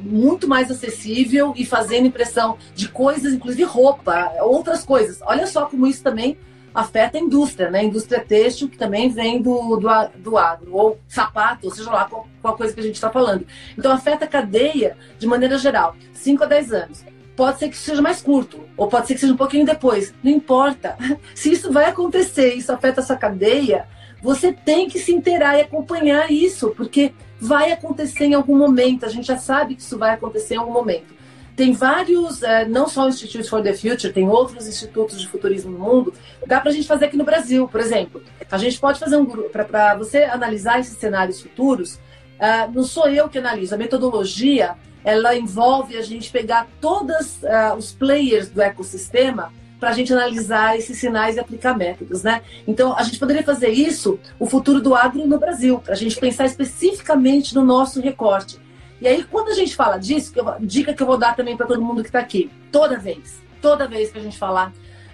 muito 0.00 0.48
mais 0.48 0.70
acessível 0.70 1.52
e 1.56 1.64
fazendo 1.64 2.06
impressão 2.06 2.58
de 2.74 2.88
coisas, 2.88 3.32
inclusive 3.32 3.64
roupa, 3.64 4.32
outras 4.40 4.84
coisas. 4.84 5.20
Olha 5.22 5.46
só 5.46 5.66
como 5.66 5.86
isso 5.86 6.02
também 6.02 6.36
afeta 6.74 7.16
a 7.16 7.20
indústria, 7.20 7.70
né? 7.70 7.80
A 7.80 7.84
indústria 7.84 8.20
têxtil, 8.20 8.68
que 8.68 8.76
também 8.76 9.08
vem 9.08 9.40
do, 9.40 9.76
do, 9.76 9.88
do 10.16 10.36
agro, 10.36 10.74
ou 10.74 10.98
sapato, 11.08 11.66
ou 11.66 11.74
seja 11.74 11.90
lá, 11.90 12.04
qual, 12.06 12.26
qual 12.42 12.56
coisa 12.56 12.74
que 12.74 12.80
a 12.80 12.82
gente 12.82 12.96
está 12.96 13.10
falando. 13.10 13.46
Então, 13.78 13.92
afeta 13.92 14.24
a 14.24 14.28
cadeia 14.28 14.96
de 15.18 15.26
maneira 15.26 15.56
geral, 15.56 15.94
5 16.12 16.42
a 16.42 16.46
10 16.46 16.72
anos. 16.72 17.04
Pode 17.36 17.58
ser 17.58 17.68
que 17.68 17.76
seja 17.76 18.02
mais 18.02 18.20
curto, 18.20 18.60
ou 18.76 18.88
pode 18.88 19.06
ser 19.06 19.14
que 19.14 19.20
seja 19.20 19.32
um 19.32 19.36
pouquinho 19.36 19.64
depois. 19.64 20.12
Não 20.22 20.30
importa. 20.30 20.96
Se 21.34 21.52
isso 21.52 21.72
vai 21.72 21.86
acontecer, 21.86 22.54
isso 22.54 22.72
afeta 22.72 23.00
essa 23.00 23.16
cadeia, 23.16 23.86
você 24.20 24.52
tem 24.52 24.88
que 24.88 24.98
se 24.98 25.12
inteirar 25.12 25.58
e 25.58 25.62
acompanhar 25.62 26.30
isso, 26.30 26.70
porque 26.70 27.12
vai 27.40 27.70
acontecer 27.70 28.24
em 28.24 28.34
algum 28.34 28.56
momento. 28.56 29.04
A 29.04 29.08
gente 29.08 29.26
já 29.26 29.36
sabe 29.36 29.74
que 29.74 29.82
isso 29.82 29.98
vai 29.98 30.14
acontecer 30.14 30.54
em 30.54 30.58
algum 30.58 30.72
momento. 30.72 31.13
Tem 31.56 31.72
vários, 31.72 32.42
é, 32.42 32.64
não 32.66 32.88
só 32.88 33.06
o 33.06 33.08
Institute 33.08 33.48
for 33.48 33.62
the 33.62 33.72
Future, 33.72 34.12
tem 34.12 34.28
outros 34.28 34.66
institutos 34.66 35.20
de 35.20 35.28
futurismo 35.28 35.70
no 35.70 35.78
mundo. 35.78 36.12
Dá 36.46 36.60
para 36.60 36.70
a 36.70 36.74
gente 36.74 36.86
fazer 36.86 37.06
aqui 37.06 37.16
no 37.16 37.24
Brasil, 37.24 37.68
por 37.68 37.80
exemplo. 37.80 38.22
A 38.50 38.58
gente 38.58 38.78
pode 38.78 38.98
fazer 38.98 39.16
um 39.16 39.24
grupo, 39.24 39.50
para 39.50 39.94
você 39.94 40.24
analisar 40.24 40.80
esses 40.80 40.96
cenários 40.98 41.40
futuros, 41.40 41.94
uh, 41.94 42.70
não 42.72 42.82
sou 42.82 43.08
eu 43.08 43.28
que 43.28 43.38
analiso, 43.38 43.74
a 43.74 43.78
metodologia 43.78 44.76
ela 45.04 45.36
envolve 45.36 45.96
a 45.98 46.02
gente 46.02 46.30
pegar 46.30 46.66
todos 46.80 47.42
uh, 47.42 47.76
os 47.76 47.92
players 47.92 48.48
do 48.48 48.62
ecossistema 48.62 49.52
para 49.78 49.90
a 49.90 49.92
gente 49.92 50.12
analisar 50.12 50.78
esses 50.78 50.98
sinais 50.98 51.36
e 51.36 51.40
aplicar 51.40 51.76
métodos, 51.76 52.22
né? 52.22 52.40
Então, 52.66 52.96
a 52.96 53.02
gente 53.02 53.18
poderia 53.18 53.42
fazer 53.42 53.68
isso, 53.68 54.18
o 54.38 54.46
futuro 54.46 54.80
do 54.80 54.94
agro 54.94 55.26
no 55.26 55.38
Brasil, 55.38 55.78
para 55.78 55.92
a 55.92 55.96
gente 55.96 56.18
pensar 56.18 56.46
especificamente 56.46 57.54
no 57.54 57.62
nosso 57.62 58.00
recorte. 58.00 58.58
E 59.04 59.06
aí, 59.06 59.22
quando 59.22 59.50
a 59.50 59.54
gente 59.54 59.76
fala 59.76 59.98
disso, 59.98 60.32
que 60.32 60.40
eu, 60.40 60.46
dica 60.60 60.94
que 60.94 61.02
eu 61.02 61.06
vou 61.06 61.18
dar 61.18 61.36
também 61.36 61.58
para 61.58 61.66
todo 61.66 61.82
mundo 61.82 62.00
que 62.00 62.08
está 62.08 62.20
aqui, 62.20 62.50
toda 62.72 62.98
vez, 62.98 63.38
toda 63.60 63.86
vez 63.86 64.10
que 64.10 64.18
a 64.18 64.22
gente 64.22 64.38
falar 64.38 64.72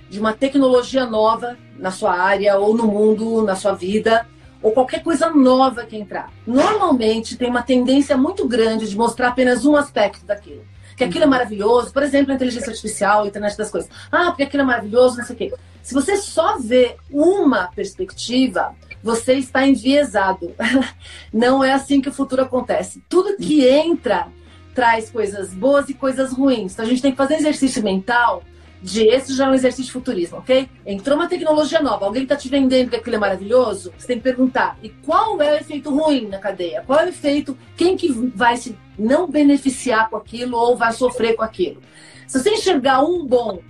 de 0.09 0.21
uma 0.21 0.33
tecnologia 0.33 1.05
nova 1.05 1.59
na 1.77 1.91
sua 1.91 2.17
área 2.17 2.57
ou 2.57 2.77
no 2.77 2.87
mundo, 2.87 3.43
na 3.43 3.57
sua 3.57 3.73
vida, 3.73 4.29
ou 4.63 4.71
qualquer 4.71 5.03
coisa 5.03 5.31
nova 5.31 5.85
que 5.85 5.97
entrar, 5.97 6.31
normalmente 6.47 7.37
tem 7.37 7.51
uma 7.51 7.63
tendência 7.63 8.17
muito 8.17 8.47
grande 8.47 8.89
de 8.89 8.97
mostrar 8.97 9.31
apenas 9.31 9.65
um 9.65 9.75
aspecto 9.75 10.25
daquilo. 10.25 10.65
Que 10.97 11.03
aquilo 11.03 11.25
é 11.25 11.27
uhum. 11.27 11.33
maravilhoso, 11.33 11.93
por 11.93 12.05
exemplo, 12.05 12.31
a 12.31 12.37
inteligência 12.37 12.71
artificial, 12.71 13.25
a 13.25 13.27
internet 13.27 13.59
das 13.59 13.73
coisas. 13.73 13.91
Ah, 14.13 14.27
porque 14.27 14.45
aquilo 14.45 14.63
é 14.63 14.67
maravilhoso, 14.67 15.19
não 15.19 15.25
sei 15.25 15.35
o 15.35 15.39
quê. 15.39 15.53
Se 15.83 15.93
você 15.95 16.17
só 16.17 16.59
vê 16.59 16.95
uma 17.11 17.67
perspectiva, 17.75 18.73
você 19.03 19.35
está 19.35 19.67
enviesado. 19.67 20.55
Não 21.33 21.63
é 21.63 21.73
assim 21.73 22.01
que 22.01 22.09
o 22.09 22.13
futuro 22.13 22.43
acontece. 22.43 23.03
Tudo 23.09 23.37
que 23.37 23.67
entra 23.67 24.29
traz 24.75 25.11
coisas 25.11 25.53
boas 25.53 25.89
e 25.89 25.95
coisas 25.95 26.33
ruins. 26.33 26.73
Então 26.73 26.85
a 26.85 26.89
gente 26.89 27.03
tem 27.03 27.11
que 27.11 27.17
fazer 27.17 27.35
exercício 27.35 27.83
mental 27.83 28.43
de 28.83 29.07
esse 29.07 29.35
já 29.35 29.47
é 29.47 29.51
um 29.51 29.55
exercício 29.55 29.87
de 29.87 29.93
futurismo, 29.93 30.39
ok? 30.39 30.69
Entrou 30.87 31.17
uma 31.17 31.29
tecnologia 31.29 31.83
nova, 31.83 32.07
alguém 32.07 32.23
está 32.23 32.35
te 32.35 32.49
vendendo 32.49 32.91
que 32.91 32.97
aquilo 32.97 33.17
é 33.17 33.19
maravilhoso, 33.19 33.93
você 33.97 34.07
tem 34.07 34.17
que 34.17 34.23
perguntar, 34.23 34.79
e 34.83 34.89
qual 34.89 35.41
é 35.43 35.53
o 35.53 35.57
efeito 35.57 35.91
ruim 35.91 36.29
na 36.29 36.39
cadeia? 36.39 36.83
Qual 36.87 36.99
é 36.99 37.05
o 37.05 37.09
efeito, 37.09 37.57
quem 37.77 37.97
que 37.97 38.11
vai 38.11 38.57
se 38.57 38.77
não 38.99 39.29
beneficiar 39.29 40.09
com 40.09 40.17
aquilo 40.17 40.57
ou 40.57 40.77
vai 40.77 40.93
sofrer 40.93 41.37
com 41.37 41.43
aquilo? 41.43 41.83
Se 42.27 42.41
você 42.41 42.51
enxergar 42.51 43.03
um 43.03 43.27
bom 43.27 43.61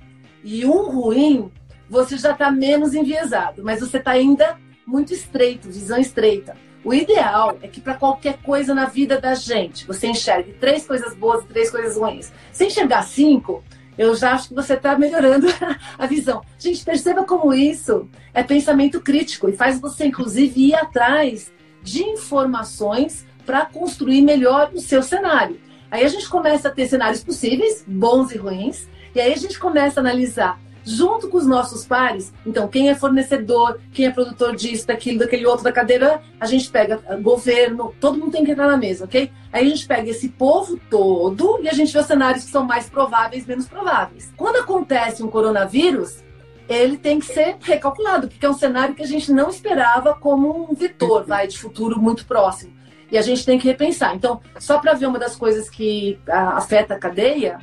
e 0.44 0.64
um 0.64 0.90
ruim, 0.90 1.50
você 1.88 2.16
já 2.16 2.30
está 2.30 2.50
menos 2.50 2.94
enviesado, 2.94 3.64
mas 3.64 3.80
você 3.80 3.96
está 3.96 4.12
ainda 4.12 4.56
muito 4.90 5.14
estreito, 5.14 5.70
visão 5.70 5.98
estreita. 5.98 6.56
O 6.84 6.92
ideal 6.92 7.56
é 7.62 7.68
que 7.68 7.80
para 7.80 7.94
qualquer 7.94 8.38
coisa 8.42 8.74
na 8.74 8.86
vida 8.86 9.20
da 9.20 9.34
gente, 9.34 9.86
você 9.86 10.08
enxergue 10.08 10.52
três 10.54 10.84
coisas 10.84 11.14
boas 11.14 11.44
e 11.44 11.46
três 11.46 11.70
coisas 11.70 11.96
ruins. 11.96 12.32
Se 12.52 12.66
enxergar 12.66 13.02
cinco, 13.02 13.62
eu 13.96 14.14
já 14.16 14.32
acho 14.32 14.48
que 14.48 14.54
você 14.54 14.74
está 14.74 14.98
melhorando 14.98 15.46
a 15.96 16.06
visão. 16.06 16.42
Gente, 16.58 16.84
perceba 16.84 17.22
como 17.24 17.54
isso 17.54 18.08
é 18.34 18.42
pensamento 18.42 19.00
crítico 19.00 19.48
e 19.48 19.56
faz 19.56 19.78
você, 19.78 20.06
inclusive, 20.06 20.68
ir 20.68 20.74
atrás 20.74 21.52
de 21.82 22.02
informações 22.02 23.24
para 23.46 23.66
construir 23.66 24.22
melhor 24.22 24.70
o 24.74 24.80
seu 24.80 25.02
cenário. 25.02 25.60
Aí 25.90 26.04
a 26.04 26.08
gente 26.08 26.28
começa 26.28 26.68
a 26.68 26.70
ter 26.70 26.88
cenários 26.88 27.22
possíveis, 27.22 27.84
bons 27.86 28.32
e 28.32 28.38
ruins, 28.38 28.88
e 29.14 29.20
aí 29.20 29.32
a 29.32 29.36
gente 29.36 29.58
começa 29.58 30.00
a 30.00 30.02
analisar 30.02 30.58
junto 30.90 31.28
com 31.28 31.38
os 31.38 31.46
nossos 31.46 31.86
pares. 31.86 32.32
Então, 32.44 32.66
quem 32.68 32.88
é 32.88 32.94
fornecedor, 32.94 33.78
quem 33.92 34.06
é 34.06 34.10
produtor 34.10 34.56
disso, 34.56 34.86
daquilo, 34.86 35.20
daquele 35.20 35.46
outro, 35.46 35.64
da 35.64 35.72
cadeira, 35.72 36.20
a 36.38 36.46
gente 36.46 36.68
pega 36.70 37.00
ah, 37.06 37.16
governo, 37.16 37.94
todo 38.00 38.18
mundo 38.18 38.32
tem 38.32 38.44
que 38.44 38.50
entrar 38.50 38.66
na 38.66 38.76
mesa, 38.76 39.04
ok? 39.04 39.30
Aí 39.52 39.66
a 39.66 39.68
gente 39.68 39.86
pega 39.86 40.10
esse 40.10 40.28
povo 40.28 40.78
todo 40.90 41.60
e 41.62 41.68
a 41.68 41.72
gente 41.72 41.92
vê 41.92 41.98
os 41.98 42.06
cenários 42.06 42.44
que 42.44 42.50
são 42.50 42.64
mais 42.64 42.88
prováveis, 42.88 43.46
menos 43.46 43.68
prováveis. 43.68 44.32
Quando 44.36 44.56
acontece 44.56 45.22
um 45.22 45.28
coronavírus, 45.28 46.24
ele 46.68 46.96
tem 46.96 47.18
que 47.18 47.26
ser 47.26 47.56
recalculado, 47.60 48.28
porque 48.28 48.46
é 48.46 48.50
um 48.50 48.54
cenário 48.54 48.94
que 48.94 49.02
a 49.02 49.06
gente 49.06 49.32
não 49.32 49.48
esperava 49.48 50.14
como 50.14 50.70
um 50.70 50.74
vetor, 50.74 51.24
vai, 51.24 51.46
de 51.46 51.58
futuro 51.58 52.00
muito 52.00 52.26
próximo. 52.26 52.72
E 53.10 53.18
a 53.18 53.22
gente 53.22 53.44
tem 53.44 53.58
que 53.58 53.66
repensar. 53.66 54.14
Então, 54.14 54.40
só 54.58 54.78
para 54.78 54.94
ver 54.94 55.06
uma 55.06 55.18
das 55.18 55.34
coisas 55.34 55.68
que 55.68 56.18
ah, 56.28 56.56
afeta 56.56 56.94
a 56.94 56.98
cadeia, 56.98 57.58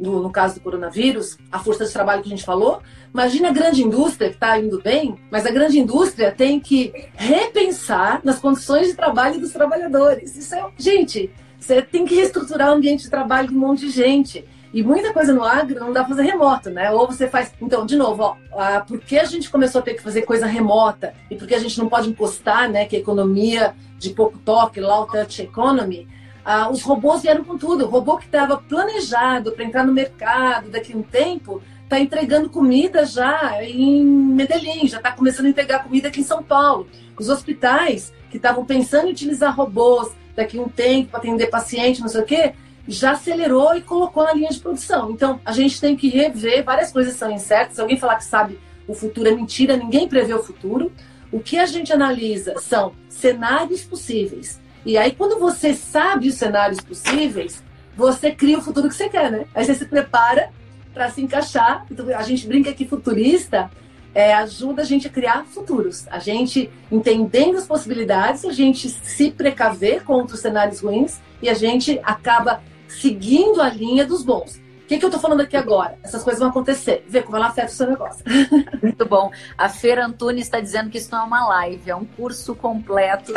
no, 0.00 0.22
no, 0.22 0.30
caso 0.30 0.54
do 0.54 0.60
coronavírus, 0.60 1.36
a 1.52 1.58
força 1.58 1.84
de 1.84 1.92
trabalho 1.92 2.22
que 2.22 2.28
a 2.28 2.30
gente 2.30 2.44
falou. 2.44 2.80
Imagina 3.12 3.50
a 3.50 3.52
grande 3.52 3.82
indústria 3.82 4.30
que 4.30 4.36
está 4.36 4.58
indo 4.58 4.80
bem, 4.80 5.16
mas 5.30 5.44
a 5.46 5.50
grande 5.50 5.78
indústria 5.78 6.32
tem 6.32 6.58
que 6.58 6.92
repensar 7.14 8.20
nas 8.24 8.38
condições 8.38 8.88
de 8.88 8.94
trabalho 8.94 9.38
dos 9.38 9.52
trabalhadores. 9.52 10.34
Isso 10.36 10.54
é, 10.54 10.66
gente, 10.78 11.30
você 11.58 11.82
tem 11.82 12.06
que 12.06 12.14
reestruturar 12.14 12.70
o 12.70 12.74
ambiente 12.74 13.04
de 13.04 13.10
trabalho 13.10 13.48
de 13.48 13.54
um 13.54 13.58
monte 13.58 13.80
de 13.80 13.90
gente. 13.90 14.44
E 14.72 14.82
muita 14.82 15.12
coisa 15.12 15.34
no 15.34 15.42
agro 15.42 15.80
não 15.80 15.92
dá 15.92 16.04
pra 16.04 16.14
fazer 16.14 16.22
remoto, 16.22 16.70
né? 16.70 16.90
Ou 16.92 17.06
você 17.06 17.28
faz. 17.28 17.52
Então, 17.60 17.84
de 17.84 17.96
novo, 17.96 18.22
ó, 18.22 18.36
a, 18.52 18.80
por 18.80 19.00
que 19.00 19.18
a 19.18 19.24
gente 19.24 19.50
começou 19.50 19.80
a 19.80 19.82
ter 19.82 19.94
que 19.94 20.02
fazer 20.02 20.22
coisa 20.22 20.46
remota? 20.46 21.12
E 21.28 21.34
por 21.34 21.46
que 21.46 21.54
a 21.54 21.58
gente 21.58 21.76
não 21.78 21.88
pode 21.88 22.08
encostar, 22.08 22.70
né? 22.70 22.84
Que 22.84 22.96
a 22.96 23.00
economia 23.00 23.74
de 23.98 24.10
pouco 24.10 24.38
toque, 24.38 24.80
low 24.80 25.06
touch 25.06 25.42
economy, 25.42 26.08
ah, 26.52 26.68
os 26.68 26.82
robôs 26.82 27.22
vieram 27.22 27.44
com 27.44 27.56
tudo. 27.56 27.84
O 27.84 27.88
robô 27.88 28.16
que 28.18 28.26
estava 28.26 28.56
planejado 28.56 29.52
para 29.52 29.64
entrar 29.64 29.86
no 29.86 29.92
mercado 29.92 30.68
daqui 30.68 30.92
a 30.92 30.96
um 30.96 31.02
tempo 31.02 31.62
está 31.84 32.00
entregando 32.00 32.50
comida 32.50 33.04
já 33.04 33.62
em 33.62 34.04
Medellín, 34.04 34.88
já 34.88 34.96
está 34.96 35.12
começando 35.12 35.46
a 35.46 35.50
entregar 35.50 35.84
comida 35.84 36.08
aqui 36.08 36.22
em 36.22 36.24
São 36.24 36.42
Paulo. 36.42 36.88
Os 37.16 37.28
hospitais 37.28 38.12
que 38.32 38.36
estavam 38.36 38.64
pensando 38.64 39.06
em 39.06 39.12
utilizar 39.12 39.54
robôs 39.54 40.10
daqui 40.34 40.58
a 40.58 40.62
um 40.62 40.68
tempo 40.68 41.10
para 41.10 41.20
atender 41.20 41.46
paciente, 41.46 42.00
não 42.00 42.08
sei 42.08 42.20
o 42.20 42.24
quê, 42.24 42.52
já 42.88 43.12
acelerou 43.12 43.76
e 43.76 43.80
colocou 43.80 44.24
na 44.24 44.32
linha 44.32 44.50
de 44.50 44.58
produção. 44.58 45.12
Então, 45.12 45.40
a 45.44 45.52
gente 45.52 45.80
tem 45.80 45.94
que 45.94 46.08
rever, 46.08 46.64
várias 46.64 46.90
coisas 46.90 47.14
são 47.14 47.30
incertas. 47.30 47.76
Se 47.76 47.80
alguém 47.80 47.96
falar 47.96 48.16
que 48.16 48.24
sabe 48.24 48.58
o 48.88 48.94
futuro 48.94 49.28
é 49.28 49.32
mentira, 49.36 49.76
ninguém 49.76 50.08
prevê 50.08 50.34
o 50.34 50.42
futuro. 50.42 50.90
O 51.30 51.38
que 51.38 51.58
a 51.58 51.66
gente 51.66 51.92
analisa 51.92 52.58
são 52.58 52.92
cenários 53.08 53.82
possíveis. 53.82 54.59
E 54.84 54.96
aí, 54.96 55.12
quando 55.12 55.38
você 55.38 55.74
sabe 55.74 56.28
os 56.28 56.34
cenários 56.34 56.80
possíveis, 56.80 57.62
você 57.96 58.30
cria 58.32 58.58
o 58.58 58.62
futuro 58.62 58.88
que 58.88 58.94
você 58.94 59.08
quer, 59.08 59.30
né? 59.30 59.44
Aí 59.54 59.64
você 59.64 59.74
se 59.74 59.84
prepara 59.84 60.50
para 60.94 61.10
se 61.10 61.20
encaixar. 61.20 61.86
Então, 61.90 62.06
a 62.16 62.22
gente 62.22 62.46
brinca 62.46 62.72
que 62.72 62.86
futurista 62.86 63.70
é, 64.14 64.34
ajuda 64.34 64.82
a 64.82 64.84
gente 64.84 65.06
a 65.06 65.10
criar 65.10 65.44
futuros. 65.44 66.06
A 66.08 66.18
gente, 66.18 66.70
entendendo 66.90 67.56
as 67.56 67.66
possibilidades, 67.66 68.44
a 68.44 68.52
gente 68.52 68.88
se 68.88 69.30
precaver 69.30 70.02
contra 70.02 70.34
os 70.34 70.40
cenários 70.40 70.80
ruins 70.80 71.20
e 71.42 71.48
a 71.48 71.54
gente 71.54 72.00
acaba 72.02 72.62
seguindo 72.88 73.60
a 73.60 73.68
linha 73.68 74.04
dos 74.04 74.24
bons 74.24 74.60
que, 74.90 74.98
que 74.98 75.04
eu 75.04 75.10
tô 75.10 75.20
falando 75.20 75.42
aqui 75.42 75.56
agora? 75.56 75.96
Essas 76.02 76.24
coisas 76.24 76.40
vão 76.40 76.48
acontecer. 76.48 77.04
Vê 77.06 77.22
como 77.22 77.36
ela 77.36 77.46
afeta 77.46 77.68
o 77.68 77.70
seu 77.70 77.86
negócio. 77.86 78.24
Muito 78.82 79.06
bom. 79.06 79.30
A 79.56 79.68
Feira 79.68 80.04
Antunes 80.04 80.46
está 80.46 80.58
dizendo 80.58 80.90
que 80.90 80.98
isso 80.98 81.12
não 81.12 81.20
é 81.20 81.22
uma 81.22 81.46
live, 81.46 81.90
é 81.90 81.94
um 81.94 82.04
curso 82.04 82.56
completo. 82.56 83.32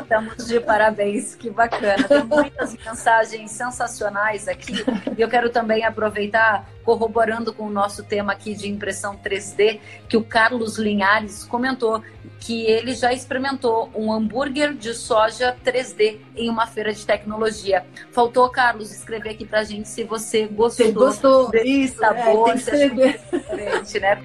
estamos 0.00 0.46
de 0.46 0.60
parabéns, 0.60 1.34
que 1.34 1.50
bacana. 1.50 2.04
Tem 2.04 2.22
muitas 2.22 2.76
mensagens 2.76 3.50
sensacionais 3.50 4.46
aqui. 4.46 4.84
E 5.18 5.20
eu 5.20 5.28
quero 5.28 5.50
também 5.50 5.84
aproveitar, 5.84 6.70
corroborando 6.84 7.52
com 7.52 7.64
o 7.64 7.70
nosso 7.70 8.04
tema 8.04 8.30
aqui 8.32 8.54
de 8.54 8.70
impressão 8.70 9.16
3D, 9.16 9.80
que 10.08 10.16
o 10.16 10.22
Carlos 10.22 10.78
Linhares 10.78 11.42
comentou 11.42 12.00
que 12.40 12.62
ele 12.64 12.94
já 12.94 13.12
experimentou 13.12 13.90
um 13.94 14.10
hambúrguer 14.10 14.72
de 14.72 14.94
soja 14.94 15.56
3D 15.62 16.18
em 16.34 16.48
uma 16.48 16.66
feira 16.66 16.92
de 16.92 17.04
tecnologia. 17.04 17.84
Faltou, 18.10 18.48
Carlos, 18.48 18.90
escrever 18.90 19.30
aqui 19.30 19.44
pra 19.44 19.62
gente 19.62 19.88
se 19.88 20.02
você 20.04 20.46
gostou. 20.60 20.86
Você 20.86 20.92
gostou, 20.92 21.50
isso, 21.64 21.96
sabor, 21.96 22.50
é, 22.50 22.54
tem 22.54 22.90
que. 22.90 23.18
Diferente, 23.38 24.00
né? 24.00 24.22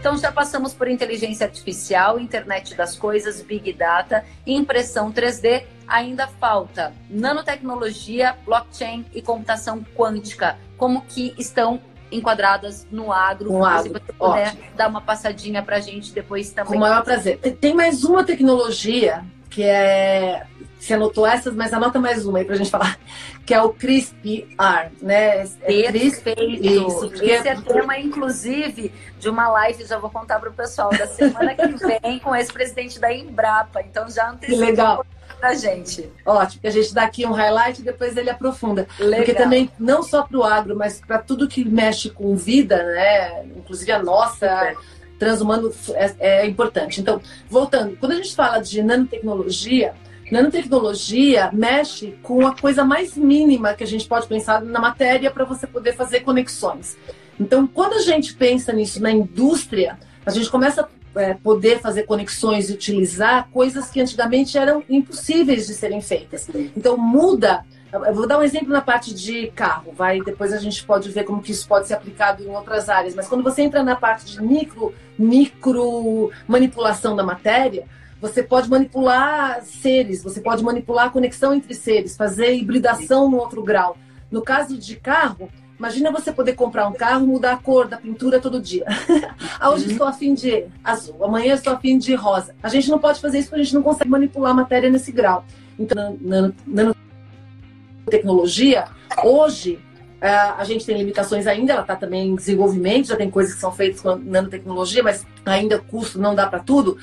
Então 0.00 0.18
já 0.18 0.30
passamos 0.30 0.74
por 0.74 0.86
inteligência 0.86 1.46
artificial, 1.46 2.18
internet 2.18 2.74
das 2.74 2.94
coisas, 2.94 3.40
big 3.40 3.72
data, 3.72 4.24
impressão 4.46 5.10
3D. 5.10 5.64
Ainda 5.86 6.26
falta 6.26 6.92
nanotecnologia, 7.08 8.36
blockchain 8.44 9.06
e 9.14 9.22
computação 9.22 9.84
quântica. 9.96 10.58
Como 10.76 11.02
que 11.02 11.34
estão 11.38 11.80
enquadradas 12.12 12.86
no 12.90 13.12
agro. 13.12 13.50
No 13.50 13.64
agro. 13.64 13.84
Se 13.84 14.06
você 14.06 14.12
puder 14.12 14.48
Ótimo. 14.48 14.62
dar 14.76 14.88
uma 14.88 15.00
passadinha 15.00 15.62
para 15.62 15.76
a 15.76 15.80
gente 15.80 16.12
depois 16.12 16.50
também. 16.50 16.72
Com 16.72 16.76
o 16.76 16.80
maior 16.80 17.02
prazer. 17.02 17.38
Tem 17.38 17.74
mais 17.74 18.04
uma 18.04 18.24
tecnologia 18.24 19.24
que 19.48 19.62
é. 19.62 20.46
Você 20.84 20.92
anotou 20.92 21.26
essas, 21.26 21.54
mas 21.54 21.72
anota 21.72 21.98
mais 21.98 22.26
uma 22.26 22.38
aí 22.38 22.44
para 22.44 22.56
a 22.56 22.58
gente 22.58 22.70
falar, 22.70 22.98
que 23.46 23.54
é 23.54 23.62
o 23.62 23.70
CRISPR, 23.70 24.92
né? 25.00 25.48
É 25.62 25.90
Perfeito. 25.90 26.62
Isso, 26.62 27.10
Esse 27.22 27.48
é 27.48 27.56
tema, 27.56 27.98
inclusive, 27.98 28.92
de 29.18 29.28
uma 29.30 29.48
live, 29.48 29.86
já 29.86 29.98
vou 29.98 30.10
contar 30.10 30.38
para 30.38 30.50
o 30.50 30.52
pessoal, 30.52 30.90
da 30.90 31.06
semana 31.06 31.54
que 31.54 31.66
vem, 32.02 32.18
com 32.18 32.36
esse 32.36 32.52
presidente 32.52 33.00
da 33.00 33.10
Embrapa. 33.10 33.80
Então 33.80 34.10
já 34.10 34.28
antecipo. 34.28 34.60
Legal 34.60 35.06
pra 35.40 35.54
gente. 35.54 36.10
Ótimo, 36.24 36.60
que 36.60 36.66
a 36.66 36.70
gente 36.70 36.92
dá 36.92 37.04
aqui 37.04 37.24
um 37.24 37.32
highlight 37.32 37.80
e 37.80 37.84
depois 37.84 38.14
ele 38.14 38.28
aprofunda. 38.28 38.86
Legal. 38.98 39.16
Porque 39.16 39.34
também, 39.34 39.70
não 39.78 40.02
só 40.02 40.22
para 40.22 40.38
o 40.38 40.44
agro, 40.44 40.76
mas 40.76 41.00
para 41.00 41.18
tudo 41.18 41.48
que 41.48 41.64
mexe 41.64 42.10
com 42.10 42.36
vida, 42.36 42.82
né? 42.82 43.44
Inclusive 43.56 43.90
a 43.90 44.02
nossa. 44.02 44.46
É. 44.46 44.76
Transhumano 45.18 45.72
é, 45.94 46.14
é 46.18 46.46
importante. 46.46 47.00
Então, 47.00 47.22
voltando, 47.48 47.96
quando 47.96 48.12
a 48.12 48.16
gente 48.16 48.34
fala 48.34 48.58
de 48.58 48.82
nanotecnologia, 48.82 49.94
nanotecnologia 50.30 51.50
mexe 51.52 52.16
com 52.22 52.46
a 52.46 52.56
coisa 52.56 52.84
mais 52.84 53.16
mínima 53.16 53.74
que 53.74 53.84
a 53.84 53.86
gente 53.86 54.06
pode 54.06 54.26
pensar 54.26 54.62
na 54.62 54.80
matéria 54.80 55.30
para 55.30 55.44
você 55.44 55.66
poder 55.66 55.94
fazer 55.94 56.20
conexões. 56.20 56.96
Então, 57.38 57.66
quando 57.66 57.94
a 57.94 58.00
gente 58.00 58.34
pensa 58.34 58.72
nisso 58.72 59.02
na 59.02 59.10
indústria, 59.10 59.98
a 60.24 60.30
gente 60.30 60.50
começa 60.50 60.88
é, 61.16 61.34
poder 61.34 61.80
fazer 61.80 62.04
conexões 62.04 62.68
e 62.68 62.72
utilizar 62.72 63.48
coisas 63.50 63.90
que 63.90 64.00
antigamente 64.00 64.58
eram 64.58 64.82
impossíveis 64.88 65.66
de 65.66 65.74
serem 65.74 66.00
feitas. 66.00 66.48
Então 66.76 66.96
muda. 66.96 67.64
Eu 67.92 68.12
vou 68.12 68.26
dar 68.26 68.38
um 68.38 68.42
exemplo 68.42 68.70
na 68.70 68.80
parte 68.80 69.14
de 69.14 69.46
carro, 69.52 69.92
vai. 69.96 70.20
Depois 70.20 70.52
a 70.52 70.58
gente 70.58 70.84
pode 70.84 71.10
ver 71.10 71.22
como 71.22 71.40
que 71.40 71.52
isso 71.52 71.68
pode 71.68 71.86
ser 71.86 71.94
aplicado 71.94 72.42
em 72.42 72.48
outras 72.48 72.88
áreas. 72.88 73.14
Mas 73.14 73.28
quando 73.28 73.44
você 73.44 73.62
entra 73.62 73.84
na 73.84 73.94
parte 73.94 74.32
de 74.32 74.42
micro, 74.42 74.92
micro 75.16 76.32
manipulação 76.48 77.14
da 77.14 77.22
matéria, 77.22 77.84
você 78.24 78.42
pode 78.42 78.70
manipular 78.70 79.62
seres, 79.64 80.22
você 80.22 80.40
pode 80.40 80.64
manipular 80.64 81.08
a 81.08 81.10
conexão 81.10 81.52
entre 81.52 81.74
seres, 81.74 82.16
fazer 82.16 82.54
hibridação 82.54 83.30
no 83.30 83.36
outro 83.36 83.62
grau. 83.62 83.98
No 84.30 84.40
caso 84.40 84.78
de 84.78 84.96
carro, 84.96 85.50
Imagina 85.76 86.12
você 86.12 86.32
poder 86.32 86.54
comprar 86.54 86.86
um 86.86 86.92
carro, 86.92 87.26
mudar 87.26 87.54
a 87.54 87.56
cor 87.56 87.88
da 87.88 87.96
pintura 87.96 88.40
todo 88.40 88.60
dia. 88.60 88.84
hoje 89.72 89.86
uhum. 89.86 89.90
estou 89.90 90.06
afim 90.06 90.32
de 90.32 90.66
azul, 90.84 91.22
amanhã 91.22 91.52
estou 91.52 91.72
afim 91.72 91.98
de 91.98 92.14
rosa. 92.14 92.54
A 92.62 92.68
gente 92.68 92.88
não 92.88 92.98
pode 92.98 93.20
fazer 93.20 93.40
isso 93.40 93.48
porque 93.48 93.60
a 93.60 93.64
gente 93.64 93.74
não 93.74 93.82
consegue 93.82 94.08
manipular 94.08 94.52
a 94.52 94.54
matéria 94.54 94.88
nesse 94.88 95.10
grau. 95.10 95.44
Então, 95.76 96.16
nanotecnologia, 96.64 98.84
hoje, 99.24 99.80
é, 100.20 100.30
a 100.30 100.64
gente 100.64 100.86
tem 100.86 100.96
limitações 100.96 101.46
ainda, 101.46 101.72
ela 101.72 101.82
está 101.82 101.96
também 101.96 102.28
em 102.28 102.36
desenvolvimento, 102.36 103.08
já 103.08 103.16
tem 103.16 103.28
coisas 103.28 103.52
que 103.52 103.60
são 103.60 103.72
feitas 103.72 104.00
com 104.00 104.16
nanotecnologia, 104.16 105.02
mas 105.02 105.26
ainda 105.44 105.76
o 105.76 105.84
custo 105.84 106.18
não 106.18 106.34
dá 106.34 106.46
para 106.46 106.60
tudo. 106.60 106.96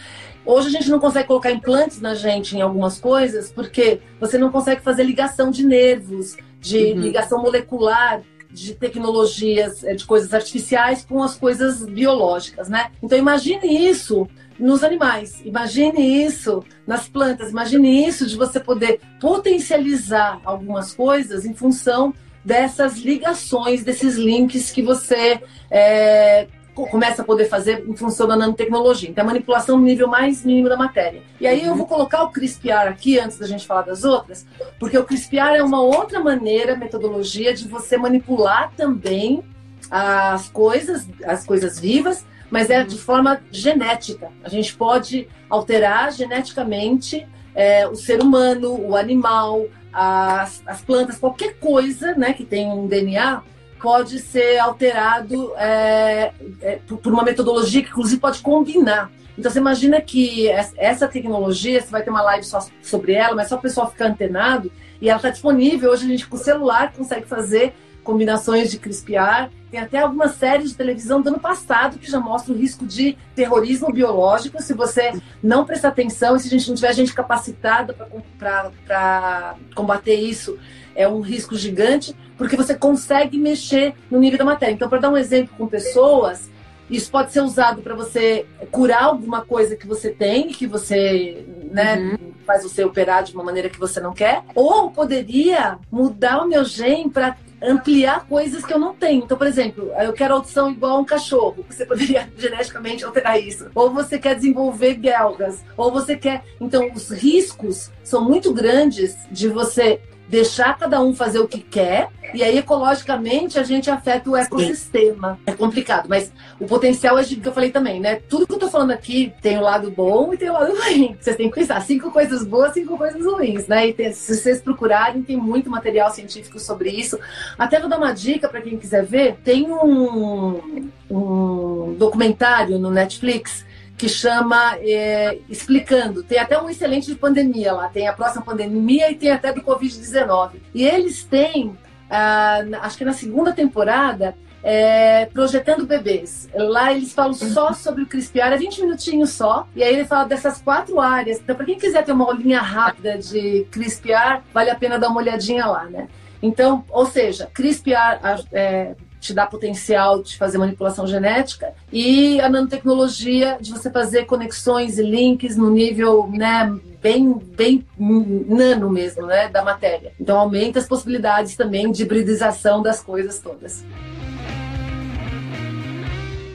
Hoje 0.45 0.67
a 0.67 0.71
gente 0.71 0.89
não 0.89 0.99
consegue 0.99 1.27
colocar 1.27 1.51
implantes 1.51 2.01
na 2.01 2.15
gente 2.15 2.57
em 2.57 2.61
algumas 2.61 2.99
coisas, 2.99 3.51
porque 3.51 3.99
você 4.19 4.37
não 4.37 4.51
consegue 4.51 4.81
fazer 4.81 5.03
ligação 5.03 5.51
de 5.51 5.65
nervos, 5.65 6.35
de 6.59 6.93
uhum. 6.93 6.99
ligação 6.99 7.41
molecular 7.41 8.21
de 8.49 8.75
tecnologias, 8.75 9.83
eh, 9.83 9.93
de 9.93 10.05
coisas 10.05 10.33
artificiais 10.33 11.05
com 11.05 11.23
as 11.23 11.35
coisas 11.35 11.85
biológicas, 11.85 12.67
né? 12.67 12.91
Então 13.01 13.17
imagine 13.17 13.87
isso 13.87 14.27
nos 14.59 14.83
animais, 14.83 15.41
imagine 15.45 16.23
isso 16.23 16.63
nas 16.85 17.07
plantas, 17.07 17.49
imagine 17.49 18.05
isso 18.05 18.27
de 18.27 18.35
você 18.35 18.59
poder 18.59 18.99
potencializar 19.19 20.39
algumas 20.43 20.93
coisas 20.93 21.45
em 21.45 21.53
função 21.53 22.13
dessas 22.43 22.97
ligações, 22.97 23.83
desses 23.83 24.15
links 24.15 24.71
que 24.71 24.81
você 24.81 25.39
é, 25.69 26.47
começa 26.87 27.21
a 27.21 27.25
poder 27.25 27.45
fazer 27.45 27.83
em 27.87 27.95
função 27.95 28.27
da 28.27 28.35
nanotecnologia. 28.35 29.09
Então, 29.09 29.23
a 29.23 29.27
manipulação 29.27 29.77
no 29.77 29.83
nível 29.83 30.07
mais 30.07 30.43
mínimo 30.43 30.69
da 30.69 30.77
matéria. 30.77 31.21
E 31.39 31.47
aí 31.47 31.63
eu 31.65 31.75
vou 31.75 31.85
colocar 31.85 32.23
o 32.23 32.29
CRISPR 32.29 32.87
aqui, 32.87 33.19
antes 33.19 33.37
da 33.37 33.47
gente 33.47 33.65
falar 33.65 33.83
das 33.83 34.03
outras, 34.03 34.45
porque 34.79 34.97
o 34.97 35.03
CRISPR 35.03 35.55
é 35.55 35.63
uma 35.63 35.81
outra 35.81 36.19
maneira, 36.19 36.75
metodologia, 36.75 37.53
de 37.53 37.67
você 37.67 37.97
manipular 37.97 38.71
também 38.75 39.43
as 39.89 40.49
coisas, 40.49 41.07
as 41.25 41.45
coisas 41.45 41.79
vivas, 41.79 42.25
mas 42.49 42.69
é 42.69 42.83
de 42.83 42.97
forma 42.97 43.41
genética. 43.51 44.29
A 44.43 44.49
gente 44.49 44.75
pode 44.75 45.27
alterar 45.49 46.11
geneticamente 46.11 47.27
é, 47.55 47.87
o 47.87 47.95
ser 47.95 48.21
humano, 48.21 48.79
o 48.79 48.95
animal, 48.95 49.65
as, 49.91 50.61
as 50.65 50.81
plantas, 50.81 51.17
qualquer 51.17 51.57
coisa 51.57 52.13
né, 52.15 52.33
que 52.33 52.45
tem 52.45 52.69
um 52.69 52.87
DNA 52.87 53.41
pode 53.81 54.19
ser 54.19 54.59
alterado 54.59 55.53
é, 55.57 56.31
é, 56.61 56.79
por 57.01 57.11
uma 57.11 57.23
metodologia 57.23 57.81
que, 57.81 57.89
inclusive, 57.89 58.21
pode 58.21 58.39
combinar. 58.41 59.11
Então, 59.37 59.51
você 59.51 59.59
imagina 59.59 59.99
que 59.99 60.47
essa 60.49 61.07
tecnologia, 61.07 61.81
você 61.81 61.89
vai 61.89 62.03
ter 62.03 62.09
uma 62.09 62.21
live 62.21 62.43
só 62.43 62.59
sobre 62.81 63.13
ela, 63.13 63.35
mas 63.35 63.47
só 63.47 63.55
o 63.55 63.61
pessoal 63.61 63.89
ficar 63.89 64.05
antenado, 64.05 64.71
e 65.01 65.09
ela 65.09 65.17
está 65.17 65.29
disponível. 65.29 65.91
Hoje 65.91 66.05
a 66.05 66.07
gente, 66.07 66.27
com 66.27 66.35
o 66.35 66.39
celular, 66.39 66.93
consegue 66.93 67.25
fazer 67.25 67.73
combinações 68.03 68.69
de 68.69 68.77
CRISPR. 68.77 69.49
Tem 69.69 69.79
até 69.79 69.99
algumas 69.99 70.35
séries 70.35 70.71
de 70.71 70.75
televisão 70.75 71.21
do 71.21 71.29
ano 71.29 71.39
passado 71.39 71.97
que 71.97 72.09
já 72.09 72.19
mostram 72.19 72.55
o 72.55 72.57
risco 72.57 72.85
de 72.85 73.17
terrorismo 73.33 73.91
biológico 73.91 74.61
se 74.61 74.73
você 74.73 75.13
não 75.41 75.65
prestar 75.65 75.89
atenção 75.89 76.35
e 76.35 76.39
se 76.39 76.47
a 76.47 76.49
gente 76.49 76.67
não 76.67 76.75
tiver 76.75 76.93
gente 76.93 77.13
capacitada 77.13 77.95
para 78.37 79.55
combater 79.73 80.15
isso 80.15 80.59
é 80.95 81.07
um 81.07 81.21
risco 81.21 81.55
gigante, 81.55 82.15
porque 82.41 82.55
você 82.55 82.73
consegue 82.73 83.37
mexer 83.37 83.93
no 84.09 84.19
nível 84.19 84.39
da 84.39 84.45
matéria. 84.45 84.73
Então, 84.73 84.89
para 84.89 84.97
dar 84.97 85.11
um 85.11 85.17
exemplo 85.17 85.53
com 85.55 85.67
pessoas, 85.67 86.49
isso 86.89 87.11
pode 87.11 87.31
ser 87.31 87.41
usado 87.41 87.83
para 87.83 87.93
você 87.93 88.47
curar 88.71 89.03
alguma 89.03 89.45
coisa 89.45 89.75
que 89.75 89.85
você 89.85 90.09
tem, 90.09 90.47
que 90.47 90.65
você 90.65 91.45
né, 91.71 91.97
uhum. 91.97 92.31
faz 92.43 92.63
você 92.63 92.83
operar 92.83 93.23
de 93.23 93.35
uma 93.35 93.43
maneira 93.43 93.69
que 93.69 93.77
você 93.77 93.99
não 93.99 94.11
quer, 94.11 94.41
ou 94.55 94.89
poderia 94.89 95.77
mudar 95.91 96.41
o 96.43 96.47
meu 96.47 96.65
gene 96.65 97.11
para 97.11 97.37
ampliar 97.61 98.25
coisas 98.25 98.65
que 98.65 98.73
eu 98.73 98.79
não 98.79 98.95
tenho. 98.95 99.23
Então, 99.23 99.37
por 99.37 99.45
exemplo, 99.45 99.91
eu 99.99 100.13
quero 100.13 100.33
audição 100.33 100.71
igual 100.71 100.97
a 100.97 100.99
um 100.99 101.05
cachorro. 101.05 101.63
Você 101.69 101.85
poderia 101.85 102.27
geneticamente 102.35 103.05
alterar 103.05 103.39
isso. 103.39 103.69
Ou 103.75 103.91
você 103.91 104.17
quer 104.17 104.33
desenvolver 104.33 104.95
belgas. 104.95 105.63
Ou 105.77 105.91
você 105.91 106.17
quer. 106.17 106.43
Então, 106.59 106.89
os 106.91 107.11
riscos 107.11 107.91
são 108.03 108.25
muito 108.25 108.51
grandes 108.51 109.15
de 109.29 109.47
você 109.47 110.01
deixar 110.31 110.77
cada 110.77 111.01
um 111.01 111.13
fazer 111.13 111.39
o 111.39 111.47
que 111.47 111.59
quer, 111.59 112.07
e 112.33 112.41
aí 112.41 112.57
ecologicamente 112.57 113.59
a 113.59 113.63
gente 113.63 113.91
afeta 113.91 114.29
o 114.29 114.37
ecossistema. 114.37 115.33
Sim. 115.33 115.41
É 115.47 115.51
complicado, 115.51 116.07
mas 116.07 116.31
o 116.57 116.65
potencial 116.65 117.19
é 117.19 117.23
que 117.25 117.45
eu 117.45 117.51
falei 117.51 117.69
também, 117.69 117.99
né? 117.99 118.21
Tudo 118.29 118.47
que 118.47 118.53
eu 118.53 118.57
tô 118.57 118.69
falando 118.69 118.91
aqui 118.91 119.33
tem 119.41 119.57
o 119.57 119.61
lado 119.61 119.91
bom 119.91 120.33
e 120.33 120.37
tem 120.37 120.49
o 120.49 120.53
lado 120.53 120.71
ruim. 120.79 121.17
Vocês 121.19 121.35
têm 121.35 121.49
que 121.49 121.55
pensar 121.55 121.81
cinco 121.81 122.09
coisas 122.11 122.45
boas, 122.45 122.73
cinco 122.73 122.97
coisas 122.97 123.25
ruins, 123.25 123.67
né? 123.67 123.89
E 123.89 123.93
tem, 123.93 124.13
se 124.13 124.37
vocês 124.37 124.61
procurarem, 124.61 125.21
tem 125.21 125.35
muito 125.35 125.69
material 125.69 126.09
científico 126.11 126.57
sobre 126.59 126.89
isso. 126.89 127.19
Até 127.59 127.77
vou 127.81 127.89
dar 127.89 127.97
uma 127.97 128.13
dica 128.13 128.47
para 128.47 128.61
quem 128.61 128.77
quiser 128.77 129.03
ver. 129.05 129.35
Tem 129.43 129.69
um, 129.69 130.89
um 131.09 131.93
documentário 131.97 132.79
no 132.79 132.89
Netflix 132.89 133.65
que 134.01 134.09
chama 134.09 134.77
é, 134.79 135.37
Explicando. 135.47 136.23
Tem 136.23 136.39
até 136.39 136.59
um 136.59 136.67
excelente 136.67 137.05
de 137.05 137.13
pandemia 137.13 137.71
lá, 137.71 137.87
tem 137.87 138.07
a 138.07 138.13
próxima 138.13 138.43
pandemia 138.43 139.11
e 139.11 139.15
tem 139.15 139.29
até 139.29 139.53
do 139.53 139.61
Covid-19. 139.61 140.53
E 140.73 140.83
eles 140.83 141.23
têm, 141.23 141.77
ah, 142.09 142.61
acho 142.81 142.97
que 142.97 143.05
na 143.05 143.13
segunda 143.13 143.53
temporada, 143.53 144.35
é, 144.63 145.27
projetando 145.27 145.85
bebês. 145.85 146.49
Lá 146.51 146.91
eles 146.91 147.13
falam 147.13 147.35
só 147.35 147.67
uhum. 147.67 147.73
sobre 147.75 148.01
o 148.01 148.07
CRISPR, 148.07 148.53
é 148.53 148.57
20 148.57 148.81
minutinhos 148.81 149.29
só. 149.33 149.67
E 149.75 149.83
aí 149.83 149.93
ele 149.93 150.05
fala 150.05 150.23
dessas 150.23 150.59
quatro 150.59 150.99
áreas. 150.99 151.39
Então, 151.39 151.55
para 151.55 151.67
quem 151.67 151.77
quiser 151.77 152.03
ter 152.03 152.11
uma 152.11 152.27
olhinha 152.27 152.59
rápida 152.59 153.19
de 153.19 153.67
CRISPR, 153.69 154.41
vale 154.51 154.71
a 154.71 154.75
pena 154.75 154.97
dar 154.97 155.09
uma 155.09 155.21
olhadinha 155.21 155.67
lá, 155.67 155.85
né? 155.85 156.07
Então, 156.41 156.83
ou 156.89 157.05
seja, 157.05 157.51
CRISPR 157.53 158.19
é, 158.51 158.95
te 159.21 159.33
dá 159.33 159.45
potencial 159.45 160.23
de 160.23 160.35
fazer 160.35 160.57
manipulação 160.57 161.05
genética, 161.05 161.73
e 161.93 162.41
a 162.41 162.49
nanotecnologia 162.49 163.57
de 163.61 163.71
você 163.71 163.89
fazer 163.89 164.25
conexões 164.25 164.97
e 164.97 165.03
links 165.03 165.55
no 165.55 165.69
nível 165.69 166.27
né, 166.33 166.75
bem, 166.99 167.31
bem 167.33 167.85
nano 167.97 168.89
mesmo 168.89 169.27
né, 169.27 169.47
da 169.47 169.63
matéria. 169.63 170.11
Então 170.19 170.39
aumenta 170.39 170.79
as 170.79 170.87
possibilidades 170.87 171.55
também 171.55 171.91
de 171.91 172.01
hibridização 172.01 172.81
das 172.81 173.01
coisas 173.01 173.37
todas. 173.37 173.85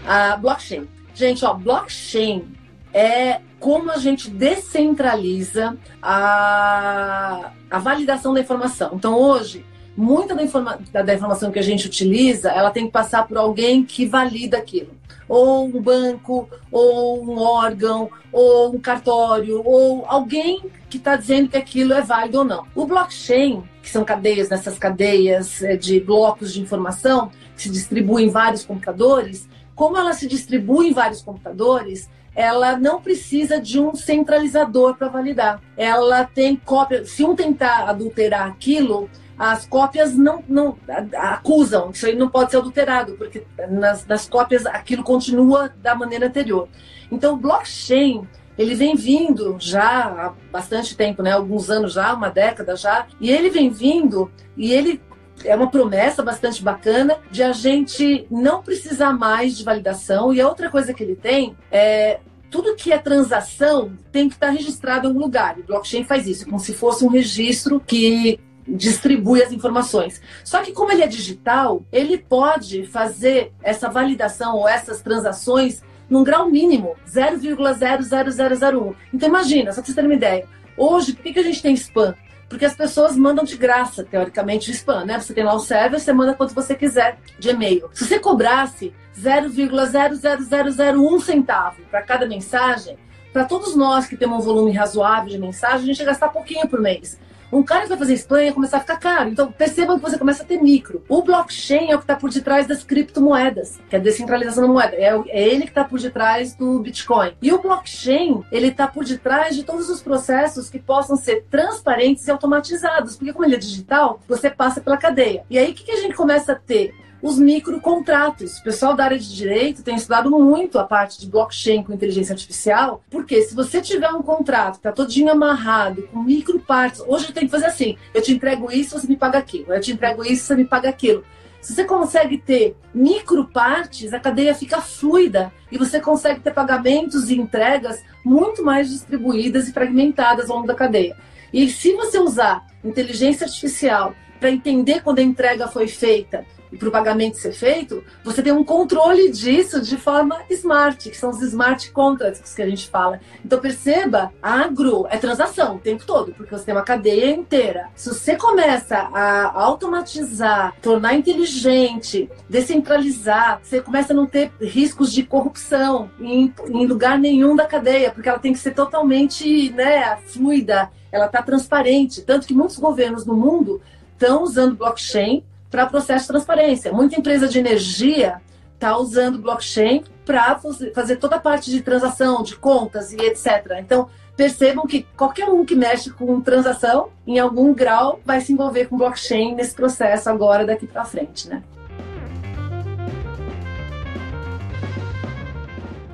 A 0.05 0.37
blockchain. 0.37 0.89
Gente, 1.15 1.45
ó, 1.45 1.55
blockchain 1.55 2.45
é 2.93 3.41
como 3.61 3.91
a 3.91 3.97
gente 3.97 4.29
descentraliza 4.29 5.77
a, 6.03 7.53
a 7.71 7.79
validação 7.79 8.35
da 8.35 8.41
informação. 8.41 8.91
Então, 8.95 9.19
hoje, 9.19 9.65
muita 9.97 10.35
da, 10.35 10.43
informa 10.43 10.79
da, 10.93 11.15
informação 11.15 11.51
que 11.51 11.59
a 11.59 11.63
gente 11.63 11.87
utiliza, 11.87 12.51
ela 12.51 12.71
tem 12.71 12.87
que 12.87 12.93
passar 12.93 13.27
por 13.27 13.39
alguém 13.39 13.83
que 13.85 14.07
valida 14.07 14.59
aquilo. 14.59 14.91
Ou 15.29 15.67
um 15.67 15.81
banco, 15.81 16.49
ou 16.71 17.25
um 17.25 17.39
órgão, 17.39 18.11
ou 18.31 18.75
um 18.75 18.79
cartório, 18.79 19.63
ou 19.65 20.05
alguém 20.07 20.63
que 20.89 20.99
está 20.99 21.17
dizendo 21.17 21.49
que 21.49 21.57
aquilo 21.57 21.93
é 21.93 22.03
válido 22.03 22.39
ou 22.39 22.45
não. 22.45 22.65
O 22.75 22.87
blockchain, 22.87 23.63
que 23.83 23.91
são 23.91 24.05
cadeias, 24.05 24.49
nessas 24.49 24.79
cadeias 24.79 25.63
eh, 25.63 25.77
de 25.77 25.99
blocos 25.99 26.53
de 26.53 26.61
informação, 26.61 27.31
que 27.57 27.63
se 27.63 27.71
distribuem 27.71 28.27
em 28.27 28.31
vários 28.31 28.65
computadores, 28.65 29.49
como 29.75 29.97
ela 29.97 30.13
se 30.13 30.27
distribui 30.27 30.89
em 30.89 30.93
vários 30.93 31.23
computadores, 31.23 32.09
ela 32.35 32.79
não 32.79 33.01
precisa 33.01 33.59
de 33.59 33.81
um 33.81 33.95
centralizador 33.95 34.97
para 34.97 35.09
validar. 35.09 35.61
Ela 35.77 36.25
tem 36.25 36.55
cópia. 36.57 37.05
Se 37.05 37.25
um 37.25 37.35
tentar 37.35 37.89
adulterar 37.89 38.47
aquilo, 38.47 39.09
as 39.39 39.67
cópias 39.67 40.15
não, 40.15 40.43
não 40.49 40.77
acusam, 41.15 41.91
isso 41.91 42.07
aí 42.07 42.17
não 42.17 42.29
pode 42.29 42.51
ser 42.51 42.57
adulterado, 42.57 43.15
porque 43.15 43.45
nas, 43.69 44.07
nas 44.07 44.29
cópias 44.29 44.65
aquilo 44.67 45.03
continua 45.03 45.73
da 45.83 45.95
maneira 45.95 46.27
anterior. 46.27 46.69
Então, 47.11 47.35
o 47.35 47.37
blockchain 47.37 48.27
ele 48.59 48.75
vem 48.75 48.97
vindo 48.97 49.57
já 49.59 50.07
há 50.07 50.33
bastante 50.51 50.97
tempo, 50.97 51.23
né? 51.23 51.33
Alguns 51.33 51.69
anos 51.69 51.93
já, 51.93 52.15
uma 52.15 52.31
década 52.31 52.75
já, 52.75 53.07
e 53.21 53.31
ele 53.31 53.51
vem 53.51 53.69
vindo 53.69 54.31
e 54.57 54.73
ele 54.73 55.01
é 55.45 55.55
uma 55.55 55.71
promessa 55.71 56.23
bastante 56.23 56.63
bacana 56.63 57.19
de 57.31 57.43
a 57.43 57.53
gente 57.53 58.27
não 58.31 58.63
precisar 58.63 59.13
mais 59.13 59.57
de 59.57 59.65
validação. 59.65 60.33
E 60.33 60.41
a 60.41 60.49
outra 60.49 60.71
coisa 60.71 60.95
que 60.95 61.03
ele 61.03 61.15
tem 61.15 61.55
é 61.71 62.21
tudo 62.51 62.75
que 62.75 62.93
é 62.93 62.99
transação 62.99 63.93
tem 64.11 64.29
que 64.29 64.35
estar 64.35 64.49
registrado 64.49 65.05
em 65.05 65.09
algum 65.09 65.21
lugar. 65.21 65.59
O 65.59 65.65
blockchain 65.65 66.05
faz 66.05 66.27
isso, 66.27 66.47
como 66.47 66.59
se 66.59 66.73
fosse 66.73 67.05
um 67.05 67.09
registro 67.09 67.79
que 67.79 68.41
distribui 68.67 69.43
as 69.43 69.53
informações. 69.53 70.21
Só 70.45 70.63
que 70.63 70.73
como 70.73 70.93
ele 70.93 71.03
é 71.03 71.07
digital, 71.07 71.85
ele 71.93 72.19
pode 72.19 72.87
fazer 72.87 73.53
essa 73.63 73.89
validação 73.89 74.57
ou 74.57 74.69
essas 74.69 75.01
transações 75.01 75.83
num 76.09 76.25
grau 76.25 76.51
mínimo, 76.51 76.97
0,00001. 77.09 78.95
Então 79.13 79.29
imagina, 79.29 79.73
só 79.73 79.77
para 79.77 79.87
vocês 79.87 79.95
terem 79.95 80.11
uma 80.11 80.17
ideia. 80.17 80.47
Hoje, 80.77 81.13
por 81.13 81.23
que, 81.23 81.33
que 81.33 81.39
a 81.39 81.43
gente 81.43 81.63
tem 81.63 81.75
spam? 81.75 82.15
Porque 82.49 82.65
as 82.65 82.77
pessoas 82.77 83.17
mandam 83.17 83.45
de 83.45 83.57
graça, 83.57 84.05
teoricamente, 84.05 84.71
spam, 84.71 85.05
né? 85.05 85.19
Você 85.19 85.35
tem 85.35 85.43
lá 85.43 85.53
o 85.55 85.59
server, 85.59 85.99
você 85.99 86.13
manda 86.13 86.33
quanto 86.35 86.55
você 86.55 86.77
quiser 86.77 87.19
de 87.39 87.51
e-mail. 87.51 87.91
Se 87.93 88.07
você 88.07 88.21
cobrasse 88.21 88.95
0,00001 89.19 91.21
centavo 91.21 91.83
para 91.91 92.03
cada 92.03 92.25
mensagem, 92.27 92.97
para 93.33 93.45
todos 93.45 93.75
nós 93.75 94.07
que 94.07 94.17
temos 94.17 94.39
um 94.39 94.47
volume 94.47 94.71
razoável 94.71 95.29
de 95.29 95.39
mensagem, 95.39 95.83
a 95.83 95.87
gente 95.87 95.99
ia 95.99 96.07
gastar 96.07 96.29
pouquinho 96.29 96.69
por 96.69 96.81
mês. 96.81 97.19
Um 97.57 97.63
cara 97.63 97.85
que 97.85 97.89
vai 97.89 97.97
fazer 97.97 98.13
spam 98.15 98.43
ia 98.43 98.53
começar 98.53 98.77
a 98.77 98.81
ficar 98.81 98.99
caro. 98.99 99.31
Então, 99.31 99.51
percebam 99.51 99.97
que 99.97 100.03
você 100.03 100.19
começa 100.19 100.43
a 100.43 100.47
ter 100.47 100.61
micro. 100.61 101.03
O 101.09 101.23
blockchain 101.23 101.91
é 101.91 101.95
o 101.95 101.99
que 101.99 102.05
está 102.05 102.15
por 102.15 102.29
detrás 102.29 102.67
das 102.67 102.85
criptomoedas, 102.85 103.81
que 103.89 103.97
é 103.97 103.99
a 103.99 104.03
descentralização 104.03 104.67
da 104.67 104.69
moeda. 104.69 104.95
É, 104.95 105.09
é 105.29 105.49
ele 105.49 105.63
que 105.63 105.71
está 105.71 105.83
por 105.83 105.99
detrás 105.99 106.55
do 106.55 106.81
Bitcoin. 106.81 107.33
E 107.41 107.51
o 107.55 107.59
blockchain, 107.63 108.45
ele 108.53 108.69
está 108.69 108.87
por 108.87 109.07
detrás 109.07 109.57
de 109.57 109.65
todos 109.65 109.89
os 109.89 110.03
processos 110.03 110.69
que 110.69 110.79
possam 110.79 111.17
ser 111.17 111.47
transparentes 111.51 112.27
e 112.27 112.31
automatizados. 112.31 113.17
Porque 113.17 113.33
como 113.33 113.47
ele 113.47 113.55
é 113.55 113.59
digital, 113.59 114.21
você 114.29 114.51
passa 114.51 114.83
pela 114.83 114.99
cadeia. 114.99 115.43
E 115.49 115.59
aí, 115.59 115.71
o 115.71 115.75
que, 115.75 115.85
que 115.85 115.93
a 115.93 116.01
gente 116.03 116.15
começa 116.15 116.53
a 116.53 116.57
ter? 116.57 116.93
Os 117.23 117.39
microcontratos. 117.39 118.59
O 118.59 118.63
pessoal 118.63 118.95
da 118.95 119.05
área 119.05 119.19
de 119.19 119.35
direito 119.35 119.83
tem 119.83 119.97
estudado 119.97 120.31
muito 120.31 120.79
a 120.79 120.85
parte 120.85 121.19
de 121.21 121.29
blockchain 121.29 121.83
com 121.83 121.93
inteligência 121.93 122.33
artificial, 122.33 123.03
porque 123.11 123.43
se 123.43 123.55
você 123.55 123.81
tiver 123.81 124.11
um 124.11 124.23
contrato 124.23 124.73
que 124.73 124.79
está 124.79 124.93
todinho 124.93 125.31
amarrado, 125.31 126.09
com 126.09 126.23
micropartes, 126.23 127.01
hoje 127.07 127.29
eu 127.29 127.35
tenho 127.35 127.47
que 127.47 127.53
fazer 127.53 127.67
assim: 127.67 127.97
eu 128.15 128.23
te 128.23 128.33
entrego 128.33 128.71
isso, 128.71 128.99
você 128.99 129.07
me 129.07 129.17
paga 129.17 129.39
aquilo, 129.39 129.73
eu 129.73 129.81
te 129.81 129.93
entrego 129.93 130.25
isso, 130.25 130.45
você 130.45 130.57
me 130.57 130.65
paga 130.65 130.89
aquilo. 130.89 131.25
Se 131.61 131.75
você 131.75 131.85
consegue 131.85 132.39
ter 132.39 132.77
micropartes, 132.95 134.13
a 134.13 134.21
cadeia 134.21 134.55
fica 134.55 134.81
fluida 134.81 135.53
e 135.71 135.77
você 135.77 135.99
consegue 135.99 136.39
ter 136.39 136.53
pagamentos 136.53 137.29
e 137.29 137.37
entregas 137.37 138.05
muito 138.25 138.65
mais 138.65 138.89
distribuídas 138.89 139.67
e 139.67 139.73
fragmentadas 139.73 140.49
ao 140.49 140.57
longo 140.57 140.69
da 140.69 140.77
cadeia. 140.77 141.17
E 141.53 141.69
se 141.69 141.93
você 141.95 142.21
usar 142.21 142.65
inteligência 142.85 143.47
artificial 143.47 144.15
para 144.39 144.51
entender 144.51 145.03
quando 145.03 145.19
a 145.19 145.23
entrega 145.23 145.67
foi 145.67 145.89
feita 145.89 146.45
para 146.79 146.89
o 146.89 146.93
pagamento 146.93 147.37
ser 147.37 147.53
feito, 147.53 148.03
você 148.25 148.43
tem 148.43 148.53
um 148.53 148.65
controle 148.65 149.31
disso 149.31 149.81
de 149.81 149.97
forma 149.97 150.41
smart, 150.51 151.11
que 151.11 151.17
são 151.17 151.31
os 151.31 151.41
smart 151.43 151.91
contracts 151.91 152.55
que 152.55 152.63
a 152.63 152.69
gente 152.69 152.89
fala. 152.89 153.21
Então 153.45 153.59
perceba, 153.59 154.33
agro 154.43 155.07
é 155.11 155.17
transação 155.17 155.77
o 155.77 155.79
tempo 155.79 156.05
todo, 156.05 156.33
porque 156.33 156.55
você 156.55 156.65
tem 156.65 156.75
uma 156.75 156.83
cadeia 156.83 157.31
inteira. 157.31 157.89
Se 157.95 158.09
você 158.09 158.37
começa 158.37 158.97
a 158.97 159.53
automatizar, 159.61 160.75
tornar 160.83 161.15
inteligente, 161.15 162.31
descentralizar, 162.49 163.61
você 163.63 163.81
começa 163.81 164.13
a 164.13 164.17
não 164.17 164.27
ter 164.27 164.53
riscos 164.61 165.13
de 165.13 165.23
corrupção 165.23 166.11
em, 166.21 166.53
em 166.69 166.87
lugar 166.87 167.19
nenhum 167.19 167.55
da 167.55 167.67
cadeia, 167.67 168.11
porque 168.11 168.29
ela 168.29 168.39
tem 168.39 168.53
que 168.53 168.59
ser 168.59 168.75
totalmente 168.75 169.71
né, 169.71 170.17
fluida, 170.27 170.91
ela 171.11 171.27
está 171.27 171.43
transparente. 171.43 172.23
Tanto 172.23 172.47
que 172.47 172.55
muitos 172.55 172.79
governos 172.79 173.25
no 173.25 173.35
mundo 173.35 173.81
estão 174.13 174.43
usando 174.43 174.77
blockchain 174.77 175.45
para 175.77 175.87
processo 175.87 176.23
de 176.23 176.29
transparência. 176.29 176.91
Muita 176.91 177.21
empresa 177.21 177.47
de 177.47 177.59
energia 177.59 178.41
está 178.73 178.97
usando 178.97 179.39
blockchain 179.39 180.05
para 180.25 180.59
fazer 180.95 181.17
toda 181.17 181.37
a 181.37 181.39
parte 181.39 181.71
de 181.71 181.83
transação, 181.83 182.43
de 182.43 182.57
contas 182.57 183.13
e 183.13 183.17
etc. 183.17 183.77
Então, 183.79 184.09
percebam 184.35 184.87
que 184.87 185.03
qualquer 185.15 185.51
um 185.51 185.67
que 185.67 185.77
mexe 185.77 186.11
com 186.11 186.41
transação, 186.41 187.11
em 187.27 187.39
algum 187.39 187.75
grau, 187.75 188.21
vai 188.25 188.41
se 188.41 188.55
envolver 188.55 188.87
com 188.87 188.97
blockchain 188.97 189.55
nesse 189.55 189.75
processo 189.75 190.31
agora, 190.31 190.65
daqui 190.65 190.87
para 190.87 191.05
frente, 191.05 191.47
né? 191.47 191.63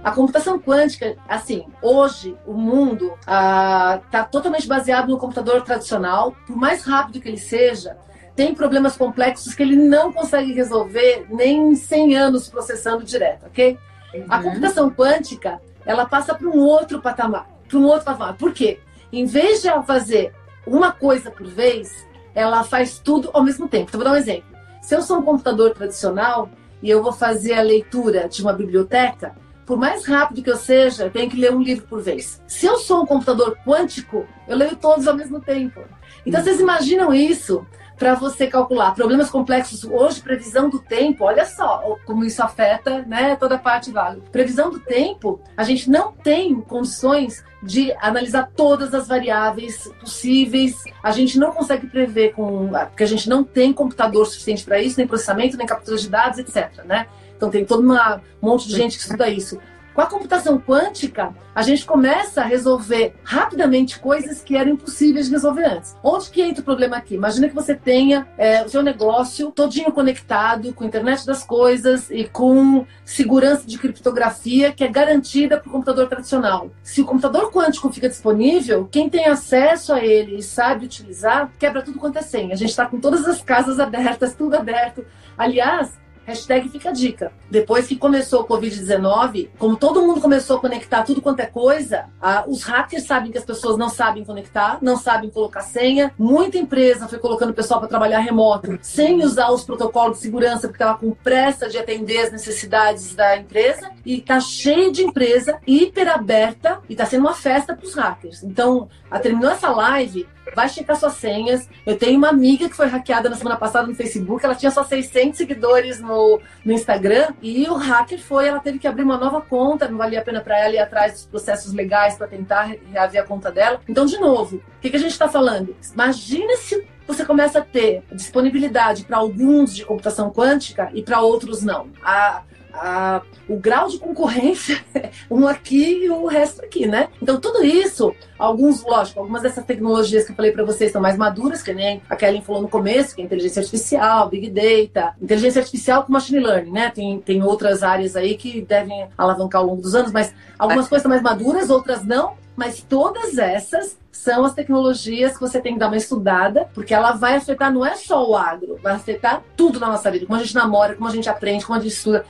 A 0.03 0.11
computação 0.11 0.59
quântica, 0.59 1.17
assim, 1.29 1.65
hoje 1.81 2.37
o 2.45 2.55
mundo 2.55 3.13
está 3.21 4.03
ah, 4.13 4.25
totalmente 4.25 4.67
baseado 4.67 5.09
no 5.09 5.19
computador 5.19 5.63
tradicional. 5.63 6.35
Por 6.45 6.57
mais 6.57 6.83
rápido 6.83 7.21
que 7.21 7.29
ele 7.29 7.39
seja, 7.39 7.97
tem 8.35 8.55
problemas 8.55 8.97
complexos 8.97 9.55
que 9.55 9.62
ele 9.62 9.76
não 9.76 10.12
consegue 10.12 10.53
resolver 10.53 11.26
nem 11.30 11.72
em 11.72 11.74
100 11.74 12.16
anos 12.16 12.49
processando 12.49 13.05
direto, 13.05 13.47
ok? 13.47 13.78
Uhum. 14.14 14.24
A 14.28 14.43
computação 14.43 14.91
quântica, 14.91 15.61
ela 15.85 16.07
passa 16.07 16.35
para 16.35 16.49
um 16.49 16.59
outro 16.59 17.01
patamar, 17.01 17.49
para 17.68 17.78
um 17.78 17.85
outro 17.85 18.05
patamar. 18.05 18.37
Por 18.37 18.53
quê? 18.53 18.80
em 19.12 19.26
vez 19.26 19.61
de 19.61 19.68
ela 19.68 19.83
fazer 19.83 20.33
uma 20.66 20.91
coisa 20.91 21.30
por 21.30 21.47
vez, 21.47 22.07
ela 22.35 22.64
faz 22.64 22.99
tudo 22.99 23.30
ao 23.33 23.43
mesmo 23.43 23.68
tempo. 23.68 23.89
Então, 23.89 24.01
vou 24.01 24.09
dar 24.09 24.14
um 24.14 24.20
exemplo. 24.20 24.45
Se 24.80 24.95
eu 24.95 25.03
sou 25.03 25.18
um 25.18 25.22
computador 25.22 25.74
tradicional 25.74 26.49
e 26.83 26.89
eu 26.89 27.03
vou 27.03 27.12
fazer 27.12 27.55
a 27.55 27.62
leitura 27.62 28.28
de 28.28 28.41
uma 28.43 28.53
biblioteca, 28.53 29.37
por 29.66 29.76
mais 29.76 30.07
rápido 30.07 30.43
que 30.43 30.51
eu 30.51 30.57
seja, 30.57 31.05
eu 31.05 31.11
tenho 31.11 31.30
que 31.30 31.37
ler 31.37 31.53
um 31.53 31.62
livro 31.62 31.87
por 31.87 32.01
vez. 32.01 32.41
Se 32.47 32.66
eu 32.66 32.78
sou 32.78 33.03
um 33.03 33.07
computador 33.07 33.57
quântico, 33.64 34.26
eu 34.49 34.57
leio 34.57 34.76
todos 34.76 35.07
ao 35.07 35.14
mesmo 35.14 35.41
tempo. 35.41 35.83
Então, 36.24 36.43
vocês 36.43 36.59
imaginam 36.59 37.12
isso? 37.12 37.66
Para 38.03 38.17
você 38.17 38.49
calcular 38.49 38.97
problemas 38.97 39.31
complexos 39.31 39.85
hoje, 39.85 40.21
previsão 40.21 40.69
do 40.69 40.81
tempo, 40.81 41.23
olha 41.23 41.47
só 41.47 41.97
como 42.05 42.25
isso 42.25 42.43
afeta 42.43 43.03
né, 43.03 43.37
toda 43.37 43.55
a 43.55 43.59
parte 43.59 43.93
válida. 43.93 44.25
Previsão 44.33 44.73
do 44.73 44.81
tempo, 44.81 45.41
a 45.57 45.63
gente 45.63 45.89
não 45.89 46.11
tem 46.11 46.61
condições 46.61 47.45
de 47.63 47.93
analisar 48.01 48.51
todas 48.57 48.93
as 48.93 49.07
variáveis 49.07 49.89
possíveis. 50.01 50.83
A 51.01 51.13
gente 51.13 51.39
não 51.39 51.53
consegue 51.53 51.87
prever 51.87 52.33
com. 52.33 52.71
porque 52.89 53.05
a 53.05 53.07
gente 53.07 53.29
não 53.29 53.45
tem 53.45 53.73
computador 53.73 54.27
suficiente 54.27 54.65
para 54.65 54.83
isso, 54.83 54.99
nem 54.99 55.07
processamento, 55.07 55.57
nem 55.57 55.65
captura 55.65 55.97
de 55.97 56.09
dados, 56.09 56.41
etc. 56.41 56.85
Né? 56.85 57.07
Então 57.37 57.51
tem 57.51 57.65
todo 57.65 57.85
uma, 57.85 58.17
um 58.43 58.49
monte 58.49 58.67
de 58.67 58.75
gente 58.75 58.97
que 58.97 59.05
estuda 59.05 59.29
isso. 59.29 59.61
Com 59.95 60.01
a 60.01 60.07
computação 60.07 60.59
quântica, 60.59 61.34
a 61.55 61.61
gente 61.61 61.84
começa 61.84 62.40
a 62.40 62.45
resolver 62.45 63.14
rapidamente 63.22 63.99
coisas 63.99 64.40
que 64.40 64.57
eram 64.57 64.72
impossíveis 64.72 65.26
de 65.26 65.32
resolver 65.32 65.66
antes. 65.66 65.95
Onde 66.03 66.30
que 66.30 66.40
entra 66.40 66.62
o 66.62 66.64
problema 66.64 66.97
aqui? 66.97 67.14
Imagina 67.14 67.47
que 67.47 67.55
você 67.55 67.74
tenha 67.74 68.26
é, 68.38 68.62
o 68.64 68.68
seu 68.70 68.82
negócio 68.82 69.51
todinho 69.51 69.93
conectado 69.93 70.72
com 70.72 70.84
a 70.84 70.86
internet 70.86 71.26
das 71.26 71.45
coisas 71.45 72.11
e 72.11 72.24
com 72.24 72.86
segurança 73.05 73.66
de 73.66 73.76
criptografia 73.76 74.72
que 74.72 74.82
é 74.82 74.88
garantida 74.88 75.59
para 75.59 75.68
o 75.68 75.72
computador 75.72 76.09
tradicional. 76.09 76.70
Se 76.82 77.03
o 77.03 77.05
computador 77.05 77.53
quântico 77.53 77.93
fica 77.93 78.09
disponível, 78.09 78.88
quem 78.90 79.11
tem 79.11 79.26
acesso 79.26 79.93
a 79.93 80.03
ele 80.03 80.38
e 80.38 80.43
sabe 80.43 80.86
utilizar, 80.86 81.51
quebra 81.59 81.82
tudo 81.82 81.99
quanto 81.99 82.18
é 82.18 82.22
senha. 82.22 82.55
A 82.55 82.57
gente 82.57 82.70
está 82.70 82.86
com 82.86 82.99
todas 82.99 83.28
as 83.28 83.43
casas 83.43 83.78
abertas, 83.78 84.34
tudo 84.34 84.57
aberto. 84.57 85.05
Aliás, 85.36 86.01
Hashtag 86.33 86.70
fica 86.70 86.89
a 86.89 86.93
dica. 86.93 87.30
Depois 87.51 87.87
que 87.87 87.95
começou 87.95 88.41
o 88.41 88.47
Covid-19, 88.47 89.51
como 89.59 89.76
todo 89.76 90.01
mundo 90.01 90.20
começou 90.20 90.57
a 90.57 90.61
conectar 90.61 91.03
tudo 91.03 91.20
quanto 91.20 91.41
é 91.41 91.47
coisa, 91.47 92.07
a, 92.20 92.45
os 92.47 92.62
hackers 92.62 93.05
sabem 93.05 93.30
que 93.30 93.37
as 93.37 93.45
pessoas 93.45 93.76
não 93.76 93.91
sabem 93.91 94.24
conectar, 94.24 94.78
não 94.80 94.97
sabem 94.97 95.28
colocar 95.28 95.61
senha. 95.61 96.12
Muita 96.18 96.57
empresa 96.57 97.07
foi 97.07 97.18
colocando 97.18 97.51
o 97.51 97.55
pessoal 97.55 97.80
para 97.80 97.89
trabalhar 97.89 98.20
remoto, 98.20 98.78
sem 98.80 99.22
usar 99.22 99.51
os 99.51 99.62
protocolos 99.62 100.16
de 100.16 100.22
segurança, 100.22 100.68
porque 100.68 100.83
estava 100.83 100.99
com 100.99 101.11
pressa 101.12 101.68
de 101.68 101.76
atender 101.76 102.20
as 102.20 102.33
necessidades 102.33 103.14
da 103.14 103.37
empresa. 103.37 103.91
E 104.05 104.18
está 104.18 104.41
cheio 104.41 104.91
de 104.91 105.03
empresa 105.05 105.59
hiper 105.66 106.09
aberta 106.09 106.80
e 106.89 106.93
está 106.93 107.05
sendo 107.05 107.20
uma 107.20 107.35
festa 107.35 107.76
para 107.76 107.87
os 107.87 107.95
hackers. 107.95 108.43
Então, 108.43 108.89
a, 109.11 109.18
terminou 109.18 109.51
essa 109.51 109.68
live, 109.70 110.26
vai 110.55 110.68
checar 110.68 110.97
suas 110.97 111.14
senhas. 111.14 111.68
Eu 111.86 111.97
tenho 111.99 112.18
uma 112.18 112.28
amiga 112.28 112.68
que 112.68 112.76
foi 112.76 112.86
hackeada 112.86 113.28
na 113.28 113.36
semana 113.36 113.57
passada 113.57 113.86
no 113.86 113.95
Facebook, 113.95 114.45
ela 114.45 114.55
tinha 114.55 114.70
só 114.70 114.84
600 114.84 115.36
seguidores 115.36 116.01
no, 116.01 116.40
no 116.64 116.72
Instagram 116.72 117.28
e 117.40 117.68
o 117.68 117.74
hacker 117.74 118.20
foi, 118.20 118.49
ela 118.49 118.61
teve 118.61 118.78
que 118.78 118.86
abrir 118.86 119.03
uma 119.03 119.18
nova 119.18 119.40
conta, 119.40 119.88
não 119.88 119.99
valia 119.99 120.20
a 120.20 120.24
pena 120.24 120.40
para 120.40 120.59
ela 120.59 120.74
ir 120.74 120.78
atrás 120.78 121.12
dos 121.12 121.26
processos 121.26 121.72
legais 121.72 122.16
para 122.16 122.26
tentar 122.26 122.74
reaver 122.90 123.22
a 123.22 123.24
conta 123.24 123.51
dela. 123.51 123.80
Então, 123.88 124.07
de 124.07 124.18
novo, 124.18 124.57
o 124.57 124.80
que, 124.80 124.90
que 124.90 124.97
a 124.97 125.01
gente 125.01 125.12
está 125.12 125.28
falando? 125.28 125.74
Imagina 125.93 126.57
se 126.57 126.86
você 127.07 127.24
começa 127.24 127.59
a 127.59 127.62
ter 127.62 128.03
disponibilidade 128.12 129.05
para 129.05 129.16
alguns 129.18 129.74
de 129.74 129.84
computação 129.84 130.30
quântica 130.30 130.90
e 130.95 131.03
para 131.03 131.20
outros 131.20 131.62
não. 131.62 131.88
A, 132.03 132.43
a, 132.73 133.23
o 133.49 133.57
grau 133.57 133.89
de 133.89 133.99
concorrência, 133.99 134.83
um 135.31 135.47
aqui 135.47 136.05
e 136.05 136.11
o 136.11 136.27
resto 136.27 136.64
aqui, 136.64 136.87
né? 136.87 137.09
Então, 137.20 137.41
tudo 137.41 137.64
isso, 137.64 138.14
alguns, 138.39 138.83
lógico, 138.83 139.20
algumas 139.20 139.43
dessas 139.43 139.64
tecnologias 139.64 140.25
que 140.25 140.33
eu 140.33 140.37
falei 140.37 140.53
para 140.53 140.64
vocês 140.64 140.93
são 140.93 141.01
mais 141.01 141.16
maduras, 141.16 141.62
que 141.62 141.73
nem 141.73 142.03
a 142.09 142.16
Kelly 142.16 142.43
falou 142.43 142.62
no 142.62 142.68
começo, 142.68 143.14
que 143.14 143.23
é 143.23 143.25
inteligência 143.25 143.61
artificial, 143.61 144.29
Big 144.29 144.51
Data, 144.51 145.14
inteligência 145.20 145.61
artificial 145.61 146.05
com 146.05 146.12
machine 146.12 146.41
learning, 146.41 146.73
né? 146.73 146.91
Tem, 146.91 147.20
tem 147.20 147.43
outras 147.43 147.83
áreas 147.83 148.16
aí 148.16 148.37
que 148.37 148.62
devem 148.62 149.09
alavancar 149.16 149.61
ao 149.61 149.66
longo 149.66 149.83
dos 149.83 149.95
anos, 149.95 150.12
mas 150.12 150.35
algumas 150.59 150.89
coisas 150.89 151.03
são 151.03 151.11
mais 151.11 151.23
maduras, 151.23 151.70
outras 151.70 152.05
não, 152.05 152.35
mas 152.57 152.83
todas 152.83 153.39
essas 153.39 153.97
são 154.11 154.45
as 154.45 154.55
tecnologias 154.55 155.35
que 155.35 155.41
você 155.41 155.61
tem 155.61 155.73
que 155.73 155.79
dar 155.81 155.89
uma 155.89 155.97
estudada, 155.97 156.68
porque 156.75 156.95
ela 156.95 157.12
vai 157.12 157.35
afetar 157.35 157.73
não 157.73 157.85
é 157.85 157.97
só 157.97 158.29
o 158.29 158.37
agro, 158.37 158.79
vai 158.83 158.95
afetar 158.95 159.43
tudo 159.57 159.81
na 159.81 159.89
nossa 159.89 160.11
vida, 160.11 160.27
como 160.27 160.39
a 160.39 160.43
gente 160.43 160.55
namora, 160.55 160.95
como 160.95 161.09
a 161.09 161.12
gente 161.12 161.29
aprende, 161.29 161.64
como 161.64 161.79
a 161.79 161.83
gente 161.83 161.95
estuda 161.95 162.25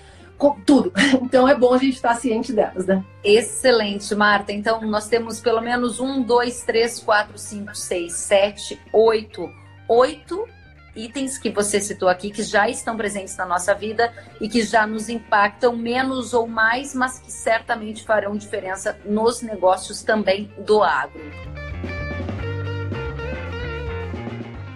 tudo. 0.50 0.92
Então 1.22 1.48
é 1.48 1.54
bom 1.54 1.72
a 1.72 1.78
gente 1.78 1.94
estar 1.94 2.14
ciente 2.14 2.52
delas, 2.52 2.86
né? 2.86 3.02
Excelente, 3.24 4.14
Marta. 4.14 4.52
Então 4.52 4.82
nós 4.82 5.08
temos 5.08 5.40
pelo 5.40 5.60
menos 5.60 5.98
um, 5.98 6.22
dois, 6.22 6.62
três, 6.62 6.98
quatro, 6.98 7.38
cinco, 7.38 7.74
seis, 7.74 8.14
sete, 8.14 8.78
oito, 8.92 9.48
oito 9.88 10.46
itens 10.94 11.38
que 11.38 11.50
você 11.50 11.80
citou 11.80 12.08
aqui 12.08 12.30
que 12.30 12.42
já 12.42 12.68
estão 12.68 12.96
presentes 12.96 13.36
na 13.36 13.46
nossa 13.46 13.74
vida 13.74 14.12
e 14.40 14.48
que 14.48 14.62
já 14.62 14.86
nos 14.86 15.08
impactam 15.08 15.74
menos 15.76 16.34
ou 16.34 16.46
mais, 16.46 16.94
mas 16.94 17.18
que 17.18 17.32
certamente 17.32 18.02
farão 18.04 18.36
diferença 18.36 18.98
nos 19.04 19.42
negócios 19.42 20.02
também 20.02 20.52
do 20.58 20.82
agro. 20.82 21.22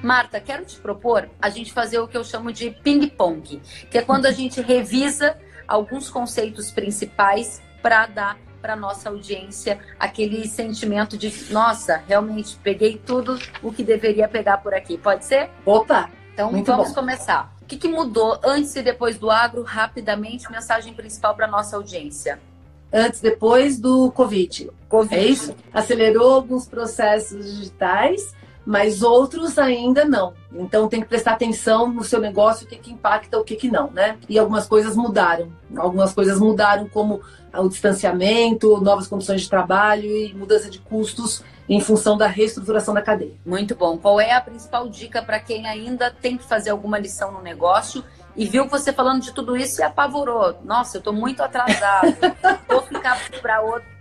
Marta, 0.02 0.40
quero 0.40 0.64
te 0.64 0.78
propor 0.78 1.28
a 1.42 1.50
gente 1.50 1.72
fazer 1.72 1.98
o 1.98 2.06
que 2.06 2.16
eu 2.16 2.22
chamo 2.22 2.52
de 2.52 2.70
ping-pong, 2.70 3.60
que 3.90 3.98
é 3.98 4.02
quando 4.02 4.26
a 4.26 4.30
gente 4.30 4.60
revisa 4.60 5.36
alguns 5.66 6.10
conceitos 6.10 6.70
principais 6.70 7.60
para 7.82 8.06
dar 8.06 8.38
para 8.60 8.74
nossa 8.74 9.10
audiência 9.10 9.78
aquele 9.96 10.48
sentimento 10.48 11.16
de 11.16 11.52
nossa, 11.52 12.02
realmente 12.08 12.58
peguei 12.62 12.98
tudo 12.98 13.38
o 13.62 13.72
que 13.72 13.84
deveria 13.84 14.26
pegar 14.26 14.58
por 14.58 14.74
aqui. 14.74 14.98
Pode 14.98 15.24
ser? 15.24 15.50
Opa! 15.64 16.10
Então 16.32 16.50
vamos 16.50 16.88
bom. 16.88 16.94
começar. 16.94 17.54
O 17.62 17.64
que, 17.64 17.76
que, 17.76 17.88
mudou 17.88 18.38
antes 18.44 18.74
e 18.76 18.82
depois 18.82 19.18
do 19.18 19.30
agro? 19.30 19.62
Rapidamente, 19.62 20.50
mensagem 20.50 20.92
principal 20.94 21.34
para 21.34 21.46
nossa 21.46 21.76
audiência. 21.76 22.40
Antes 22.92 23.20
depois 23.20 23.78
do 23.78 24.10
Covid. 24.12 24.70
Covid. 24.88 25.14
É 25.14 25.24
isso? 25.24 25.56
Acelerou 25.72 26.34
alguns 26.34 26.66
processos 26.66 27.44
digitais 27.44 28.34
mas 28.66 29.00
outros 29.00 29.56
ainda 29.58 30.04
não. 30.04 30.34
Então 30.52 30.88
tem 30.88 31.00
que 31.00 31.06
prestar 31.06 31.32
atenção 31.32 31.88
no 31.88 32.02
seu 32.02 32.20
negócio, 32.20 32.66
o 32.66 32.68
que, 32.68 32.76
que 32.76 32.92
impacta, 32.92 33.38
o 33.38 33.44
que, 33.44 33.54
que 33.54 33.70
não, 33.70 33.90
né? 33.92 34.18
E 34.28 34.36
algumas 34.36 34.66
coisas 34.66 34.96
mudaram. 34.96 35.52
Algumas 35.76 36.12
coisas 36.12 36.40
mudaram, 36.40 36.88
como 36.88 37.22
o 37.54 37.68
distanciamento, 37.68 38.80
novas 38.80 39.06
condições 39.06 39.42
de 39.42 39.48
trabalho 39.48 40.04
e 40.04 40.34
mudança 40.34 40.68
de 40.68 40.80
custos 40.80 41.44
em 41.68 41.80
função 41.80 42.16
da 42.16 42.26
reestruturação 42.26 42.92
da 42.92 43.02
cadeia. 43.02 43.34
Muito 43.44 43.76
bom. 43.76 43.96
Qual 43.96 44.20
é 44.20 44.32
a 44.32 44.40
principal 44.40 44.88
dica 44.88 45.22
para 45.22 45.38
quem 45.38 45.68
ainda 45.68 46.10
tem 46.10 46.36
que 46.36 46.44
fazer 46.44 46.70
alguma 46.70 46.98
lição 46.98 47.30
no 47.30 47.42
negócio 47.42 48.04
e 48.34 48.46
viu 48.46 48.68
você 48.68 48.92
falando 48.92 49.22
de 49.22 49.32
tudo 49.32 49.56
isso 49.56 49.80
e 49.80 49.84
apavorou? 49.84 50.58
Nossa, 50.64 50.96
eu 50.96 50.98
estou 50.98 51.12
muito 51.12 51.40
atrasado. 51.40 52.16
Vou 52.68 52.82
ficar 52.82 53.18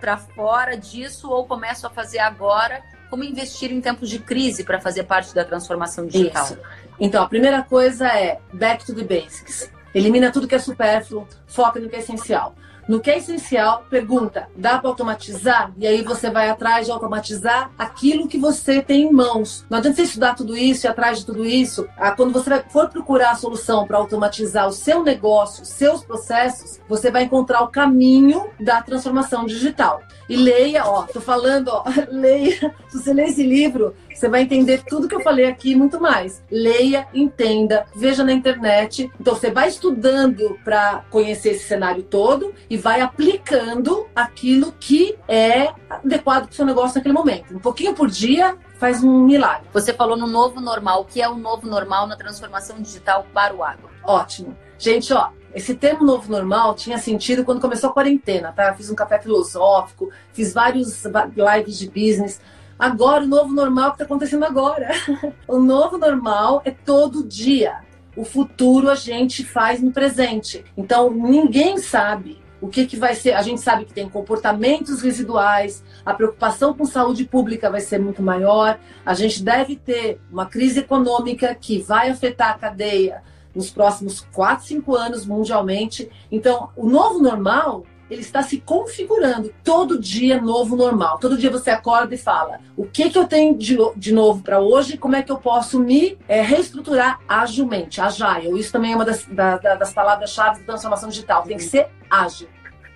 para 0.01 0.17
fora 0.17 0.75
disso 0.75 1.29
ou 1.29 1.45
começo 1.45 1.85
a 1.85 1.89
fazer 1.89 2.19
agora 2.19 2.83
como 3.09 3.23
investir 3.23 3.71
em 3.71 3.81
tempos 3.81 4.09
de 4.09 4.19
crise 4.19 4.63
para 4.63 4.79
fazer 4.79 5.03
parte 5.03 5.33
da 5.33 5.43
transformação 5.43 6.05
digital? 6.05 6.45
Isso. 6.45 6.57
Então, 6.99 7.23
a 7.23 7.27
primeira 7.27 7.61
coisa 7.63 8.07
é 8.07 8.39
back 8.53 8.85
to 8.85 8.93
the 8.93 9.03
basics. 9.03 9.69
Elimina 9.93 10.31
tudo 10.31 10.47
que 10.47 10.55
é 10.55 10.59
supérfluo, 10.59 11.27
foca 11.47 11.79
no 11.79 11.89
que 11.89 11.95
é 11.95 11.99
essencial. 11.99 12.55
No 12.87 12.99
que 12.99 13.09
é 13.09 13.17
essencial, 13.17 13.85
pergunta: 13.89 14.47
dá 14.55 14.77
para 14.77 14.89
automatizar? 14.89 15.73
E 15.77 15.87
aí 15.87 16.03
você 16.03 16.29
vai 16.29 16.49
atrás 16.49 16.85
de 16.85 16.91
automatizar 16.91 17.71
aquilo 17.77 18.27
que 18.27 18.37
você 18.37 18.81
tem 18.81 19.03
em 19.03 19.11
mãos. 19.11 19.65
Não 19.69 19.79
adianta 19.79 19.97
você 19.97 20.03
estudar 20.03 20.35
tudo 20.35 20.55
isso 20.55 20.85
e 20.85 20.89
atrás 20.89 21.19
de 21.19 21.25
tudo 21.25 21.45
isso. 21.45 21.87
Ah, 21.97 22.11
quando 22.11 22.31
você 22.31 22.63
for 22.69 22.89
procurar 22.89 23.31
a 23.31 23.35
solução 23.35 23.87
para 23.87 23.97
automatizar 23.97 24.67
o 24.67 24.71
seu 24.71 25.03
negócio, 25.03 25.65
seus 25.65 26.03
processos, 26.03 26.79
você 26.87 27.09
vai 27.09 27.23
encontrar 27.23 27.61
o 27.63 27.69
caminho 27.69 28.49
da 28.59 28.81
transformação 28.81 29.45
digital. 29.45 30.01
E 30.29 30.35
leia, 30.35 30.85
ó, 30.85 31.03
tô 31.03 31.21
falando, 31.21 31.69
ó, 31.69 31.83
leia. 32.09 32.73
Se 32.87 32.99
você 32.99 33.13
ler 33.13 33.29
esse 33.29 33.43
livro, 33.43 33.95
você 34.17 34.29
vai 34.29 34.41
entender 34.41 34.83
tudo 34.83 35.07
que 35.07 35.15
eu 35.15 35.21
falei 35.21 35.45
aqui 35.45 35.71
e 35.71 35.75
muito 35.75 35.99
mais. 35.99 36.43
Leia, 36.49 37.07
entenda, 37.13 37.85
veja 37.95 38.23
na 38.23 38.31
internet. 38.31 39.11
Então 39.19 39.35
você 39.35 39.51
vai 39.51 39.67
estudando 39.67 40.57
para 40.63 41.03
conhecer 41.09 41.49
esse 41.49 41.67
cenário 41.67 42.03
todo 42.03 42.53
e 42.69 42.77
vai 42.77 43.01
aplicando 43.01 44.07
aquilo 44.15 44.71
que 44.79 45.17
é 45.27 45.73
adequado 45.89 46.45
para 46.45 46.51
o 46.51 46.55
seu 46.55 46.65
negócio 46.65 46.97
naquele 46.97 47.13
momento. 47.13 47.55
Um 47.55 47.59
pouquinho 47.59 47.93
por 47.93 48.09
dia 48.09 48.57
faz 48.77 49.03
um 49.03 49.25
milagre. 49.25 49.67
Você 49.73 49.93
falou 49.93 50.17
no 50.17 50.27
novo 50.27 50.59
normal. 50.59 51.01
O 51.01 51.05
que 51.05 51.21
é 51.21 51.29
o 51.29 51.35
novo 51.35 51.67
normal 51.67 52.07
na 52.07 52.15
transformação 52.15 52.81
digital 52.81 53.25
para 53.33 53.53
o 53.53 53.63
agro? 53.63 53.89
Ótimo. 54.03 54.55
Gente, 54.77 55.13
ó, 55.13 55.29
esse 55.53 55.73
termo 55.73 56.03
novo 56.03 56.29
normal 56.29 56.75
tinha 56.75 56.97
sentido 56.97 57.45
quando 57.45 57.61
começou 57.61 57.89
a 57.89 57.93
quarentena, 57.93 58.51
tá? 58.51 58.73
Fiz 58.73 58.89
um 58.89 58.95
café 58.95 59.19
filosófico, 59.19 60.11
fiz 60.33 60.53
vários 60.53 61.03
lives 61.05 61.79
de 61.79 61.87
business. 61.87 62.41
Agora, 62.77 63.23
o 63.23 63.27
novo 63.27 63.53
normal 63.53 63.91
que 63.91 63.95
está 63.95 64.05
acontecendo 64.05 64.43
agora. 64.43 64.89
o 65.47 65.59
novo 65.59 65.97
normal 65.97 66.61
é 66.65 66.71
todo 66.71 67.23
dia. 67.23 67.79
O 68.15 68.23
futuro 68.23 68.89
a 68.89 68.95
gente 68.95 69.43
faz 69.43 69.81
no 69.81 69.91
presente. 69.91 70.63
Então, 70.77 71.11
ninguém 71.11 71.77
sabe 71.77 72.43
o 72.61 72.67
que, 72.67 72.85
que 72.85 72.97
vai 72.97 73.15
ser. 73.15 73.33
A 73.33 73.41
gente 73.41 73.61
sabe 73.61 73.85
que 73.85 73.93
tem 73.93 74.09
comportamentos 74.09 75.01
residuais, 75.01 75.83
a 76.05 76.13
preocupação 76.13 76.73
com 76.73 76.85
saúde 76.85 77.25
pública 77.25 77.69
vai 77.69 77.81
ser 77.81 77.99
muito 77.99 78.21
maior, 78.21 78.79
a 79.05 79.13
gente 79.13 79.43
deve 79.43 79.75
ter 79.75 80.19
uma 80.31 80.45
crise 80.45 80.79
econômica 80.79 81.53
que 81.53 81.81
vai 81.81 82.09
afetar 82.09 82.51
a 82.51 82.57
cadeia 82.57 83.21
nos 83.53 83.69
próximos 83.69 84.21
4, 84.33 84.65
5 84.65 84.95
anos 84.95 85.25
mundialmente. 85.25 86.09
Então, 86.31 86.69
o 86.75 86.89
novo 86.89 87.19
normal 87.19 87.85
ele 88.09 88.21
está 88.21 88.43
se 88.43 88.59
configurando 88.59 89.53
todo 89.63 89.99
dia 89.99 90.41
novo 90.41 90.75
normal. 90.75 91.17
Todo 91.19 91.37
dia 91.37 91.49
você 91.49 91.71
acorda 91.71 92.13
e 92.13 92.17
fala: 92.17 92.59
o 92.75 92.85
que, 92.85 93.09
que 93.09 93.17
eu 93.17 93.27
tenho 93.27 93.57
de, 93.57 93.77
de 93.95 94.13
novo 94.13 94.43
para 94.43 94.59
hoje? 94.59 94.97
Como 94.97 95.15
é 95.15 95.23
que 95.23 95.31
eu 95.31 95.37
posso 95.37 95.79
me 95.79 96.17
é, 96.27 96.41
reestruturar 96.41 97.19
agilmente? 97.27 97.99
Agile. 97.99 98.59
Isso 98.59 98.71
também 98.71 98.93
é 98.93 98.95
uma 98.95 99.05
das, 99.05 99.25
da, 99.25 99.57
das 99.57 99.93
palavras-chave 99.93 100.59
da 100.59 100.65
transformação 100.65 101.09
digital. 101.09 101.43
Tem 101.43 101.57
que 101.57 101.63
ser 101.63 101.87
ágil. 102.09 102.47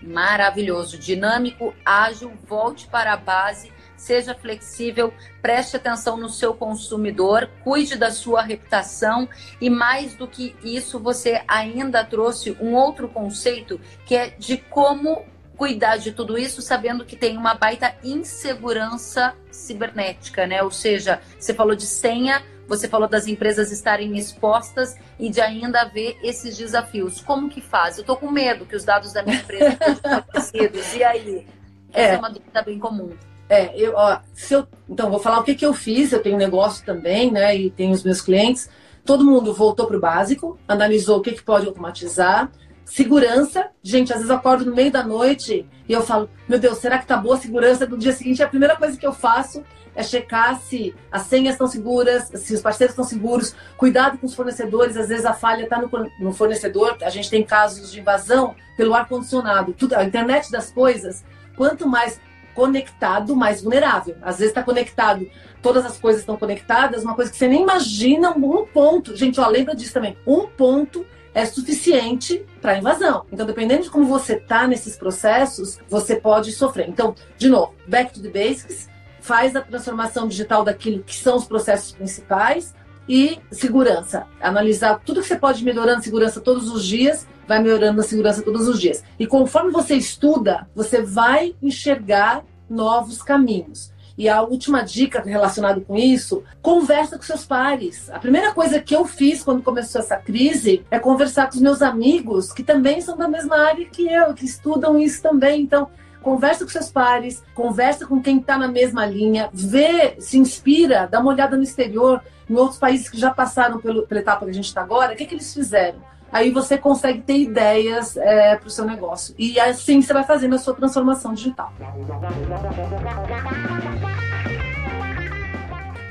Maravilhoso, 0.02 0.98
dinâmico, 0.98 1.74
ágil, 1.84 2.32
volte 2.48 2.88
para 2.88 3.14
a 3.14 3.18
base 3.18 3.72
seja 4.00 4.34
flexível, 4.34 5.14
preste 5.42 5.76
atenção 5.76 6.18
no 6.18 6.30
seu 6.30 6.54
consumidor, 6.54 7.50
cuide 7.64 7.98
da 7.98 8.12
sua 8.12 8.42
reputação 8.42 9.28
e 9.60 9.70
mais 9.70 10.16
do 10.16 10.28
que 10.28 10.56
isso, 10.64 11.00
você 11.00 11.44
ainda 11.48 12.04
trouxe 12.04 12.56
um 12.60 12.74
outro 12.74 13.10
conceito 13.10 13.80
que 14.06 14.16
é 14.16 14.30
de 14.30 14.58
como 14.58 15.26
cuidar 15.58 15.98
de 15.98 16.14
tudo 16.14 16.38
isso 16.38 16.62
sabendo 16.62 17.04
que 17.04 17.18
tem 17.18 17.36
uma 17.38 17.54
baita 17.54 17.94
insegurança 18.02 19.36
cibernética, 19.52 20.48
né? 20.48 20.64
Ou 20.64 20.72
seja, 20.72 21.22
você 21.38 21.54
falou 21.54 21.76
de 21.76 21.86
senha, 21.86 22.42
você 22.66 22.88
falou 22.88 23.10
das 23.10 23.28
empresas 23.28 23.70
estarem 23.70 24.18
expostas 24.18 24.96
e 25.20 25.30
de 25.30 25.42
ainda 25.42 25.82
haver 25.82 26.18
esses 26.24 26.58
desafios. 26.58 27.20
Como 27.20 27.50
que 27.50 27.60
faz? 27.60 27.98
Eu 27.98 28.06
tô 28.06 28.16
com 28.16 28.32
medo 28.32 28.66
que 28.66 28.76
os 28.76 28.86
dados 28.86 29.12
da 29.12 29.22
minha 29.22 29.38
empresa 29.38 29.78
sejam 29.78 30.22
conhecidos. 30.22 30.94
E 30.96 31.04
aí? 31.04 31.46
Essa 31.92 32.14
é. 32.14 32.16
é 32.16 32.18
uma 32.18 32.30
dúvida 32.30 32.62
bem 32.62 32.80
comum. 32.80 33.12
É, 33.50 33.76
eu, 33.76 33.94
ó, 33.96 34.20
se 34.32 34.54
eu, 34.54 34.68
então, 34.88 35.10
vou 35.10 35.20
falar 35.20 35.40
o 35.40 35.44
que, 35.44 35.56
que 35.56 35.66
eu 35.66 35.74
fiz. 35.74 36.12
Eu 36.12 36.22
tenho 36.22 36.38
negócio 36.38 36.86
também, 36.86 37.32
né? 37.32 37.56
E 37.58 37.72
tenho 37.72 37.92
os 37.92 38.04
meus 38.04 38.22
clientes. 38.22 38.70
Todo 39.04 39.26
mundo 39.26 39.54
voltou 39.54 39.88
para 39.88 39.98
o 39.98 40.00
básico, 40.00 40.60
analisou 40.68 41.18
o 41.18 41.22
que, 41.22 41.32
que 41.32 41.42
pode 41.42 41.66
automatizar. 41.66 42.52
Segurança, 42.86 43.70
gente, 43.84 44.12
às 44.12 44.20
vezes 44.20 44.30
eu 44.30 44.36
acordo 44.36 44.66
no 44.66 44.76
meio 44.76 44.92
da 44.92 45.04
noite 45.04 45.66
e 45.88 45.94
eu 45.94 46.02
falo, 46.02 46.30
meu 46.48 46.60
Deus, 46.60 46.80
será 46.80 46.98
que 46.98 47.06
tá 47.06 47.18
boa 47.18 47.36
a 47.36 47.40
segurança? 47.40 47.86
No 47.86 47.98
dia 47.98 48.12
seguinte, 48.14 48.42
a 48.42 48.48
primeira 48.48 48.76
coisa 48.76 48.98
que 48.98 49.06
eu 49.06 49.14
faço 49.14 49.64
é 49.96 50.04
checar 50.04 50.60
se 50.62 50.96
as 51.12 51.24
senhas 51.24 51.54
estão 51.54 51.68
seguras, 51.68 52.32
se 52.34 52.54
os 52.54 52.62
parceiros 52.62 52.94
estão 52.94 53.06
seguros. 53.06 53.56
Cuidado 53.78 54.18
com 54.18 54.26
os 54.26 54.34
fornecedores, 54.34 54.98
às 54.98 55.08
vezes 55.08 55.26
a 55.26 55.34
falha 55.34 55.64
está 55.64 55.80
no, 55.80 55.90
no, 56.20 56.34
fornecedor. 56.34 56.98
A 57.02 57.10
gente 57.10 57.30
tem 57.30 57.44
casos 57.44 57.92
de 57.92 58.00
invasão 58.00 58.56
pelo 58.78 58.94
ar-condicionado. 58.94 59.76
A 59.96 60.04
internet 60.04 60.52
das 60.52 60.72
coisas, 60.72 61.24
quanto 61.56 61.88
mais 61.88 62.20
conectado, 62.60 63.38
mais 63.38 63.62
vulnerável. 63.62 64.18
Às 64.22 64.40
vezes 64.40 64.52
está 64.52 64.62
conectado, 64.62 65.26
todas 65.62 65.86
as 65.86 65.98
coisas 65.98 66.22
estão 66.22 66.36
conectadas, 66.36 67.04
uma 67.04 67.16
coisa 67.16 67.32
que 67.32 67.38
você 67.38 67.48
nem 67.48 67.62
imagina, 67.62 68.32
um 68.32 68.66
ponto. 68.66 69.16
Gente, 69.16 69.40
ó, 69.40 69.48
lembra 69.48 69.74
disso 69.74 69.94
também. 69.94 70.18
Um 70.28 70.46
ponto 70.46 71.06
é 71.34 71.46
suficiente 71.46 72.46
para 72.62 72.78
invasão. 72.78 73.26
Então, 73.32 73.46
dependendo 73.46 73.84
de 73.84 73.90
como 73.90 74.06
você 74.06 74.34
está 74.34 74.68
nesses 74.68 74.98
processos, 74.98 75.80
você 75.88 76.18
pode 76.18 76.52
sofrer. 76.52 76.90
Então, 76.90 77.16
de 77.38 77.48
novo, 77.48 77.74
back 77.88 78.12
to 78.12 78.22
the 78.22 78.28
basics, 78.28 78.90
faz 79.22 79.56
a 79.56 79.62
transformação 79.62 80.28
digital 80.28 80.66
daquilo 80.66 81.02
que 81.02 81.16
são 81.16 81.38
os 81.38 81.46
processos 81.46 81.94
principais 81.94 82.76
e 83.08 83.40
segurança. 83.54 84.28
Analisar 84.42 85.00
tudo 85.06 85.22
que 85.22 85.28
você 85.28 85.38
pode 85.38 85.64
melhorar 85.64 85.96
na 85.96 86.02
segurança 86.02 86.42
todos 86.42 86.70
os 86.70 86.84
dias 86.86 87.26
vai 87.50 87.60
melhorando 87.64 87.98
na 87.98 88.04
segurança 88.04 88.44
todos 88.44 88.68
os 88.68 88.80
dias. 88.80 89.04
E 89.18 89.26
conforme 89.26 89.72
você 89.72 89.96
estuda, 89.96 90.70
você 90.76 91.02
vai 91.02 91.56
enxergar 91.64 92.46
novos 92.70 93.22
caminhos. 93.22 93.92
E 94.18 94.28
a 94.28 94.42
última 94.42 94.82
dica 94.82 95.22
relacionada 95.22 95.80
com 95.80 95.96
isso, 95.96 96.44
conversa 96.62 97.18
com 97.18 97.24
seus 97.24 97.46
pares. 97.46 98.10
A 98.12 98.20
primeira 98.20 98.54
coisa 98.54 98.82
que 98.82 98.94
eu 98.94 99.06
fiz 99.06 99.42
quando 99.42 99.64
começou 99.64 100.02
essa 100.02 100.18
crise 100.18 100.86
é 100.92 101.00
conversar 101.00 101.48
com 101.48 101.56
os 101.56 101.62
meus 101.62 101.82
amigos, 101.82 102.52
que 102.52 102.62
também 102.62 103.00
são 103.00 103.16
da 103.16 103.30
mesma 103.30 103.58
área 103.58 103.86
que 103.86 104.12
eu, 104.12 104.34
que 104.34 104.44
estudam 104.44 105.00
isso 105.00 105.22
também. 105.22 105.62
Então, 105.62 105.88
conversa 106.22 106.66
com 106.66 106.70
seus 106.70 106.92
pares, 106.92 107.42
conversa 107.56 108.06
com 108.06 108.22
quem 108.22 108.40
está 108.40 108.58
na 108.58 108.68
mesma 108.68 109.06
linha, 109.06 109.50
vê, 109.54 110.16
se 110.20 110.38
inspira, 110.38 111.08
dá 111.10 111.22
uma 111.22 111.32
olhada 111.32 111.56
no 111.56 111.64
exterior, 111.64 112.22
em 112.50 112.56
outros 112.56 112.78
países 112.78 113.08
que 113.08 113.18
já 113.18 113.32
passaram 113.32 113.80
pelo, 113.80 114.06
pela 114.06 114.20
etapa 114.20 114.44
que 114.44 114.52
a 114.52 114.54
gente 114.54 114.66
está 114.66 114.82
agora, 114.82 115.14
o 115.14 115.16
que, 115.16 115.26
que 115.26 115.36
eles 115.36 115.54
fizeram? 115.54 116.02
Aí 116.32 116.52
você 116.52 116.78
consegue 116.78 117.22
ter 117.22 117.38
ideias 117.38 118.18
é, 118.18 118.56
para 118.56 118.68
o 118.68 118.70
seu 118.70 118.86
negócio. 118.86 119.36
E 119.38 119.60
assim 119.60 120.02
você 120.02 120.14
vai 120.14 120.24
fazendo 120.24 120.56
a 120.56 120.58
sua 120.58 120.74
transformação 120.74 121.34
digital. 121.34 121.72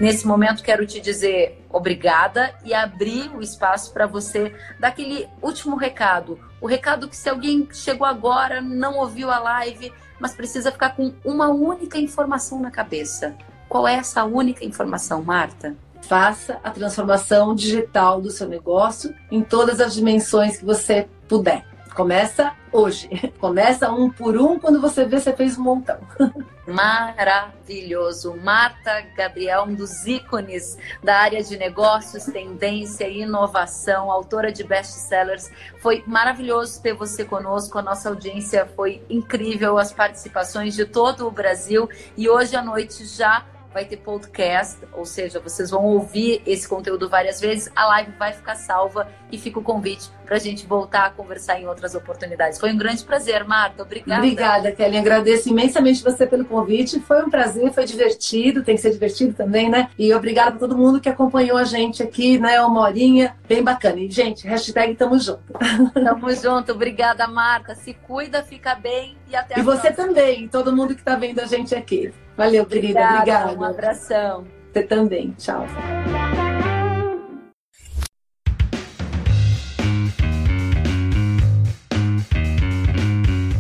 Nesse 0.01 0.27
momento, 0.29 0.63
quero 0.63 0.87
te 0.87 1.01
dizer 1.01 1.65
obrigada 1.69 2.55
e 2.65 2.73
abrir 2.73 3.35
o 3.35 3.43
espaço 3.43 3.93
para 3.93 4.07
você 4.07 4.55
dar 4.79 4.89
aquele 4.89 5.29
último 5.43 5.77
recado. 5.77 6.39
O 6.61 6.67
recado 6.67 7.09
que, 7.09 7.17
se 7.17 7.29
alguém 7.29 7.69
chegou 7.73 8.07
agora, 8.07 8.61
não 8.61 8.97
ouviu 8.99 9.29
a 9.29 9.41
live, 9.41 9.93
mas 10.21 10.35
precisa 10.35 10.71
ficar 10.71 10.91
com 10.91 11.13
uma 11.25 11.49
única 11.49 11.99
informação 11.99 12.61
na 12.61 12.71
cabeça. 12.71 13.35
Qual 13.69 13.89
é 13.89 13.95
essa 13.95 14.25
única 14.25 14.65
informação, 14.65 15.23
Marta? 15.23 15.77
Faça 16.09 16.59
a 16.65 16.71
transformação 16.71 17.55
digital 17.55 18.19
do 18.19 18.31
seu 18.31 18.49
negócio 18.49 19.15
em 19.31 19.43
todas 19.43 19.79
as 19.79 19.93
dimensões 19.93 20.57
que 20.57 20.65
você 20.65 21.07
puder. 21.29 21.67
Começa 21.95 22.55
hoje. 22.73 23.11
Começa 23.39 23.93
um 23.93 24.09
por 24.09 24.35
um 24.35 24.59
quando 24.59 24.81
você 24.81 25.05
vê 25.05 25.21
você 25.21 25.35
fez 25.35 25.59
um 25.59 25.63
montão. 25.65 25.99
Maravilhoso. 26.67 28.35
Marta 28.43 29.03
Gabriel, 29.15 29.65
um 29.65 29.75
dos 29.75 30.07
ícones 30.07 30.79
da 31.05 31.19
área 31.19 31.43
de 31.43 31.59
negócios, 31.59 32.25
tendência 32.25 33.07
e 33.07 33.21
inovação, 33.21 34.11
autora 34.11 34.51
de 34.51 34.65
best-sellers. 34.65 35.51
Foi 35.79 36.03
maravilhoso 36.07 36.81
ter 36.81 36.95
você 36.95 37.23
conosco. 37.23 37.79
A 37.79 37.83
nossa 37.83 38.09
audiência 38.09 38.65
foi 38.65 39.03
incrível, 39.11 39.77
as 39.77 39.93
participações 39.93 40.75
de 40.75 40.87
todo 40.87 41.27
o 41.27 41.31
Brasil. 41.31 41.87
E 42.17 42.31
hoje 42.31 42.57
à 42.57 42.63
noite 42.63 43.05
já 43.05 43.45
vai 43.73 43.85
ter 43.85 43.99
podcast, 43.99 44.79
ou 44.93 45.05
seja, 45.05 45.41
vocês 45.41 45.71
vão 45.71 45.85
ouvir 45.85 46.43
esse 46.47 46.69
conteúdo 46.69 47.09
várias 47.09 47.41
vezes, 47.41 47.71
a 47.75 47.87
live 47.87 48.13
vai 48.19 48.33
ficar 48.33 48.55
salva 48.55 49.09
e 49.31 49.39
fica 49.39 49.59
o 49.59 49.63
convite 49.63 50.11
para 50.29 50.37
a 50.37 50.41
gente 50.41 50.67
voltar 50.67 51.07
a 51.07 51.11
conversar 51.11 51.59
em 51.59 51.67
outras 51.67 51.95
oportunidades. 51.95 52.61
Foi 52.61 52.71
um 52.71 52.77
grande 52.77 53.03
prazer, 53.03 53.45
Marta. 53.45 53.83
Obrigada. 53.83 54.21
Obrigada, 54.21 54.73
Kelly. 54.73 54.99
Agradeço 54.99 55.49
imensamente 55.49 56.05
você 56.05 56.27
pelo 56.27 56.45
convite. 56.45 57.01
Foi 57.01 57.25
um 57.25 57.31
prazer, 57.31 57.73
foi 57.73 57.87
divertido, 57.87 58.63
tem 58.63 58.77
que 58.77 58.83
ser 58.83 58.91
divertido 58.91 59.33
também, 59.33 59.71
né? 59.71 59.89
E 59.99 60.13
obrigada 60.13 60.51
para 60.51 60.61
todo 60.61 60.77
mundo 60.77 61.01
que 61.01 61.09
acompanhou 61.09 61.57
a 61.57 61.65
gente 61.65 62.03
aqui, 62.03 62.39
né? 62.39 62.61
Uma 62.61 62.83
horinha 62.83 63.35
bem 63.49 63.65
bacana. 63.65 63.99
E, 64.01 64.11
gente, 64.11 64.47
hashtag 64.47 64.95
tamo 64.97 65.19
junto. 65.19 65.41
Tamo 65.95 66.31
junto. 66.35 66.73
Obrigada, 66.73 67.27
Marta. 67.27 67.75
Se 67.75 67.95
cuida, 67.95 68.43
fica 68.43 68.75
bem 68.75 69.17
e 69.31 69.35
até 69.35 69.55
a 69.55 69.59
E 69.61 69.63
você 69.63 69.91
também, 69.91 70.47
todo 70.47 70.77
mundo 70.77 70.95
que 70.95 71.01
está 71.01 71.17
vendo 71.17 71.41
a 71.41 71.47
gente 71.47 71.75
aqui. 71.75 72.13
Valeu, 72.37 72.67
querida. 72.67 73.01
Obrigada. 73.01 73.59
Um 73.59 73.65
abração. 73.65 74.45
Você 74.73 74.83
também. 74.83 75.35
Tchau. 75.39 75.65